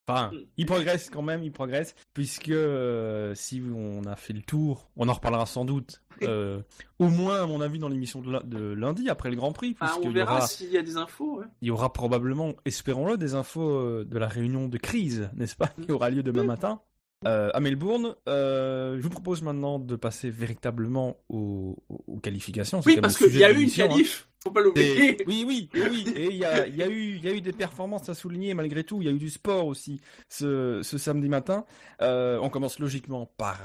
[0.07, 4.91] Enfin, il progresse quand même, il progresse, puisque euh, si on a fait le tour,
[4.99, 6.61] on en reparlera sans doute, euh,
[6.99, 10.11] au moins à mon avis dans l'émission de, lundi après le Grand Prix, Ah, on
[10.11, 11.39] verra s'il y a des infos.
[11.39, 11.47] ouais.
[11.63, 15.69] il y aura probablement, espérons-le, des infos euh, de la réunion de crise, n'est-ce pas,
[15.69, 16.83] qui aura lieu demain matin
[17.27, 18.15] euh, à Melbourne.
[18.29, 21.77] Euh, je vous propose maintenant de passer véritablement aux,
[22.23, 22.81] qualifications.
[22.87, 23.89] Oui, parce qu'il y a eu une hein.
[23.89, 25.17] qualif, faut pas l'oublier.
[25.27, 26.13] Oui, oui, oui, oui.
[26.17, 28.15] Et il y a, il y, a eu, il y a eu des performances à
[28.15, 29.03] souligner malgré tout.
[29.03, 31.65] Il y a eu du sport aussi ce, ce samedi matin.
[32.03, 33.59] Euh, on commence logiquement par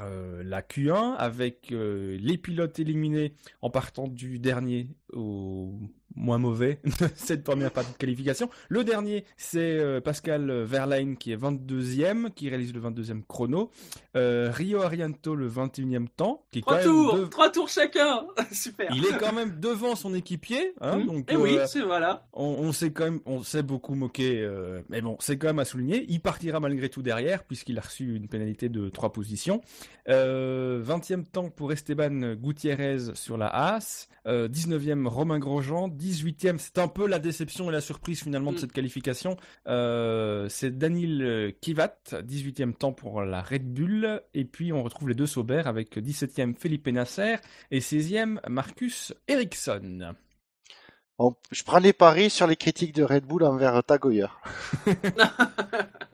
[0.44, 5.74] la Q1 avec les pilotes éliminés en partant du dernier au
[6.16, 8.50] moins mauvais de cette première partie de qualification.
[8.70, 13.72] Le dernier, c'est euh, Pascal Verlaine qui est 22e, qui réalise le 22e chrono.
[14.16, 18.26] Euh, Rio Arianto le 21e temps, qui Trois tours, de- trois tours chacun.
[18.52, 18.92] Super.
[18.96, 21.06] il est quand même devant son équipier, hein, Mm.
[21.08, 22.28] donc Eh oui, euh, c'est voilà.
[22.34, 25.60] on, on s'est quand même, on s'est beaucoup moqué, euh, mais bon, c'est quand même
[25.60, 26.06] à souligner.
[26.10, 29.62] Il partira malgré tout derrière puisqu'il a reçu une pénalité de trois positions.
[30.10, 34.08] Euh, 20e temps pour Esteban Gutiérrez sur la Haas.
[34.26, 35.88] Euh, 19e Romain Grosjean.
[36.04, 38.60] 18e, c'est un peu la déception et la surprise finalement de Mm.
[38.60, 39.38] cette qualification.
[39.68, 44.22] Euh, c'est Daniel Kivat, 18e temps pour la Red Bull.
[44.34, 47.36] Et puis on retrouve les deux Sauber avec 17e Felipe Nasser
[47.72, 50.14] et 16e Marcus Ericsson.
[51.20, 54.28] On- je prends les paris sur les critiques de Red Bull envers Tagoyer.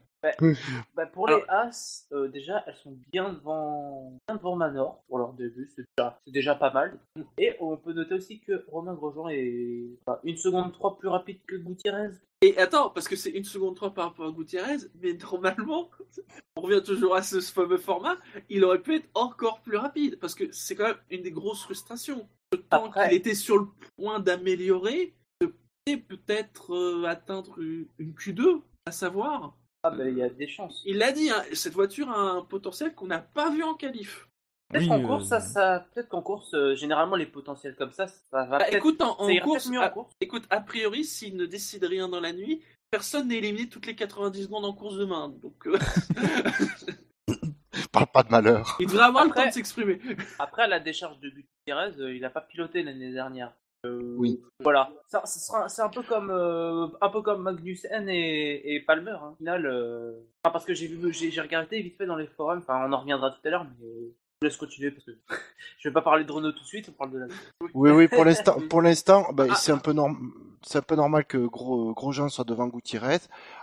[0.96, 5.34] Bah, pour les As, euh, déjà, elles sont bien devant, bien devant Manor pour leur
[5.34, 5.86] début, c'est
[6.28, 7.00] déjà, pas mal.
[7.38, 11.40] Et on peut noter aussi que Romain Grosjean est enfin, une seconde 3 plus rapide
[11.48, 12.10] que Gutiérrez.
[12.42, 15.90] Et attends, parce que c'est une seconde 3 par rapport à Gutiérrez, mais normalement,
[16.58, 18.18] on revient toujours à ce fameux format,
[18.50, 21.64] il aurait pu être encore plus rapide, parce que c'est quand même une des grosses
[21.64, 22.28] frustrations.
[22.52, 23.68] Le temps Après- qu'il était sur le
[23.98, 25.54] point d'améliorer, de
[25.96, 29.56] peut-être euh, atteindre une Q2, à savoir.
[29.84, 30.82] Ah, bah, il y a des chances.
[30.86, 34.28] Il l'a dit, hein, cette voiture a un potentiel qu'on n'a pas vu en qualif.
[34.70, 37.92] Peut-être Oui, qu'en euh, course, ça, ça, peut-être qu'en course, euh, généralement, les potentiels comme
[37.92, 40.14] ça, ça va Bah, écoute, en, course, mieux en a, course.
[40.22, 42.62] écoute, a priori, s'il ne décide rien dans la nuit,
[42.92, 45.30] personne n'est éliminé toutes les 90 secondes en course demain.
[45.30, 45.78] Donc, euh,
[47.92, 48.78] Parle pas de malheur.
[48.80, 50.00] il devrait avoir le Après- temps de s'exprimer.
[50.38, 53.54] Après, à la décharge de Gutiérrez, euh, il n'a pas piloté l'année dernière.
[53.86, 54.42] Euh, Oui.
[54.62, 54.92] Voilà.
[55.08, 59.12] Ça, ça sera- c'est un peu comme euh, un peu comme Magnussen et, et Palmer.
[59.12, 59.32] Hein.
[59.34, 60.12] Au final, euh,
[60.44, 62.60] enfin, parce que j'ai vu, j'ai j'ai regardé vite fait dans les forums.
[62.60, 65.12] Enfin, on en reviendra tout à l'heure, mais euh, je laisse continuer parce que
[65.80, 66.90] je vais pas parler de Renault tout de suite.
[66.90, 67.28] On parle de la.
[67.74, 69.56] Oui, oui, pour l'instant, pour l'instant, bah, Ah.
[69.56, 70.34] c'est un peu norm...
[70.62, 73.20] c'est un peu normal que Gros, Grosjean soit devant Gutiérrez.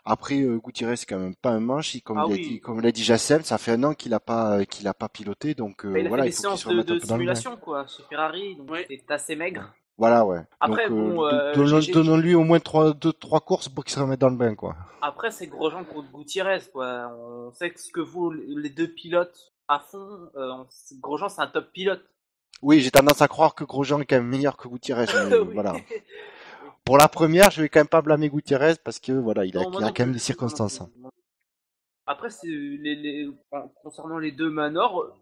[0.06, 1.94] Après, euh, Gutiérrez, c'est quand même pas un manche.
[1.94, 2.48] Il- Comme Ah il a oui.
[2.48, 5.10] dit, comme l'a dit Jacem, ça fait un an qu'il a pas, qu'il a pas
[5.10, 8.02] piloté, donc euh, il a voilà, fait il faut séances de, de simulation quoi, chez
[8.08, 8.86] Ferrari, donc Ouais.
[8.88, 9.74] c'est assez maigre.
[9.98, 10.40] Voilà, ouais.
[10.60, 14.00] Après, Donc, bon, euh, euh, donnons-lui au moins trois, deux, trois courses pour qu'il se
[14.00, 14.76] remette dans le bain, quoi.
[15.00, 17.08] Après, c'est Grosjean contre Gutiérrez, quoi.
[17.18, 20.52] On sait que ce que vous, les deux pilotes à fond, euh,
[21.00, 22.04] Grosjean, c'est un top pilote.
[22.62, 25.06] Oui, j'ai tendance à croire que Grosjean est quand même meilleur que Gutiérrez.
[25.28, 25.54] mais Oui.
[25.54, 25.74] voilà.
[26.84, 29.62] Pour la première, je vais quand même pas blâmer Gutiérrez parce que voilà, il a,
[29.62, 30.80] Non, moi il a non quand même des circonstances.
[30.80, 31.10] Non, non, non.
[32.06, 33.30] Après, c'est les, les-
[33.82, 35.12] concernant les deux Manor, euh,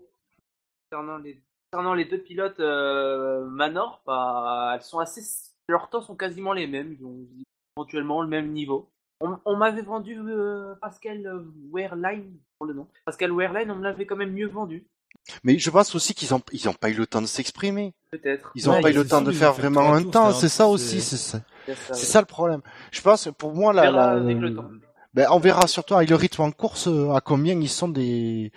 [0.90, 1.40] concernant les,
[1.74, 5.22] concernant les deux pilotes euh, Manor, bah, elles sont assez,
[5.68, 7.26] leurs temps sont quasiment les mêmes, ils ont
[7.76, 8.88] éventuellement le même niveau.
[9.20, 11.42] On, on m'avait vendu euh, Pascal
[11.72, 12.22] Wehrlein
[12.58, 12.86] pour le nom.
[13.04, 14.86] Pascal Wehrlein, on me l'avait quand même mieux vendu,
[15.42, 17.92] Mais je pense aussi qu'ils ont ils ont pas eu le temps de s'exprimer.
[18.12, 18.52] peut-être.
[18.54, 20.30] Ils ont Ouais, pas eu le temps de faire vraiment un temps.
[20.30, 21.40] c'est un C'est ça aussi, c'est- ça.
[21.66, 21.98] C'est ça, C'est ouais.
[22.06, 22.60] ça le problème.
[22.92, 24.70] Je pense pour moi la, temps.
[25.14, 28.52] Ben, on verra surtout avec le rythme en course euh, à combien ils sont des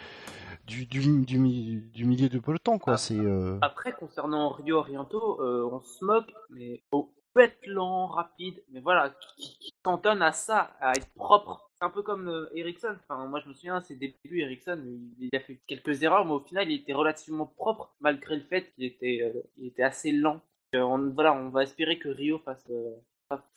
[0.68, 2.94] du, du, du, mi- du milieu de peloton quoi.
[2.94, 2.98] Ah.
[2.98, 8.08] C'est euh, Après, concernant Rio Oriento, euh, on se moque, mais au peut être lent,
[8.08, 11.70] rapide, mais voilà, qui, qui cantonne à ça, à être propre.
[11.80, 12.96] C'est un peu comme euh, Ericsson.
[13.08, 16.32] Enfin, moi, je me souviens, ses débuts, Ericsson, il, il a fait quelques erreurs, mais
[16.32, 20.12] au final, il était relativement propre, malgré le fait qu'il était, euh, il était assez
[20.12, 20.42] lent.
[20.74, 22.96] Euh, on, voilà, on va espérer que Rio fasse, euh,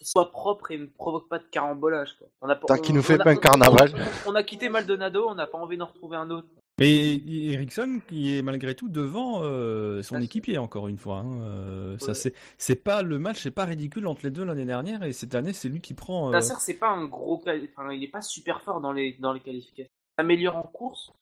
[0.02, 2.18] soit propre et ne provoque pas de carambolage.
[2.18, 2.28] Quoi.
[2.42, 3.92] On a Tant on- qu'il nous on fait a- pas un on- carnaval.
[4.26, 6.48] On, on a quitté Maldonado, on n'a pas envie d'en retrouver un autre.
[6.82, 11.18] Et Ericsson qui est malgré tout devant euh, son équipier encore une fois.
[11.18, 11.40] hein.
[11.42, 12.14] Euh, Ouais.
[12.14, 15.34] c'est c'est pas le match, c'est pas ridicule entre les deux l'année dernière et cette
[15.34, 16.28] année c'est lui qui prend.
[16.28, 17.34] euh, Nasser, c'est pas un gros.
[17.76, 19.90] Enfin, il est pas super fort dans les, dans les qualifications.
[19.92, 21.12] Il s'améliore en course.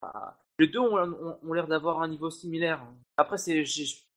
[0.00, 2.82] Enfin, les deux ont, ont- ont l'air d'avoir un niveau similaire.
[3.16, 3.64] Après, c'est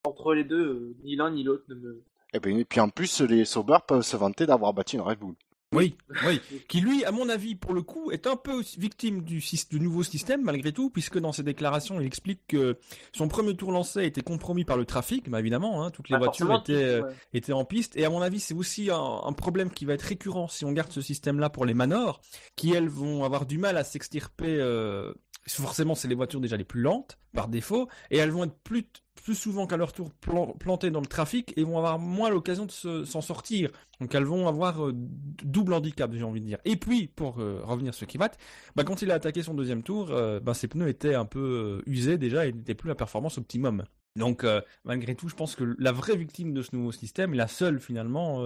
[0.06, 2.04] entre les deux, euh, ni l'un ni l'autre ne me.
[2.34, 5.20] et, ben, et puis en plus les Sauber peuvent se vanter d'avoir battu une Red
[5.20, 5.36] Bull.
[5.74, 6.40] Oui, oui.
[6.70, 9.44] Qui lui, à mon avis, pour le coup, est un peu victime du,
[9.74, 12.78] nouveau système malgré tout, puisque dans ses déclarations, il explique que
[13.14, 16.14] son premier tour lancé a été compromis par le trafic, bah évidemment, hein, toutes les
[16.14, 17.14] Bah, voitures étaient, euh, ouais.
[17.34, 17.98] était en piste.
[17.98, 20.72] Et à mon avis, c'est aussi un, un problème qui va être récurrent si on
[20.72, 22.22] garde ce système-là pour les Manors,
[22.56, 24.58] qui elles vont avoir du mal à s'extirper.
[24.60, 25.12] euh,
[25.48, 28.86] forcément, c'est les voitures déjà les plus lentes par défaut, et elles vont être plus
[29.24, 32.66] plus souvent qu'à leur tour plan- plantées dans le trafic et vont avoir moins l'occasion
[32.66, 33.72] de se- s'en sortir.
[34.02, 36.58] Donc elles vont avoir euh, double handicap, j'ai envie de dire.
[36.66, 38.32] Et puis, pour euh, revenir sur Kivat,
[38.76, 41.82] bah, quand il a attaqué son deuxième tour, euh, bah, ses pneus étaient un peu
[41.88, 43.84] usés déjà et n'étaient plus à performance optimum.
[44.18, 44.46] Donc,
[44.86, 48.40] malgré tout, je pense que la vraie victime de ce nouveau système, la seule finalement,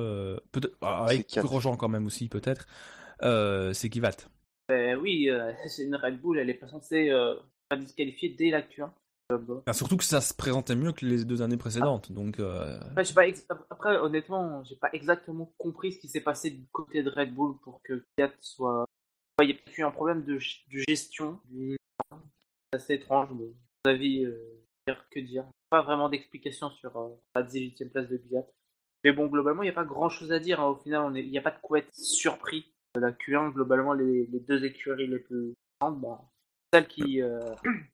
[0.51, 1.37] peut-être ah, avec.
[1.37, 2.65] Grosjean quand même aussi peut-être,
[3.21, 4.15] c'est Kivat.
[4.69, 7.35] Ben oui, euh, c'est une Red Bull, elle est pas censée euh,
[7.67, 8.89] pas disqualifier dès la Q1.
[9.31, 9.37] Euh.
[9.59, 12.11] Enfin, surtout que ça se présentait mieux que les deux années précédentes.
[12.11, 16.49] Donc, euh, Après, pas ex- Après, honnêtement, j'ai pas exactement compris ce qui s'est passé
[16.49, 18.85] du côté de Red Bull pour que Fiat soit.
[19.41, 21.39] Il y a peut-être eu un problème de, gestion.
[21.51, 21.77] C'est
[22.73, 25.45] assez étrange, mais à mon avis, euh, dire que dire.
[25.69, 28.45] Pas vraiment d'explication sur euh, la 18ème place de Fiat.
[29.03, 30.59] Mais bon, globalement, il n'y a pas grand chose à dire.
[30.59, 30.69] hein.
[30.69, 33.51] Au final, il n'y a pas de quoi être surpris la Q1.
[33.53, 36.21] Globalement, les, les deux écuries les plus grandes, bah,
[36.73, 37.39] celles qui, euh,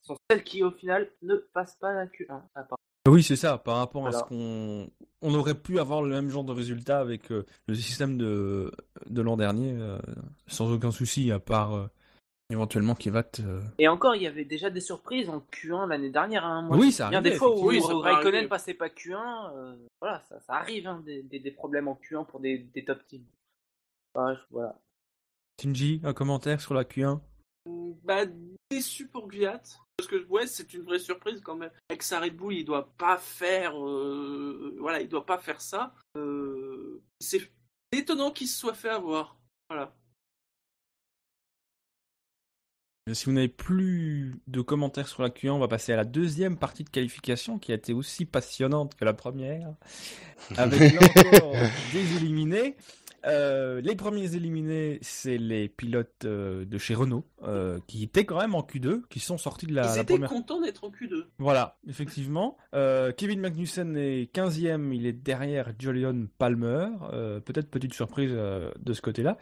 [0.02, 2.42] sont celles qui, au final, ne passent pas la Q1.
[2.56, 2.78] à part-
[3.08, 3.58] Oui, c'est ça.
[3.58, 4.90] Par rapport à ce qu'on,
[5.22, 8.72] on aurait pu avoir le même genre de résultat avec euh, le système de
[9.08, 10.00] de l'an dernier, euh,
[10.48, 11.86] sans aucun souci, à part euh,
[12.50, 13.40] éventuellement Kivat.
[13.42, 16.44] euh, Et encore, il y avait déjà des surprises en Q1 l'année dernière.
[16.46, 16.64] Hein.
[16.64, 18.48] Moi, Oui, je me ça souviens arrivait, des fois où, Oui, ça Raikkonen arriver.
[18.48, 19.54] passait pas Q1.
[19.56, 22.84] euh, voilà, ça, ça arrive, hein, des, des, des problèmes en Q1 pour des, des
[22.84, 23.24] top teams.
[24.50, 24.76] Voilà.
[25.62, 27.20] Shinji, un commentaire sur la Q1
[28.04, 28.26] Bah,
[28.70, 29.62] déçu pour Gviat.
[29.98, 31.72] Parce que, ouais, c'est une vraie surprise quand même.
[31.90, 33.82] Avec sa Red Bull, il doit pas faire.
[33.82, 35.96] euh, Voilà, il doit pas faire ça.
[36.18, 37.50] Euh, C'est
[37.94, 39.38] étonnant qu'il se soit fait avoir.
[39.70, 39.96] Voilà.
[43.14, 46.58] Si vous n'avez plus de commentaires sur la Q1, on va passer à la deuxième
[46.58, 49.76] partie de qualification qui a été aussi passionnante que la première,
[50.58, 51.54] avec encore
[51.94, 52.76] des éliminés.
[53.26, 58.40] Euh, les premiers éliminés, c'est les pilotes euh, de chez Renault, euh, qui étaient quand
[58.40, 60.30] même en Q2, qui sont sortis de la, Ils la étaient première.
[60.30, 61.26] contents d'être en Q2.
[61.40, 62.58] Voilà, effectivement.
[63.18, 66.88] Kevin Magnussen est 15e, il est derrière Julian Palmer.
[67.46, 69.38] Peut-être petite surprise de ce côté-là.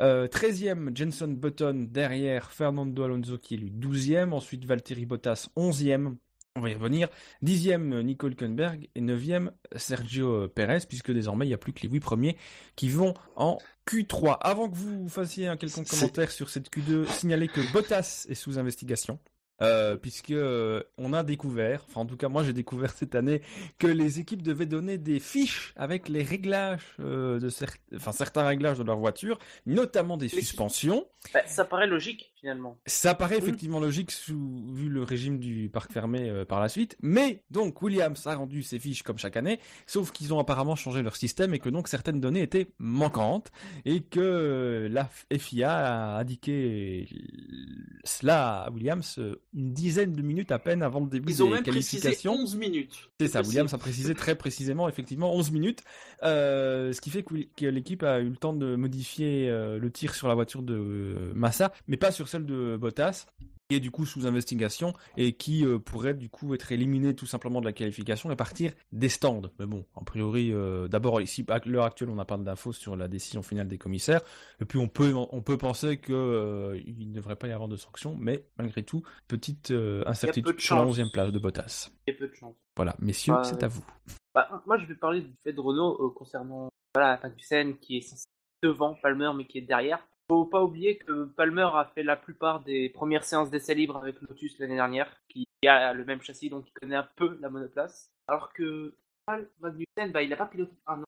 [0.00, 4.32] Euh, 13e, Jenson Button derrière Fernando Alonso qui est lui 12e.
[4.32, 6.14] Ensuite, Valtteri Bottas 11e.
[6.56, 7.08] On va y revenir.
[7.44, 8.88] 10e, Nico Hülkenberg.
[8.94, 12.36] Et 9e, Sergio Perez, puisque désormais, il n'y a plus que les 8 premiers
[12.76, 13.58] qui vont en
[13.88, 14.36] Q3.
[14.40, 18.58] Avant que vous fassiez un quelconque commentaire sur cette Q2, signalez que Bottas est sous
[18.58, 19.18] investigation.
[19.62, 23.42] Euh, puisque euh, on a découvert, enfin en tout cas moi j'ai découvert cette année
[23.78, 27.76] que les équipes devaient donner des fiches avec les réglages euh, de cer-
[28.10, 31.06] certains réglages de leur voiture, notamment des Les- suspensions.
[31.34, 32.78] Bah, ça paraît logique, finalement.
[32.86, 36.96] Ça paraît effectivement logique sous, vu le régime du parc fermé euh, par la suite.
[37.02, 41.02] Mais donc Williams a rendu ses fiches comme chaque année, sauf qu'ils ont apparemment changé
[41.02, 43.50] leur système et que donc certaines données étaient manquantes
[43.84, 47.08] et que euh, la FIA a indiqué
[48.04, 51.46] cela à Williams euh, une dizaine de minutes à peine avant le début Ils ont
[51.46, 52.32] des même précisé qualifications.
[52.34, 53.10] 11 minutes.
[53.20, 53.50] C'est ça, précis.
[53.50, 55.82] Williams a précisé très précisément, effectivement, 11 minutes,
[56.22, 60.14] euh, ce qui fait que, l'équipe a eu le temps de modifier euh, le tir
[60.14, 63.26] sur la voiture de euh, Massa, mais pas sur celle de Bottas,
[63.68, 67.26] qui est du coup sous investigation et qui euh, pourrait du coup être éliminé tout
[67.26, 69.42] simplement de la qualification et partir des stands.
[69.60, 72.96] Mais bon, a priori, euh, d'abord ici, à l'heure actuelle, on n'a pas d'infos sur
[72.96, 74.22] la décision finale des commissaires,
[74.60, 77.68] et puis on peut, on peut penser que euh, il ne devrait pas y avoir
[77.68, 80.98] de sanctions, mais malgré tout, petite euh, incertitude de sur la chance.
[80.98, 81.90] 11e place de Bottas.
[82.08, 82.56] Il y a peu de chance.
[82.74, 83.44] Voilà, messieurs, Ouais.
[83.44, 83.84] c'est à vous.
[84.34, 88.26] Bah, moi, je vais parler du fait de Renault concernant voilà, Magnussen qui est
[88.62, 90.04] devant Palmer mais qui est derrière.
[90.30, 94.20] Faut pas oublier que Palmer a fait la plupart des premières séances d'essai libre avec
[94.20, 98.12] Lotus l'année dernière, qui a le même châssis donc il connaît un peu la monoplace.
[98.28, 98.94] Alors que
[99.26, 101.04] Magnussen, bah, il a pas piloté un an.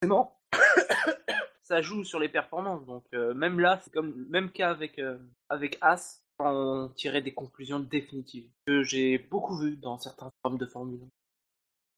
[0.00, 0.40] Forcément,
[1.64, 2.86] ça joue sur les performances.
[2.86, 5.18] Donc euh, même là, c'est comme même cas avec euh,
[5.50, 10.64] avec As, on tirait des conclusions définitives que j'ai beaucoup vu dans certains formes de
[10.64, 11.08] Formule 1.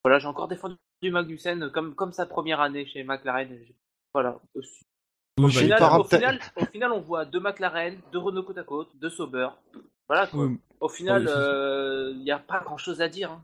[0.03, 3.57] Voilà, j'ai encore défendu Magnussen comme, comme sa première année chez McLaren.
[4.13, 4.41] Voilà.
[4.57, 4.85] Aussi.
[5.41, 8.59] Au, final, pas au, rappelé- final, au final, on voit deux McLaren, deux Renault côte
[8.59, 9.49] à côte, deux Sauber.
[10.09, 10.45] Voilà quoi.
[10.47, 11.23] Oui, Au final,
[12.15, 13.31] il n'y a pas grand chose à dire.
[13.33, 13.43] hein.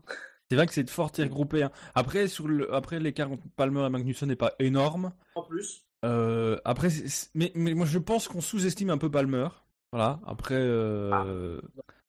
[0.51, 1.63] C'est vrai que c'est de fort tir groupé.
[1.63, 1.71] hein.
[1.95, 5.13] Après, sur le, après l'écart entre Palmer et Magnussen n'est pas énorme.
[5.35, 9.11] En plus, Euh, après, c'est- c'est- mais, mais moi je pense qu'on sous-estime un peu
[9.11, 9.47] Palmer.
[9.91, 10.19] Voilà.
[10.27, 11.59] Après, euh,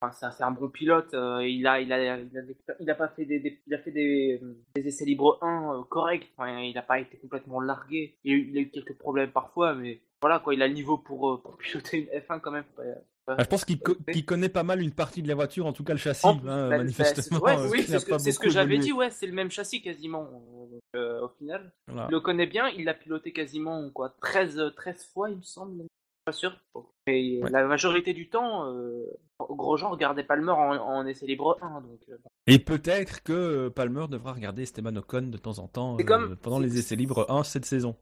[0.02, 1.14] enfin, c'est un- bon pilote.
[1.14, 3.74] euh, il, a, il, a, il, a, des- il a pas fait des, des- il
[3.74, 4.40] a fait des,
[4.74, 6.30] des essais libres 1 euh, corrects.
[6.36, 8.16] Enfin, il n'a pas été complètement largué.
[8.24, 10.52] Il a, eu, il a eu quelques problèmes parfois, mais voilà quoi.
[10.54, 12.64] Il a le niveau pour, euh, pour piloter une F1 quand même.
[13.26, 15.72] Bah, je pense qu'il co- qu'il connaît pas mal une partie de la voiture, en
[15.72, 17.38] tout cas le châssis, En hein, bah, manifestement.
[17.40, 17.98] ouais, oui, c'est
[18.32, 20.28] ce que, j'avais dit, ouais, c'est le même châssis quasiment.
[20.96, 22.08] Euh, au final, Voilà.
[22.08, 25.42] il le connaît bien, il l'a piloté quasiment quoi, 13, euh, 13 fois, il me
[25.42, 25.84] semble.
[26.30, 26.52] Pas sûr.
[27.08, 27.50] Mais Ouais.
[27.50, 29.04] la majorité du temps, euh,
[29.40, 31.80] Grosjean regardait Palmer en, en essai libre 1.
[31.80, 32.16] Donc, euh,
[32.46, 36.60] Et peut-être que Palmer devra regarder Esteban Ocon de temps en temps euh, comme- pendant
[36.60, 37.96] les essais libres 1 cette saison.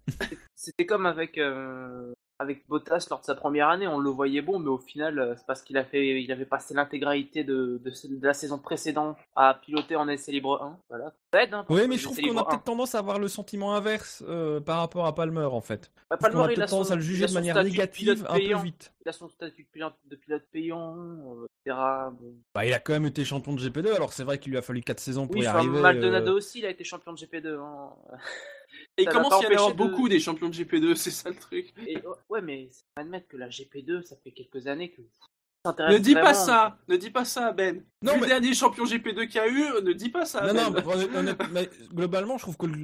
[0.57, 4.59] C'était comme avec, euh, avec Bottas lors de sa première année, on le voyait bon,
[4.61, 7.91] mais au final, euh, c'est parce qu'il a fait, il avait passé l'intégralité de, de,
[7.91, 10.79] de la saison précédente à piloter en essai libre 1.
[10.89, 11.13] Voilà.
[11.33, 12.45] Ça aide, hein, Oui, mais je trouve qu'on a libres 1.
[12.51, 15.91] peut-être tendance à avoir le sentiment inverse euh, par rapport à Palmer en fait.
[16.11, 18.63] Bah, qu'on a il a tendance son- à le juger de manière négative un peu
[18.63, 18.95] vite.
[19.05, 21.77] Il a son statut de pilote, de pilote payant, euh, etc.
[22.21, 22.35] Bon.
[22.55, 24.63] Bah, il a quand même été champion de GP2, alors c'est vrai qu'il lui a
[24.63, 25.81] fallu 4 saisons pour Oui, y enfin, arriver.
[25.81, 27.59] Maldonado euh, aussi, il a été champion de GP2.
[27.59, 27.91] hein.
[28.97, 30.55] Et il Ça commence l'a à y en avoir empêché de- beaucoup des champions de
[30.55, 31.73] GP2, c'est ça le truc?
[31.87, 35.03] Et, ouais, mais admettre que la GP2, ça fait quelques années que.
[35.91, 37.83] Ne dis pas ça, ne dis pas ça, Ben.
[38.01, 40.41] Non, mais- le dernier champion GP2 qu'il y a eu, ne dis pas ça.
[40.53, 40.83] Non, Ben.
[40.85, 42.77] non, mais, mais globalement, je trouve que le,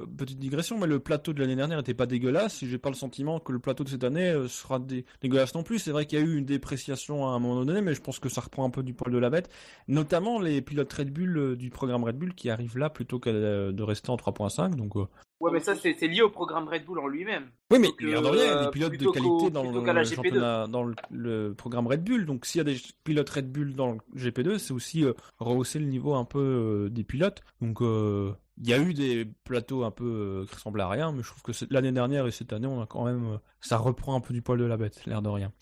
[0.00, 2.62] le- petite digression, mais le plateau de l'année dernière était pas dégueulasse.
[2.62, 5.54] Et j'ai pas le sentiment que le plateau de cette année euh, sera dé- dégueulasse
[5.54, 5.78] non plus.
[5.78, 8.18] C'est vrai qu'il y a eu une dépréciation à un moment donné, mais je pense
[8.18, 9.48] que ça reprend un peu du poil de la bête.
[9.88, 13.30] Notamment les pilotes Red Bull euh, du programme Red Bull qui arrivent là plutôt que
[13.30, 14.74] euh, de rester en 3.5.
[14.74, 15.06] Donc, euh,
[15.44, 17.50] Ouais, mais ça, c'est lié au programme Red Bull en lui-même.
[17.70, 19.10] oui, mais que, il y a de rien, il y a euh, des pilotes de
[19.10, 20.14] qualité dans, le, qu'à la le GP2.
[20.14, 22.24] championnat- dans le, le programme Red Bull.
[22.24, 25.78] Donc, s'il y a des pilotes Red Bull dans le GP2, c'est aussi euh, rehausser
[25.78, 26.38] le niveau un peu
[26.86, 27.42] euh, des pilotes.
[27.60, 31.12] Donc, euh, il y a eu des plateaux un peu euh, qui ressemblaient à rien,
[31.12, 33.76] mais je trouve que l'année dernière et cette année, on a quand même, euh, ça
[33.76, 35.52] reprend un peu du poil de la bête, l'air de rien.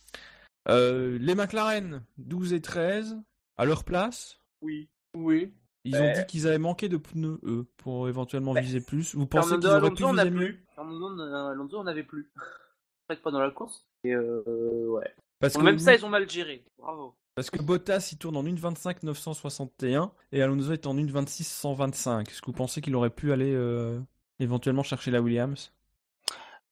[0.68, 3.18] Euh, les McLaren, 12 et 13,
[3.56, 4.38] à leur place.
[4.60, 4.88] Oui.
[5.14, 5.52] Oui.
[5.84, 9.14] Ils ont dit qu'ils avaient manqué de pneus, eux, pour éventuellement viser plus.
[9.14, 12.30] Vous pensez qu'ils auraient pu viser mieux Alonso, on n'avait plus.
[13.08, 13.86] Peut-être pas dans la course.
[14.04, 15.12] Et euh, ouais.
[15.40, 16.64] Parce Bon, que même ça, ils ont mal géré.
[16.78, 17.14] Bravo.
[17.34, 22.28] Parce que Bottas il tourne en 1.25 961 et Alonso est en 1.26 125.
[22.28, 23.98] Est-ce que vous pensez qu'il aurait pu aller euh,
[24.38, 25.72] éventuellement chercher la Williams?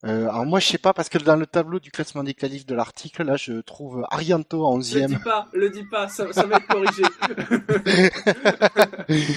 [0.07, 2.65] Euh, alors moi je sais pas parce que dans le tableau du classement des qualifs
[2.65, 5.07] de l'article là je trouve Arianto en Le 11e.
[5.09, 7.03] dis pas, le dis pas, ça, ça va être corrigé.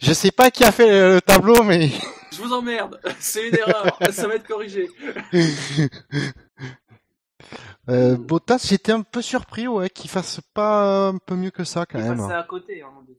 [0.00, 1.90] je sais pas qui a fait le tableau mais
[2.32, 4.88] Je vous emmerde, c'est une erreur, ça va être corrigé.
[7.88, 11.86] euh, Bottas j'étais un peu surpris ouais qu'il fasse pas un peu mieux que ça
[11.86, 12.20] quand Il même.
[12.20, 12.82] à côté.
[12.82, 13.16] Hein, de-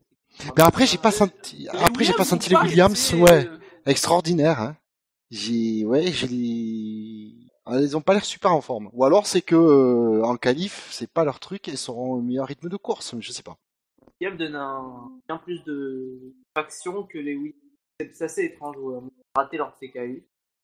[0.57, 3.57] Mais après j'ai pas senti Les après j'ai pas Williams senti les Williams ouais euh,
[3.85, 4.75] extraordinaire hein.
[5.33, 7.33] J'ai ouais j'ai
[7.65, 8.91] Ah, ils ont pas l'air super en forme.
[8.93, 12.21] Ou alors c'est que euh, en qualif c'est pas leur truc et ils seront au
[12.21, 13.57] meilleur rythme de course je sais pas.
[14.21, 14.59] Williams donne
[15.27, 17.55] bien plus de faction que les.
[17.99, 18.77] C'est c'est assez étrange.
[18.77, 18.99] Ouais.
[19.35, 20.23] Raté leur CKU.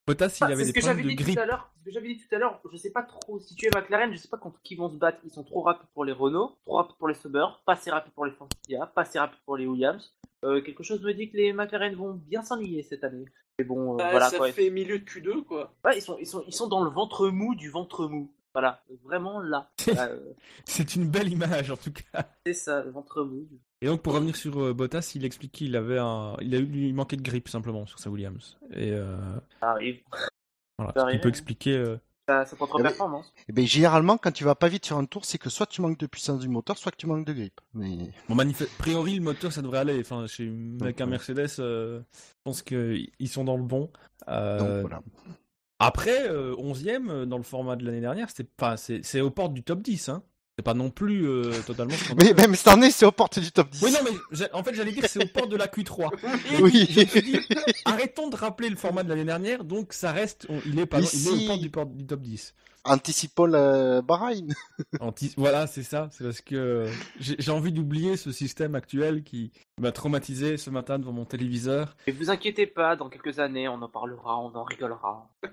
[0.09, 1.35] Bottas, il Ah, avait c'est des ce que problèmes j'avais de dit grippe.
[1.37, 1.71] tout à l'heure.
[1.79, 4.27] Ce que j'avais dit tout à l'heure, je sais pas trop situer McLaren, je sais
[4.27, 5.19] pas contre qui vont se battre.
[5.23, 8.13] Ils sont trop rapides pour les Renault, trop rapides pour les Sauber, pas assez rapides
[8.13, 10.13] pour les Forcia, pas assez rapides pour les Williams.
[10.45, 13.25] Euh, quelque chose me dit que les McLaren vont bien s'ennuyer cette année.
[13.59, 14.51] Mais bon, euh, Bah, voilà ça quoi.
[14.51, 15.73] fait milieu de Q2, quoi.
[15.83, 18.31] Ouais, ils sont, ils sont, ils sont dans le ventre mou du ventre mou.
[18.53, 19.69] Voilà, vraiment là.
[19.89, 20.19] Euh,
[20.65, 22.27] C'est une belle image en tout cas.
[22.45, 23.47] c'est ça, le ventre mou.
[23.81, 26.69] Et donc pour revenir sur euh, Bottas, il explique qu'il avait un, il a eu,
[26.87, 28.57] il manquait de grippe simplement sur sa Williams.
[28.73, 29.15] Et euh,
[29.61, 30.01] Ça arrive,
[30.77, 31.31] voilà, Ça arrive, peut hein.
[31.31, 31.77] expliquer.
[31.77, 31.97] euh,
[32.27, 33.33] ça, ça contre-performance.
[33.47, 35.81] Eh ben, généralement, quand tu vas pas vite sur un tour, c'est que soit tu
[35.81, 37.59] manques de puissance du moteur, soit que tu manques de grippe.
[37.73, 37.97] Mais
[38.27, 39.99] Bon, manif- a priori, le moteur, ça devrait aller.
[40.01, 40.51] Enfin, chez...
[40.81, 41.07] avec un.
[41.07, 43.89] Mercedes, euh, je pense qu'ils sont dans le bon.
[44.27, 45.01] Euh, donc voilà.
[45.79, 49.31] Après, euh, 11ème euh, dans le format de l'année dernière, c'était pas, c'est, c'est aux
[49.31, 50.09] portes du top 10.
[50.09, 50.21] Hein.
[50.59, 51.93] C'est pas non plus euh, totalement.
[52.21, 53.81] Mais même cette année, c'est aux portes du top 10.
[53.81, 56.09] Oui, non, mais en fait, j'allais dire que c'est aux portes de la Q3.
[56.61, 56.85] Oui.
[56.91, 57.39] Je me suis dit,
[57.85, 60.99] arrêtons de rappeler le format de l'année dernière, donc ça reste, on- il est pas,
[60.99, 62.53] Mais il est aux portes du, port- du top 10.
[62.85, 64.47] Anticipons le Bahreïn.
[65.01, 66.09] Anti- Voilà, c'est ça.
[66.11, 66.87] C'est parce que
[67.19, 71.95] j'ai j'ai envie d'oublier ce système actuel qui m'a traumatisé ce matin devant mon téléviseur.
[72.07, 75.29] Mais vous inquiétez pas, dans quelques années, on en parlera, on en rigolera.
[75.43, 75.49] Ouais,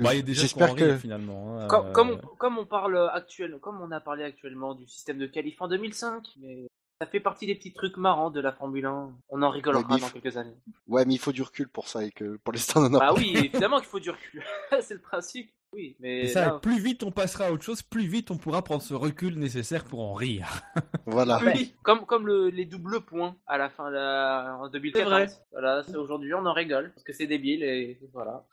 [0.00, 1.58] Bah, il y a déjà J'espère en que finalement.
[1.60, 1.66] hein.
[1.68, 5.18] Comme, Euh, comme, on, comme on parle actuellement, comme on a parlé actuellement du système
[5.18, 6.66] de qualif en 2005, mais
[7.00, 9.12] ça fait partie des petits trucs marrants de la Formule 1.
[9.28, 10.56] On en rigolera il dans faut- quelques années.
[10.88, 12.98] Ouais, mais il faut du recul pour ça et que pour l'instant, on en a
[13.00, 13.14] Bah pas.
[13.14, 14.42] oui, évidemment qu'il faut du recul.
[14.80, 15.52] c'est le principe.
[15.74, 18.36] Oui, mais Et ça, là, plus vite on passera à autre chose, plus vite on
[18.36, 20.62] pourra prendre ce recul nécessaire pour en rire.
[21.06, 21.38] Voilà.
[21.42, 21.74] ouais, Oui.
[21.82, 25.10] comme, comme le- les doubles points à la fin de la, en 2014.
[25.10, 25.26] vrai.
[25.50, 28.44] Voilà, c'est aujourd'hui on en rigole parce que c'est débile et voilà.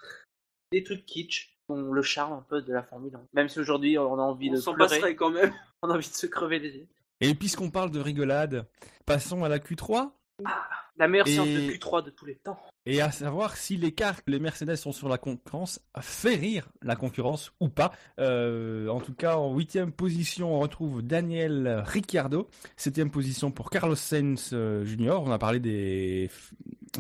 [0.71, 3.21] Des trucs kitsch ont le charme un peu de la Formule 1.
[3.33, 5.53] Même si aujourd'hui on a envie On de s'en pleurer, passerait quand même.
[5.83, 6.87] on a envie de se crever les yeux.
[7.21, 8.65] Et puisqu'on parle de rigolade,
[9.05, 10.09] passons à la Q3.
[10.97, 12.59] La meilleure Et- séance de Q3 de tous les temps.
[12.85, 16.95] Et à savoir si l'écart que les Mercedes sont sur la concurrence fait rire la
[16.95, 17.91] concurrence ou pas.
[18.19, 22.49] Euh, en tout cas, en huitième position, on retrouve Daniel Ricciardo.
[22.77, 25.21] Septième position pour Carlos Sainz euh, Junior.
[25.23, 26.31] On a parlé des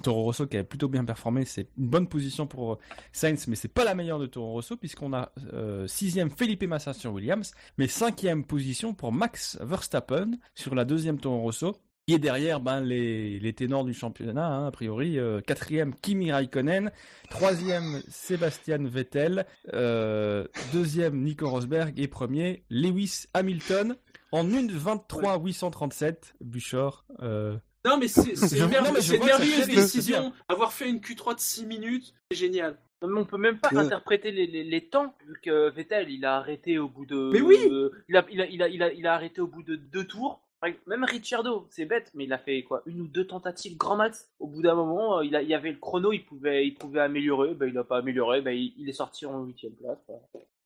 [0.03, 1.45] Toro Rosso qui a plutôt bien performé.
[1.45, 2.79] C'est une bonne position pour
[3.11, 6.93] Sainz, mais c'est pas la meilleure de Toro Rosso puisqu'on a euh, sixième Felipe Massa
[6.93, 11.75] sur Williams, mais cinquième position pour Max Verstappen sur la deuxième Toro Rosso.
[12.11, 16.91] Et derrière, ben, les, les ténors du championnat, hein, a priori, euh, quatrième Kimi Raikkonen,
[17.29, 19.45] troisième Sébastien Vettel,
[19.75, 23.95] euh, deuxième Nico Rosberg et premier Lewis Hamilton
[24.31, 26.33] en 1.23 837.
[26.41, 27.55] Buchor, euh,
[27.85, 30.33] Non, mais c'est une merveilleuse décision.
[30.47, 32.79] Avoir fait une Q3 de 6 minutes, c'est génial.
[33.03, 33.77] Non, mais on peut même pas Ouais.
[33.83, 37.29] interpréter les, les, les temps, vu que Vettel, il a arrêté au bout de...
[37.31, 39.47] Mais oui euh, il, a, il, a, il, a, il, a, il a arrêté au
[39.47, 40.41] bout de deux tours.
[40.87, 44.29] Même Ricciardo, c'est bête, mais il a fait quoi Une ou deux tentatives grand max.
[44.39, 46.73] Au bout d'un moment, euh, il, a, il y avait le chrono, il pouvait, il
[46.75, 49.97] pouvait améliorer, ben, il a pas amélioré, ben, il, il est sorti en huitième place.
[50.05, 50.15] quoi.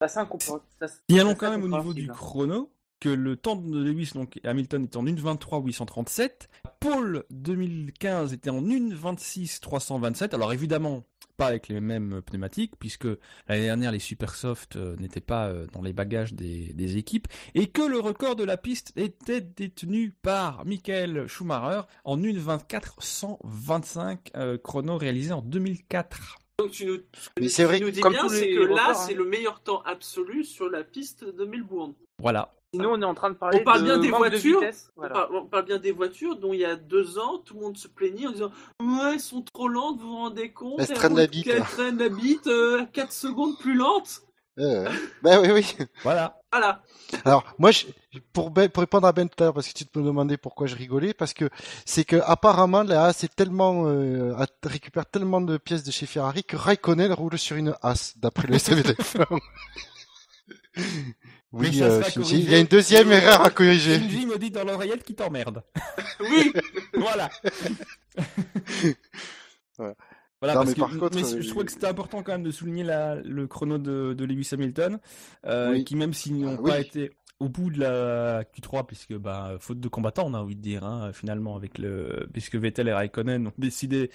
[0.07, 0.65] C'est incompréhensible.
[0.79, 4.39] ça- Signalons c'est quand même au niveau du chrono que le temps de Lewis, donc
[4.45, 6.49] Hamilton, était en 1.23 837.
[6.79, 10.33] Paul 2015 était en 1.26 327.
[10.33, 11.03] Alors évidemment,
[11.37, 13.07] pas avec les mêmes pneumatiques, puisque
[13.47, 17.27] l'année dernière, les super soft euh, n'étaient pas euh, dans les bagages des, des équipes,
[17.55, 24.31] et que le record de la piste était détenu par Michael Schumacher en 1.24 125
[24.35, 26.37] euh, chrono réalisé en 2004.
[26.59, 26.97] Donc tu nous,
[27.37, 28.93] vrai tu nous dis comme bien, c'est que là, records, hein.
[28.93, 31.93] c'est le meilleur temps absolu sur la piste de Melbourne.
[32.19, 32.53] Voilà.
[32.73, 34.59] Sinon, on est en train de parler On parle de bien des de voitures.
[34.61, 34.91] vitesse.
[34.97, 37.61] On, parle, on parle bien des voitures dont il y a deux ans, tout le
[37.61, 38.51] monde se plaignait en disant
[38.81, 40.79] Ouais, elles sont trop lentes, vous vous rendez compte?
[40.79, 44.21] Elles traînent la bite, Elles traînent la bite, euh, 4 secondes plus lente.
[44.59, 44.87] Euh,
[45.23, 45.75] bah oui, oui.
[46.03, 46.39] Voilà.
[46.51, 46.83] Voilà.
[47.25, 47.85] Alors, moi, je,
[48.33, 50.37] pour, Ben- pour répondre à Ben tout à l'heure, parce que tu te me demandais
[50.37, 51.49] pourquoi je rigolais, parce que
[51.85, 56.55] c'est que apparemment, la tellement, euh, a- récupère tellement de pièces de chez Ferrari que
[56.55, 59.17] Raikkonen roule sur une As, d'après le SVDF.
[61.53, 63.99] Oui, euh, Shinji, il y a une deuxième erreur à corriger.
[63.99, 65.63] Shinji me dit dans l'oreillette qui t'emmerde.
[66.19, 66.51] Oui.
[66.95, 67.29] voilà.
[69.79, 69.93] Ouais.
[70.41, 72.33] Voilà, Non, parce mais que par contre, mais euh, je trouvais que c'était important quand
[72.33, 74.99] même de souligner la, le chrono de, de Lewis Hamilton,
[75.45, 75.83] euh, Oui.
[75.85, 76.69] qui même s'ils n'ont Ah, oui.
[76.71, 80.55] pas été au bout de la Q3, puisque bah faute de combattants, on a envie
[80.55, 84.11] de dire hein, finalement avec le puisque Vettel et Raikkonen ont décidé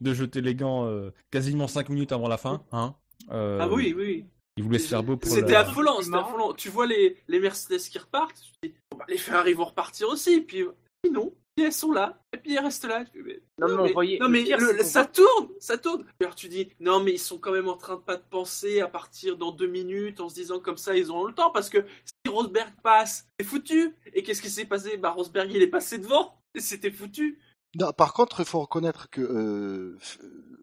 [0.00, 2.62] de jeter les gants euh, quasiment 5 minutes avant la fin.
[2.72, 2.94] Hein,
[3.30, 4.24] Euh, Ah oui, oui.
[4.56, 6.52] Ils voulaient se faire beau pour C'était la- affolant, C'est c'était affolant.
[6.52, 9.64] Tu vois les, les Mercedes qui repartent, tu te dis, bon, bah, les Ferrari vont
[9.64, 10.64] repartir aussi, puis,
[11.02, 13.04] puis non, puis elles sont là, et puis elles restent là.
[13.14, 16.04] Mais- Non, mais non, le mais le- ça tourne, ça tourne.
[16.20, 18.80] Alors tu dis, non, mais ils sont quand même en train de pas de penser
[18.80, 21.70] à partir dans deux minutes en se disant comme ça, ils auront le temps, parce
[21.70, 23.94] que si Rosberg passe, c'est foutu.
[24.12, 24.98] Et qu'est-ce qui s'est passé?
[24.98, 27.38] Bah, Rosberg, il est passé devant, et c'était foutu.
[27.78, 29.98] Non, par contre, il faut reconnaître que euh,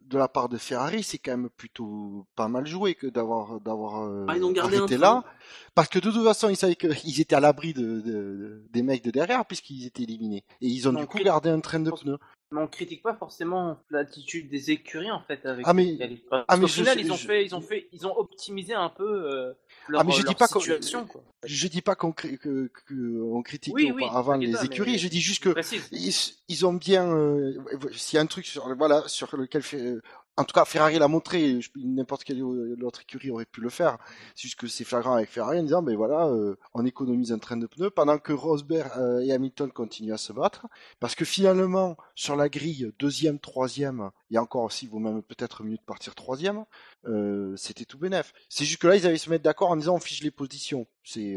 [0.06, 4.03] de la part de Ferrari, c'est quand même plutôt pas mal joué que d'avoir d'avoir
[4.03, 5.23] euh, Ah, gardé arrêté là,
[5.76, 9.03] parce que de toute façon, ils savaient qu'ils étaient à l'abri de, de- des mecs
[9.03, 11.90] de derrière puisqu'ils étaient éliminés, et ils ont Non, du coup gardé un train de
[11.91, 12.18] pneus.
[12.51, 15.97] Mais on critique pas forcément l'attitude des écuries en fait avec Ah, mais-.
[16.31, 18.73] Parce ah, mais je final ils ont je- fait ils ont fait ils ont optimisé
[18.73, 19.53] un peu euh,
[19.88, 21.23] leur, Ah, mais je leur dis pas qu'on- situation quoi.
[21.43, 24.63] Je dis pas qu'on cri- que, que on critique Oui, oui, auparavant t'inquiète les pas,
[24.65, 25.53] écuries, je dis juste que
[25.91, 26.11] ils,
[26.47, 27.53] ils ont bien euh,
[27.93, 29.97] s'il y a un truc sur voilà sur lequel fait
[30.39, 31.59] en tout cas Ferrari l'a montré.
[31.75, 32.41] N'importe quelle
[32.83, 33.97] autre écurie aurait pu le faire.
[34.35, 37.39] C'est juste que c'est flagrant avec Ferrari en disant ben voilà euh, on économise un
[37.39, 40.67] train de pneus pendant que Rosberg euh, et Hamilton continuent à se battre.
[41.01, 45.21] Parce que finalement sur la grille deuxième troisième il y a encore aussi vaut même
[45.21, 46.65] peut-être mieux de partir troisième
[47.05, 48.33] euh, c'était tout bénef.
[48.47, 50.87] C'est juste que là ils avaient se mettre d'accord en disant on fiche les positions.
[51.03, 51.35] C'est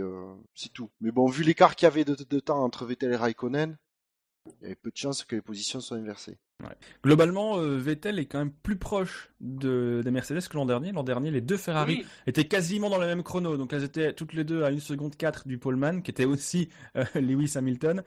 [0.72, 0.90] tout.
[1.00, 3.76] Mais bon vu l'écart qu'il y avait de temps entre Vettel et Raikkonen
[4.46, 6.38] il y avait peu de chances que les positions soient inversées.
[7.04, 10.92] Globalement, euh, Vettel est quand même plus proche de, des Mercedes que l'an dernier.
[10.92, 12.06] L'an dernier, les deux Ferrari Oui.
[12.26, 13.56] étaient quasiment dans le même chrono.
[13.56, 16.68] Donc elles étaient toutes les deux à 1 seconde 4 du poleman, qui était aussi
[16.96, 18.02] euh, Lewis Hamilton.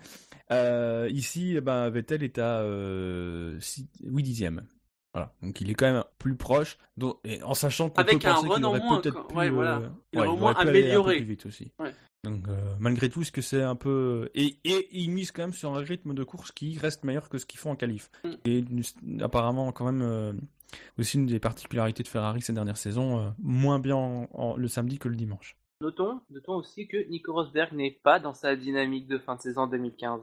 [0.52, 3.60] Euh, ici, eh ben, Vettel est à euh,
[4.04, 4.64] 8 dixièmes.
[5.16, 5.34] Voilà.
[5.42, 6.78] Donc il est quand même plus proche.
[6.98, 9.28] Donc, et en sachant qu'on Avec peut un penser run qu'il en aurait moins, peut-être
[9.28, 9.78] pu, Ouais, voilà.
[9.78, 11.16] euh, Il aurait au aurait moins pu aller un peu amélioré.
[11.18, 11.72] plus vite aussi.
[11.80, 11.94] Ouais.
[12.26, 15.54] Donc euh, malgré tout, ce que c'est un peu et, et ils misent quand même
[15.54, 18.10] sur un rythme de course qui reste meilleur que ce qu'ils font en qualif.
[18.24, 18.30] Mm.
[18.46, 18.64] Et
[19.22, 20.34] apparemment quand même euh,
[21.00, 24.68] aussi une des particularités de Ferrari ces dernières saisons, euh, moins bien en- en- le
[24.68, 25.56] samedi que le dimanche.
[25.82, 29.68] Notons, notons aussi que Nico Rosberg n'est pas dans sa dynamique de fin de saison
[29.68, 30.20] 2015.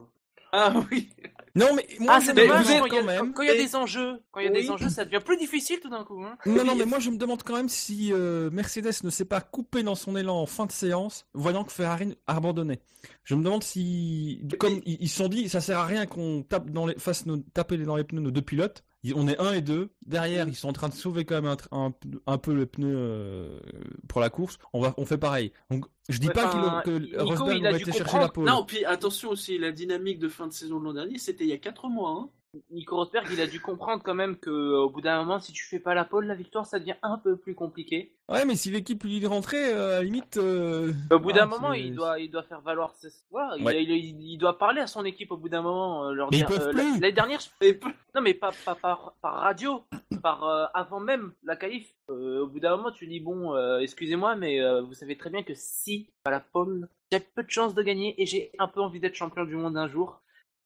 [0.51, 1.09] Ah oui.
[1.55, 3.33] Non mais moi Ah, je c'est me dommage demande quand il y a, quand même.
[3.33, 5.21] quand il y a Et- des enjeux, quand il y a des enjeux, ça devient
[5.23, 6.23] plus difficile tout d'un coup.
[6.23, 6.35] hein.
[6.47, 9.39] Non, non, mais moi je me demande quand même si euh, Mercedes ne s'est pas
[9.39, 12.79] coupé dans son élan en fin de séance, voyant que Ferrari a abandonné.
[13.23, 16.41] Je me demande si, comme ils ils se sont dit, ça sert à rien qu'on
[16.41, 18.83] tape dans les, fasse nos, taper dans les pneus nos deux pilotes.
[19.15, 19.89] On est un et deux.
[20.05, 21.93] Derrière, ils sont en train de sauver quand même un, tr- un,
[22.25, 23.59] un peu le pneu euh,
[24.07, 24.57] pour la course.
[24.71, 25.51] On va, on fait pareil.
[25.69, 27.83] Donc, je dis Ouais, pas enfin, qu'il a- que Nico, Rosberg il a aurait dû
[27.89, 28.45] été chercher la pole.
[28.45, 31.49] Non, puis attention aussi, la dynamique de fin de saison de l'an dernier, c'était il
[31.49, 32.11] y a 4 mois.
[32.11, 32.29] Hein.
[32.69, 35.51] Nico Rosberg, il a dû comprendre quand même que euh, au bout d'un moment, si
[35.53, 38.15] tu fais pas la pole, la victoire, ça devient un peu plus compliqué.
[38.29, 40.37] Ouais, mais si l'équipe lui dit de rentrer, euh, à la limite.
[40.37, 43.09] euh, Au bout d'un ah, moment, il doit, il doit faire valoir ses...
[43.31, 43.83] voilà, il- Ouais.
[43.83, 46.05] il, il- il doit parler à son équipe au bout d'un moment.
[46.09, 46.93] euh, leur Mais ils dire, peuvent plus.
[46.99, 47.73] L'année dernière, je-
[48.15, 49.83] non mais pas, pas par, par radio,
[50.21, 51.87] par avant même la qualif.
[52.07, 56.11] Au bout d'un moment, tu dis bon, excusez-moi, mais vous savez très bien que si
[56.23, 59.15] pas la pole, j'ai peu de chances de gagner et j'ai un peu envie d'être
[59.15, 60.21] champion du monde un jour.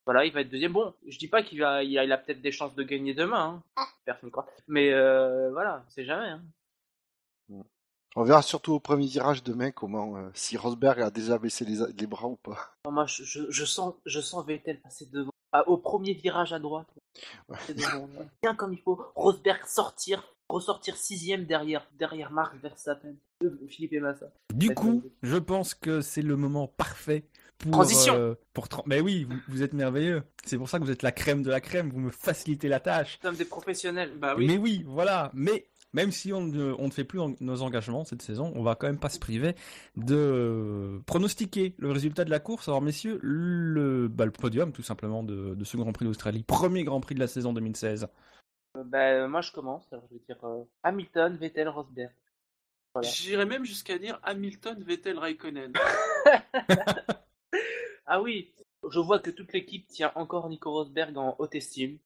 [0.08, 0.72] Voilà, il va être deuxième.
[0.72, 3.14] Bon, je dis pas qu'il va, il a, il a peut-être des chances de gagner
[3.14, 3.62] demain.
[3.78, 3.84] Hein.
[4.06, 4.48] Personne croit.
[4.70, 6.30] Mais euh, voilà, c'est jamais.
[6.30, 6.42] Hein.
[8.16, 11.80] On verra surtout au premier virage demain comment euh, si Rosberg a déjà baissé les,
[12.00, 12.74] les bras ou pas.
[12.86, 15.32] Non, moi, je, je, je sens, je sens Vettel passer devant.
[15.52, 16.88] Ah, au premier virage à droite.
[17.50, 17.58] Ouais.
[17.68, 18.08] Devant.
[18.42, 19.04] Bien comme il faut.
[19.14, 23.14] Rosberg sortir, ressortir sixième derrière, derrière Marc Verstappen.
[23.44, 24.32] Euh, Philippe et Massa.
[24.54, 27.26] Du coup, je pense que c'est le moment parfait
[27.58, 27.72] pour.
[27.72, 28.16] Transition.
[28.16, 30.24] euh, pour tra- Mais oui, vous, vous êtes merveilleux.
[30.46, 31.90] C'est pour ça que vous êtes la crème de la crème.
[31.90, 33.20] Vous me facilitez la tâche.
[33.24, 34.12] Nous sommes des professionnels.
[34.18, 34.48] Bah oui.
[34.48, 35.32] Mais oui, voilà.
[35.34, 38.62] Mais même si on ne, on ne fait plus en- nos engagements cette saison, on
[38.62, 39.56] va quand même pas se priver
[39.96, 42.68] de euh, pronostiquer le résultat de la course.
[42.68, 46.84] Alors, messieurs, le, bah, le podium tout simplement de, de ce Grand Prix d'Australie, premier
[46.84, 48.08] Grand Prix de la saison 2016.
[48.76, 49.88] Euh, bah, moi, je commence.
[49.92, 52.12] Alors, je vais dire euh, Hamilton, Vettel, Rosberg.
[52.94, 53.08] Voilà.
[53.10, 55.72] J'irais même jusqu'à dire Hamilton, Vettel, Raikkonen.
[58.08, 58.54] Ah oui,
[58.90, 61.98] je vois que toute l'équipe tient encore Nico Rosberg en haute estime.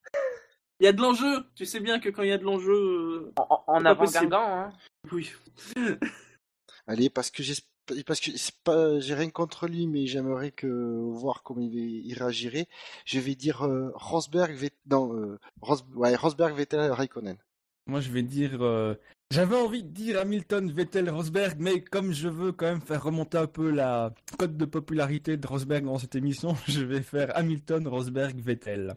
[0.80, 1.44] Il y a de l'enjeu.
[1.54, 2.74] Tu sais bien que quand il y a de l'enjeu.
[2.74, 3.32] euh,
[3.68, 4.72] En, avant-gardant, hein.
[5.12, 5.30] Oui.
[6.88, 7.68] Allez, parce que j'esp-
[8.06, 12.68] parce que c'est pas j'ai rien contre lui, mais j'aimerais que voir comment il, réagirait.
[13.04, 17.36] Je vais dire euh, Rosberg, non, euh, Ros- ouais, Rosberg, Vettel, Raikkonen.
[17.86, 18.62] Moi, je vais dire.
[18.62, 18.94] euh,
[19.32, 23.38] J'avais envie de dire Hamilton, Vettel, Rosberg, mais comme je veux quand même faire remonter
[23.38, 27.88] un peu la cote de popularité de Rosberg dans cette émission, je vais faire Hamilton,
[27.88, 28.94] Rosberg, Vettel.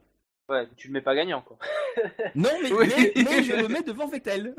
[0.49, 1.57] Ouais, tu le mets pas gagnant, quoi.
[2.36, 2.88] Non, mais, Oui.
[2.98, 4.53] mais, mais je le mets devant Vettel.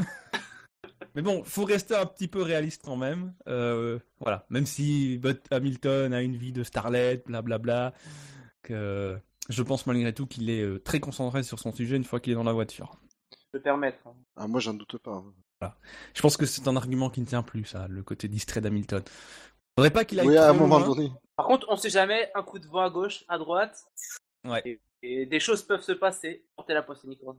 [1.15, 3.35] mais bon, faut rester un petit peu réaliste quand même.
[3.47, 7.93] Euh, voilà, même si But- Hamilton a une vie de starlet, blablabla,
[8.63, 9.15] que
[9.51, 12.33] je pense malgré tout qu'il est euh, très concentré sur son sujet une fois qu'il
[12.33, 12.99] est dans la voiture.
[13.33, 13.99] Je peux permettre.
[14.07, 14.15] hein.
[14.37, 15.23] Ah, moi, j'en doute pas.
[16.15, 19.03] Je pense que c'est un argument qui ne tient plus, ça, le côté distrait d'Hamilton.
[19.77, 21.13] Faudrait pas qu'il aille Oui, à un moment donné.
[21.37, 23.85] Par contre, on sait jamais, un coup de vent à gauche, à droite,
[24.45, 24.63] Ouais.
[24.65, 26.45] et, et des choses peuvent se passer.
[26.57, 27.35] Portez la poisse à Nico.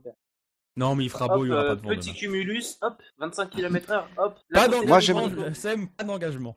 [0.76, 2.20] Non, mais il fera Hop, beau, il y aura euh, pas de vent petit demain.
[2.20, 4.40] cumulus, hop, 25 km heure, hop.
[4.50, 5.54] la Pas d'engagement.
[5.54, 6.56] Sam, pas d'engagement.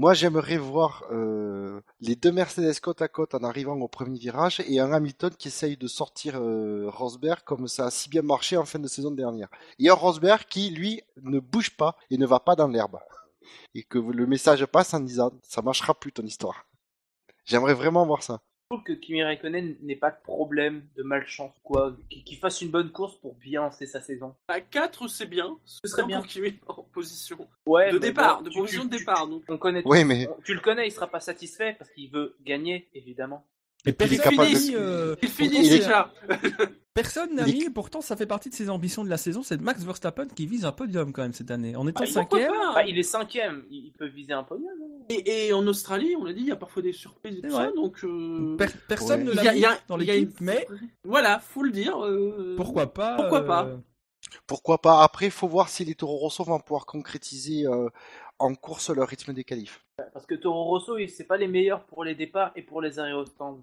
[0.00, 4.62] Moi, j'aimerais voir euh, les deux Mercedes côte à côte en arrivant au premier virage
[4.66, 8.56] et un Hamilton qui essaye de sortir euh, Rosberg comme ça a si bien marché
[8.56, 9.50] en fin de saison dernière.
[9.78, 12.98] Et un Rosberg qui, lui, ne bouge pas et ne va pas dans l'herbe.
[13.74, 16.64] Et que le message passe en disant ça marchera plus ton histoire.
[17.44, 18.40] J'aimerais vraiment voir ça.
[18.72, 22.70] Je trouve que Kimi Raikkonen n'ait pas de problème de malchance quoi, qu'il fasse une
[22.70, 24.36] bonne course pour bien lancer sa saison.
[24.46, 25.58] À 4, c'est bien.
[25.64, 26.22] Ce serait bien.
[26.22, 29.26] qu'il est en position Ouais, de départ, bon, de tu- position tu- de départ.
[29.26, 29.82] Donc, On connaît.
[29.84, 33.44] Oui, mais on- tu le connais, il sera pas satisfait parce qu'il veut gagner évidemment.
[33.86, 36.12] Et il est capable n'a de- mis, euh, il finit il est- déjà.
[36.94, 39.60] Personne n'a mis, et pourtant ça fait partie de ses ambitions de la saison, c'est
[39.60, 41.76] Max Verstappen qui vise un podium quand même cette année.
[41.76, 44.68] En étant Bah, cinquième, Bah, il est cinquième, il peut viser un podium.
[44.82, 45.04] hein.
[45.08, 47.50] Et, et en Australie, on l'a dit, il y a parfois des surprises et tout
[47.50, 49.26] ça, donc euh, per- personne Ouais.
[49.26, 50.66] ne l'a mis il y a- dans l'équipe, une- mais
[51.04, 52.04] voilà, faut le dire.
[52.04, 53.68] euh, pourquoi pas Pourquoi euh, pas
[54.46, 57.88] pourquoi pas Après, il faut voir si les Toro Rosso vont pouvoir concrétiser euh,
[58.38, 59.84] en course leur rythme des qualifs.
[60.12, 63.12] Parce que Toro Rosso, c'est pas les meilleurs pour les départs et pour les arrêts
[63.12, 63.60] au stand.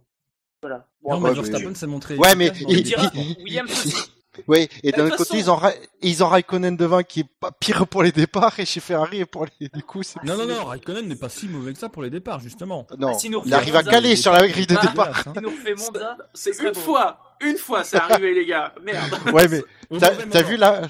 [0.61, 0.87] Voilà.
[1.01, 2.15] Bon, Non, ouais, Max mais- Verstappen s'est montré.
[2.17, 2.95] Ouais, mais il-.
[3.43, 3.95] Williams aussi.
[4.47, 5.73] Oui, et d'un autre côté, ils ont, Ra-
[6.03, 9.25] ils ont Raikkonen devant qui est pas pire pour les départs et chez Ferrari et
[9.25, 10.23] pour les du coup, c'est...
[10.23, 12.85] Non, non, non, Raikkonen n'est pas si mauvais que ça pour les départs, justement.
[12.99, 15.23] Non, Ah, si nous il arrive à caler sur la grille de Ah, départ.
[15.41, 16.17] Nous refait Monza.
[16.35, 18.75] C'est une fois, une fois, c'est arrivé les gars.
[18.83, 19.17] Merde.
[19.33, 19.63] Ouais, mais
[19.99, 20.83] t'as vu la,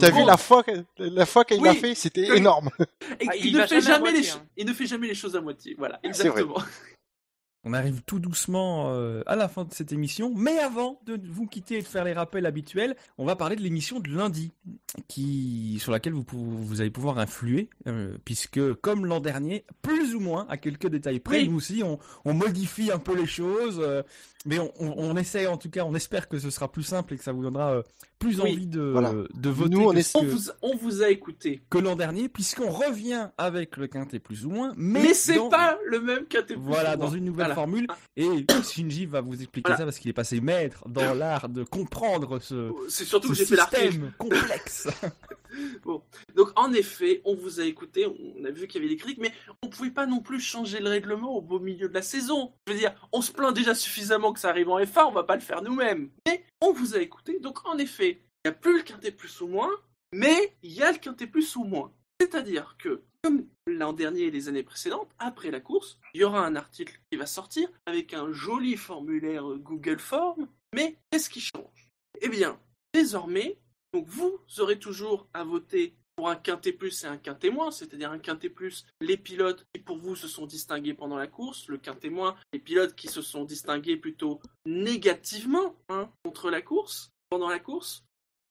[0.00, 1.68] t'as vu la fois, que- la fois qu'il Oui.
[1.68, 2.70] l'a fait, c'était énorme.
[3.20, 4.46] Et Ah, il, il ne fait jamais les, moitié, ch- hein.
[4.56, 5.74] il ne fait jamais les choses à moitié.
[5.76, 6.56] Voilà, exactement.
[7.68, 11.46] On arrive tout doucement euh, à la fin de cette émission, mais avant de vous
[11.48, 14.52] quitter et de faire les rappels habituels, on va parler de l'émission de lundi,
[15.08, 20.46] qui sur laquelle vous, allez pouvoir influer, euh, puisque comme l'an dernier, plus ou moins,
[20.48, 21.48] à quelques détails près, Oui.
[21.48, 24.04] nous aussi, on, on modifie un peu les choses, euh,
[24.44, 27.14] mais on, on, on essaie en tout cas, on espère que ce sera plus simple
[27.14, 27.82] et que ça vous donnera euh,
[28.20, 28.52] plus Oui.
[28.52, 29.12] envie de, Voilà.
[29.12, 31.62] de voter Nous, on que, que- vous, on vous a écouté.
[31.68, 35.48] que l'an dernier, puisqu'on revient avec le quintet plus ou moins, mais, Mais, c'est dans-
[35.48, 37.55] pas le même qu'à tes Voilà, dans une nouvelle Voilà.
[37.56, 37.86] Formule.
[38.16, 39.78] Et Shinji va vous expliquer Voilà.
[39.78, 43.38] ça parce qu'il est passé maître dans l'art de comprendre ce, C'est surtout ce que
[43.38, 43.82] j'ai fait l'article.
[43.92, 44.88] système complexe.
[46.34, 49.20] Donc en effet, on vous a écouté, on a vu qu'il y avait des critiques,
[49.20, 52.52] mais on pouvait pas non plus changer le règlement au beau milieu de la saison.
[52.66, 55.24] Je veux dire, on se plaint déjà suffisamment que ça arrive en F1, on va
[55.24, 56.10] pas le faire nous-mêmes.
[56.26, 59.40] Mais on vous a écouté, donc en effet, il n'y a plus le quintet plus
[59.40, 59.70] ou moins,
[60.12, 61.90] mais il y a le quintet plus ou moins.
[62.20, 66.46] C'est-à-dire que, comme l'an dernier et les années précédentes, après la course, il y aura
[66.46, 71.90] un article qui va sortir avec un joli formulaire Google Form, mais qu'est-ce qui change?
[72.20, 72.56] Eh bien,
[72.94, 73.58] désormais,
[73.92, 78.12] donc vous aurez toujours à voter pour un quintet plus et un quintet moins, c'est-à-dire
[78.12, 81.78] un quintet plus, les pilotes qui pour vous se sont distingués pendant la course, le
[81.78, 87.48] quintet moins, les pilotes qui se sont distingués plutôt négativement hein, contre la course, pendant
[87.48, 88.04] la course.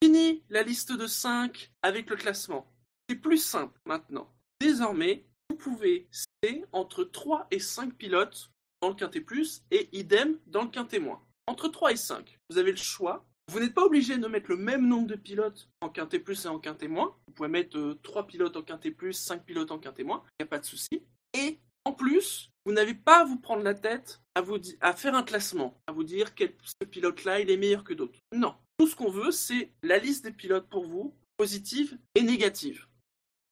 [0.03, 2.69] Fini la liste de 5 avec le classement.
[3.07, 4.34] C'est plus simple maintenant.
[4.65, 8.49] Désormais, vous pouvez citer entre 3 et 5 pilotes
[8.81, 11.21] dans le quintet plus et idem dans le quintet moins.
[11.45, 14.57] Entre 3 et 5, vous avez le choix vous n'êtes pas obligé de mettre le
[14.57, 16.87] même nombre de pilotes en quintet et en quintet.
[16.87, 20.47] Vous pouvez mettre 3 pilotes en quintet plus, 5 pilotes en quintet moins, il n'y
[20.47, 21.03] a pas de souci.
[21.35, 25.79] Et en plus, vous n'avez pas à vous prendre la tête à faire un classement,
[25.85, 28.17] à vous dire quel ce pilote-là il est meilleur que d'autres.
[28.33, 28.55] Non.
[28.79, 32.87] Tout ce qu'on veut, c'est la liste des pilotes pour vous, positive et négative.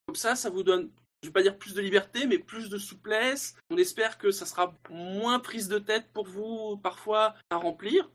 [0.07, 0.91] Comme ça, ça vous donne,
[1.23, 3.55] je vais pas dire plus de liberté, mais plus de souplesse.
[3.69, 8.11] On espère que ça sera moins prise de tête pour vous parfois à remplir.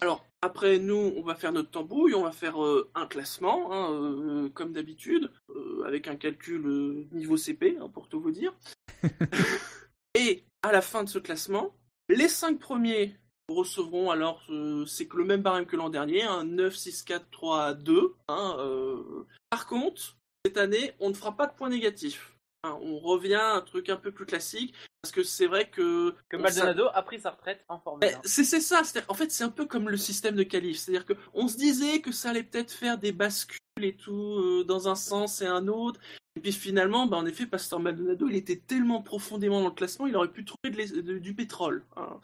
[0.00, 3.92] Alors, après, nous, on va faire notre tambouille, on va faire euh, un classement, hein,
[3.92, 8.54] euh, comme d'habitude, euh, avec un calcul niveau CP, hein, pour tout vous dire.
[10.14, 11.74] Et à la fin de ce classement,
[12.08, 13.16] les cinq premiers
[13.48, 14.42] recevront alors,
[14.86, 18.14] c'est que le même barème que l'an dernier, un 9, 6, 4, 3, 2.
[18.28, 19.26] hein, euh.
[19.50, 22.31] Par contre, cette année, on ne fera pas de points négatifs.
[22.64, 26.14] Hein, on revient à un truc un peu plus classique, parce que c'est vrai que...
[26.28, 28.20] Que on Maldonado a pris sa retraite en Formule mais 1.
[28.24, 31.06] C'est c'est ça, c'est- en fait c'est un peu comme le système de qualif, c'est-à-dire
[31.06, 34.94] qu'on se disait que ça allait peut-être faire des bascules et tout euh, dans un
[34.94, 36.00] sens et un autre,
[36.36, 40.06] et puis finalement, bah, en effet, Pastor Maldonado, il était tellement profondément dans le classement,
[40.06, 41.84] il aurait pu trouver de l'es- de- du pétrole.
[41.96, 42.20] hein.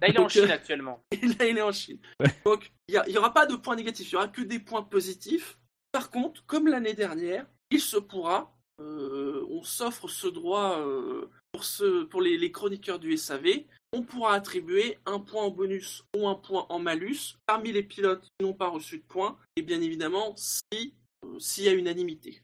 [0.00, 1.02] Là, il est en Donc, Chine euh, actuellement.
[1.38, 1.98] Là, il est en Chine.
[2.46, 5.58] Donc, il n'y aura pas de points négatifs, il n'y aura que des points positifs.
[5.92, 11.64] Par contre, comme l'année dernière, il se pourra, euh, on s'offre ce droit euh, pour,
[11.64, 16.26] ce, pour les, les chroniqueurs du SAV, on pourra attribuer un point en bonus ou
[16.26, 19.80] un point en malus parmi les pilotes qui n'ont pas reçu de points, et bien
[19.80, 20.94] évidemment, si,
[21.24, 22.42] euh, s'il y a unanimité.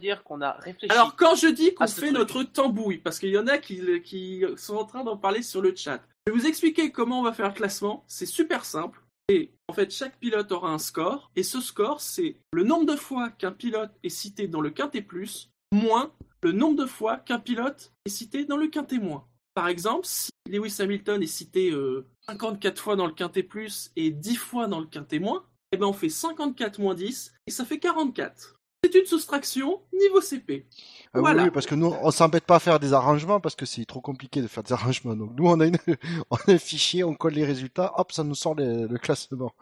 [0.00, 0.92] Dire qu'on a réfléchi.
[0.92, 2.12] Alors, quand je dis qu'on fait truc.
[2.12, 5.62] notre tambouille, parce qu'il y en a qui, qui sont en train d'en parler sur
[5.62, 8.04] le chat, je vais vous expliquer comment on va faire le classement.
[8.08, 9.00] C'est super simple.
[9.28, 11.30] Et en fait, chaque pilote aura un score.
[11.36, 15.02] Et ce score, c'est le nombre de fois qu'un pilote est cité dans le quintet
[15.02, 16.12] plus, moins
[16.42, 19.26] le nombre de fois qu'un pilote est cité dans le quintet moins.
[19.54, 24.10] Par exemple, si Lewis Hamilton est cité euh, 54 fois dans le quintet plus et
[24.10, 27.64] 10 fois dans le quintet moins, eh ben on fait 54 moins 10 et ça
[27.64, 28.56] fait 44.
[28.84, 30.66] C'est une soustraction niveau CP.
[31.14, 31.44] Ah oui, Voilà.
[31.44, 34.00] oui, parce que nous, on s'embête pas à faire des arrangements parce que c'est trop
[34.00, 35.14] compliqué de faire des arrangements.
[35.16, 35.76] Donc nous, on a, une,
[36.30, 39.52] on a un fichier, on colle les résultats, hop, ça nous sort les- le classement.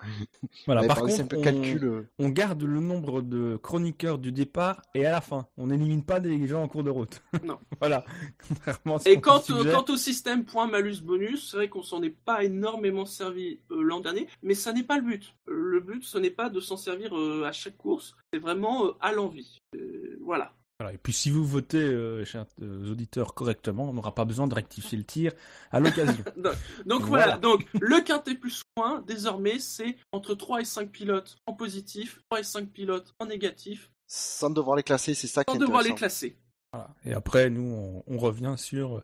[0.67, 0.81] Voilà.
[0.83, 1.85] Par par contre, simple on, calcul.
[1.85, 5.47] euh, on garde le nombre de chroniqueurs du départ et à la fin.
[5.57, 7.23] On n'élimine pas des gens en cours de route.
[7.45, 7.59] Non.
[7.81, 8.05] voilà.
[8.49, 12.03] Contrairement à ce Et quant, quant au système point malus bonus, c'est vrai qu'on s'en
[12.03, 15.35] est pas énormément servi euh, l'an dernier, mais ça n'est pas le but.
[15.47, 18.91] Le but, ce n'est pas de s'en servir euh, à chaque course, c'est vraiment euh,
[19.01, 19.63] à l'envie.
[19.75, 20.55] Euh, voilà.
[20.81, 24.49] Voilà, et puis si vous votez, euh, chers euh, auditeurs, correctement, on n'aura pas besoin
[24.49, 25.33] de rectifier le tir
[25.71, 26.25] à l'occasion.
[26.85, 27.07] Donc Voilà.
[27.07, 32.19] voilà, donc le quintet plus point, désormais, c'est entre 3 et 5 pilotes en positif,
[32.29, 35.61] 3 et 5 pilotes en négatif, sans devoir les classer, c'est ça qui sans est
[35.61, 36.37] devoir les classer.
[36.73, 36.93] Voilà.
[37.05, 39.03] Et après, nous, on, on revient sur,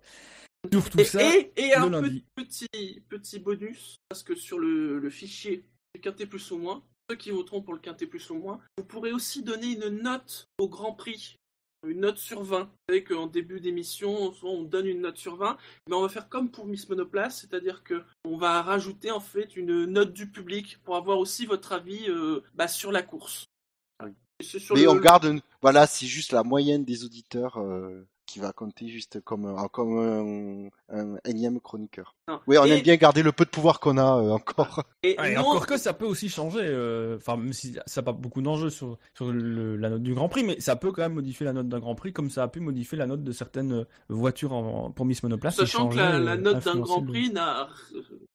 [0.72, 2.24] sur tout Et, ça et, et le un lundi.
[2.34, 5.64] petit, petit, petit bonus, parce que sur le, le fichier
[5.94, 8.85] du quintet plus ou moins, ceux qui voteront pour le quintet plus ou moins, vous
[8.85, 11.37] pourrez aussi donner une note au Grand Prix.
[11.85, 12.65] Une note sur 20.
[12.65, 15.57] Vous savez qu'en début d'émission, souvent on donne une note sur 20,
[15.89, 19.57] mais on va faire comme pour Miss Monoplace, c'est-à-dire que on va rajouter en fait
[19.57, 23.47] une note du public pour avoir aussi votre avis euh, bah, sur la course.
[24.05, 27.57] Et c'est sur Mais le- on garde, une- voilà, c'est juste la moyenne des auditeurs
[27.59, 32.15] euh, qui va compter juste comme, un- comme un, un énième chroniqueur.
[32.28, 32.39] Non.
[32.47, 34.85] Oui, on Et- aime bien garder le peu de pouvoir qu'on a euh, encore.
[35.02, 38.01] Et Ah, et non- encore que ça peut aussi changer, euh, enfin même si ça
[38.01, 40.93] n'a pas beaucoup d'enjeux sur, sur le- la note du Grand Prix, mais ça peut
[40.93, 43.24] quand même modifier la note d'un Grand Prix, comme ça a pu modifier la note
[43.24, 45.57] de certaines euh, voitures en- pour Miss Monoplace.
[45.57, 47.69] Sachant que la, la euh, note d'un Grand Prix n'a,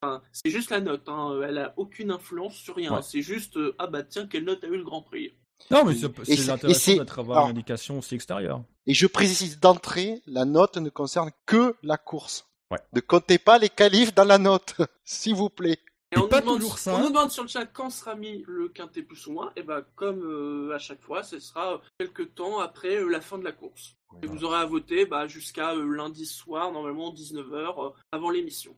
[0.02, 2.94] enfin, c'est juste la note, hein, elle a aucune influence sur rien.
[2.94, 3.02] Ouais.
[3.02, 5.32] C'est juste euh, ah bah tiens quelle note a eu le Grand Prix?
[5.70, 8.62] Non, mais c'est intéressant d'être avoir alors- une indication aussi extérieure.
[8.86, 12.46] Et je précise d'entrée, la note ne concerne que la course.
[12.70, 12.78] Ouais.
[12.94, 14.74] Ne comptez pas les qualifs dans la note,
[15.04, 15.78] s'il vous plaît.
[16.12, 16.94] Et on, pas nous demande, toujours ça.
[16.94, 19.52] on nous demande sur le chat quand sera mis le quintet plus ou moins.
[19.56, 23.38] Et bah comme euh, à chaque fois, ce sera quelques temps après euh, la fin
[23.38, 23.96] de la course.
[24.22, 28.76] Et vous aurez à voter bah, jusqu'à euh, lundi soir, normalement 19h avant l'émission.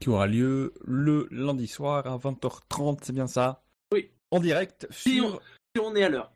[0.00, 3.62] Qui aura lieu le lundi soir à 20h30, c'est bien ça?
[3.92, 4.10] Oui.
[4.30, 5.10] En direct sur...
[5.10, 5.38] on, si on
[5.74, 6.32] est à l'heure.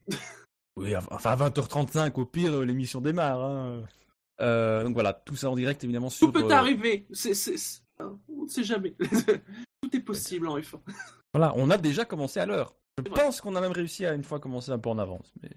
[0.77, 3.43] Oui, enfin à 20h35 au pire, euh, l'émission démarre.
[3.45, 3.83] hein.
[4.41, 6.27] Euh, donc voilà, tout ça en direct évidemment sur...
[6.27, 7.07] Tout peut euh, arriver.
[7.13, 8.95] C'est, c'est- c'est- hein, on ne sait jamais.
[9.83, 10.81] Tout est possible en F1.
[11.33, 12.75] Voilà, on a déjà commencé à l'heure.
[12.99, 15.51] Je pense qu'on a même réussi à une fois commencer un peu en avance, mais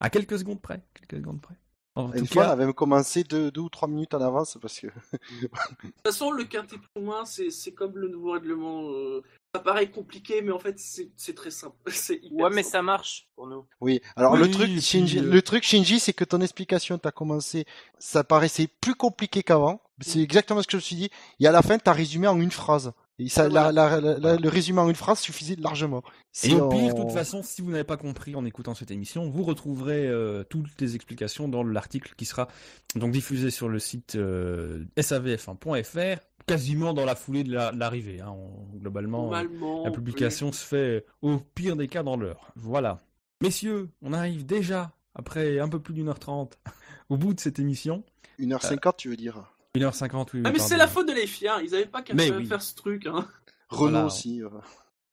[0.00, 1.54] à quelques secondes près, quelques secondes près.
[1.94, 4.20] En Une tout fois, on cas, avait même commencé deux, deux ou trois minutes en
[4.20, 5.48] avance parce que De
[5.82, 8.82] toute façon, le quintet ou moins, c'est, c'est comme le nouveau règlement.
[8.90, 9.22] euh,
[9.56, 11.76] ça paraît compliqué, mais en fait, c'est, très simple.
[12.30, 13.64] Ouais, mais ça marche pour nous.
[13.80, 16.98] Oui, alors Oui, le et truc, Shinji, euh, le truc Shinji, c'est que ton explication,
[16.98, 17.64] t'as commencé,
[17.98, 19.80] ça paraissait plus compliqué qu'avant.
[20.00, 21.10] C'est exactement ce que je me suis dit.
[21.40, 22.92] Et à la fin, t'as résumé en une phrase.
[23.18, 23.72] Et ça, Voilà.
[23.72, 26.02] la, la- la- le résumé en une phrase suffisait largement.
[26.44, 28.90] et Si au pire, de toute façon, si vous n'avez pas compris en écoutant cette
[28.90, 32.48] émission, vous retrouverez euh, toutes les explications dans l'article qui sera
[32.94, 38.20] donc diffusé sur le site euh, savf1.fr, quasiment dans la foulée de la- de l'arrivée.
[38.20, 38.30] hein.
[38.30, 39.42] On- globalement, euh.
[39.84, 42.52] La publication se fait au pire des cas dans l'heure.
[42.56, 43.02] Voilà.
[43.42, 46.58] Messieurs, on arrive déjà, après un peu plus d'une heure trente,
[47.10, 48.04] au bout de cette émission.
[48.38, 49.42] 1h50, tu veux dire?
[49.74, 50.40] 1h50, oui.
[50.44, 50.64] Ah, oui, mais pardon.
[50.64, 51.60] c'est la faute de les fiens.
[51.60, 52.46] Ils n'avaient pas qu'à Mais faire, oui.
[52.46, 53.06] faire ce truc.
[53.06, 53.26] Hein.
[53.68, 54.06] Renault Voilà.
[54.06, 54.42] aussi.
[54.42, 54.48] euh.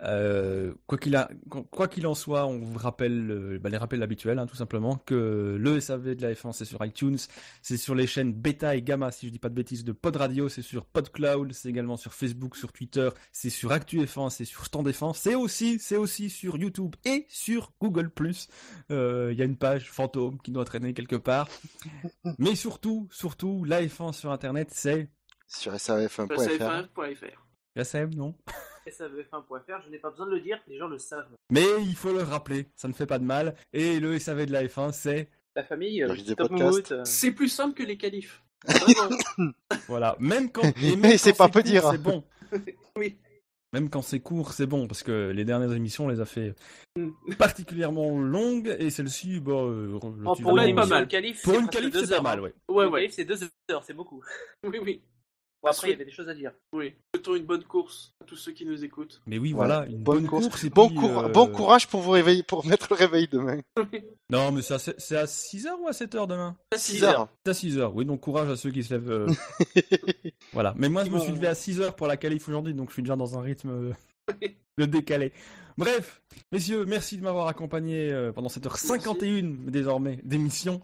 [0.02, 1.30] Euh, quoi qu'il a-
[1.72, 4.98] quoi qu'il en soit, on vous rappelle euh, bah, les rappels habituels, hein, tout simplement,
[4.98, 7.18] que le SAV de la F1 c'est sur iTunes,
[7.62, 10.16] c'est sur les chaînes Beta et Gamma, si je dis pas de bêtises, de Pod
[10.18, 14.44] Radio, c'est sur PodCloud, c'est également sur Facebook, sur Twitter, c'est sur Actu F1, c'est
[14.46, 18.12] sur Stand F1, c'est aussi, c'est aussi sur YouTube et sur Google+.
[18.92, 21.48] Euh, Il y a une page fantôme qui doit traîner quelque part.
[22.40, 25.08] Mais surtout, surtout, la F1 sur Internet, c'est
[25.48, 26.36] Sur savf1.fr.
[26.36, 27.46] SAF1.fr.
[27.76, 28.36] SM, non
[28.90, 31.28] SAVF1.fr, je n'ai pas besoin de le dire, les gens le savent.
[31.52, 33.56] Mais il faut le rappeler, ça ne fait pas de mal.
[33.74, 36.16] Et le SAV de la F1, c'est La famille, euh,
[36.92, 38.44] euh, C'est plus simple que les qualifs.
[38.66, 39.18] Vraiment.
[39.88, 41.90] Voilà, même quand, et même Mais c'est pas peu court, dire.
[41.92, 42.24] C'est bon.
[42.98, 43.18] oui.
[43.74, 46.56] Même quand c'est court, c'est bon, parce que les dernières émissions, on les a fait
[46.96, 47.10] Mm.
[47.40, 51.08] particulièrement longues, et celle-ci, bah, euh, oh, pour une pas mal.
[51.08, 52.42] qualif, Pour c'est une qualif, c'est pas heures, mal, hein.
[52.44, 52.54] ouais.
[52.70, 53.10] Ouais, ouais.
[53.10, 54.24] c'est deux heures, c'est beaucoup.
[54.64, 55.02] Oui, oui.
[55.64, 56.52] Bon, après, il y avait des choses à dire.
[56.74, 56.94] Oui.
[57.16, 59.22] Souhaitons une bonne course à tous ceux qui nous écoutent.
[59.26, 59.78] Mais oui, Voilà.
[59.78, 60.48] voilà, une Bonne bonne, course.
[60.50, 60.64] course.
[60.66, 63.60] et Bon, puis, cour- euh, bon courage pour vous réveiller, pour mettre le réveil demain.
[64.30, 66.56] Non, mais c'est à, se- c'est à 6h ou à 7h demain?
[66.74, 67.28] À 6 6 heures.
[67.46, 69.12] C'est à 6h, oui, donc courage à ceux qui se lèvent.
[69.12, 69.28] euh,
[70.54, 72.94] Voilà, mais moi je me suis levé à 6h pour la qualif aujourd'hui, donc je
[72.94, 75.32] suis déjà dans un rythme euh, de décalé.
[75.78, 76.22] Bref,
[76.52, 80.82] messieurs, merci de m'avoir accompagné pendant cette heure 51 désormais d'émission.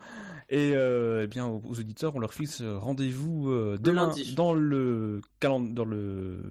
[0.50, 4.34] Et euh, eh bien, aux, aux auditeurs, on leur fixe rendez-vous euh, demain lundi.
[4.34, 6.42] dans le dans le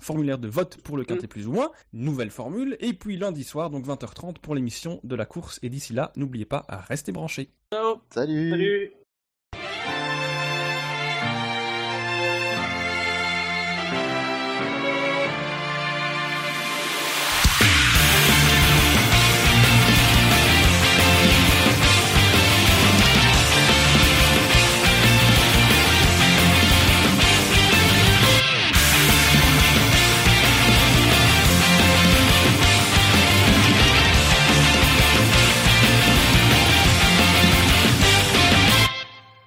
[0.00, 3.70] formulaire de vote pour le quintet plus ou moins, nouvelle formule, et puis lundi soir,
[3.70, 5.58] donc 20h30 pour l'émission de la course.
[5.62, 7.50] Et d'ici là, n'oubliez pas à rester branchés.
[7.72, 8.50] Ciao Salut.
[8.50, 8.92] Salut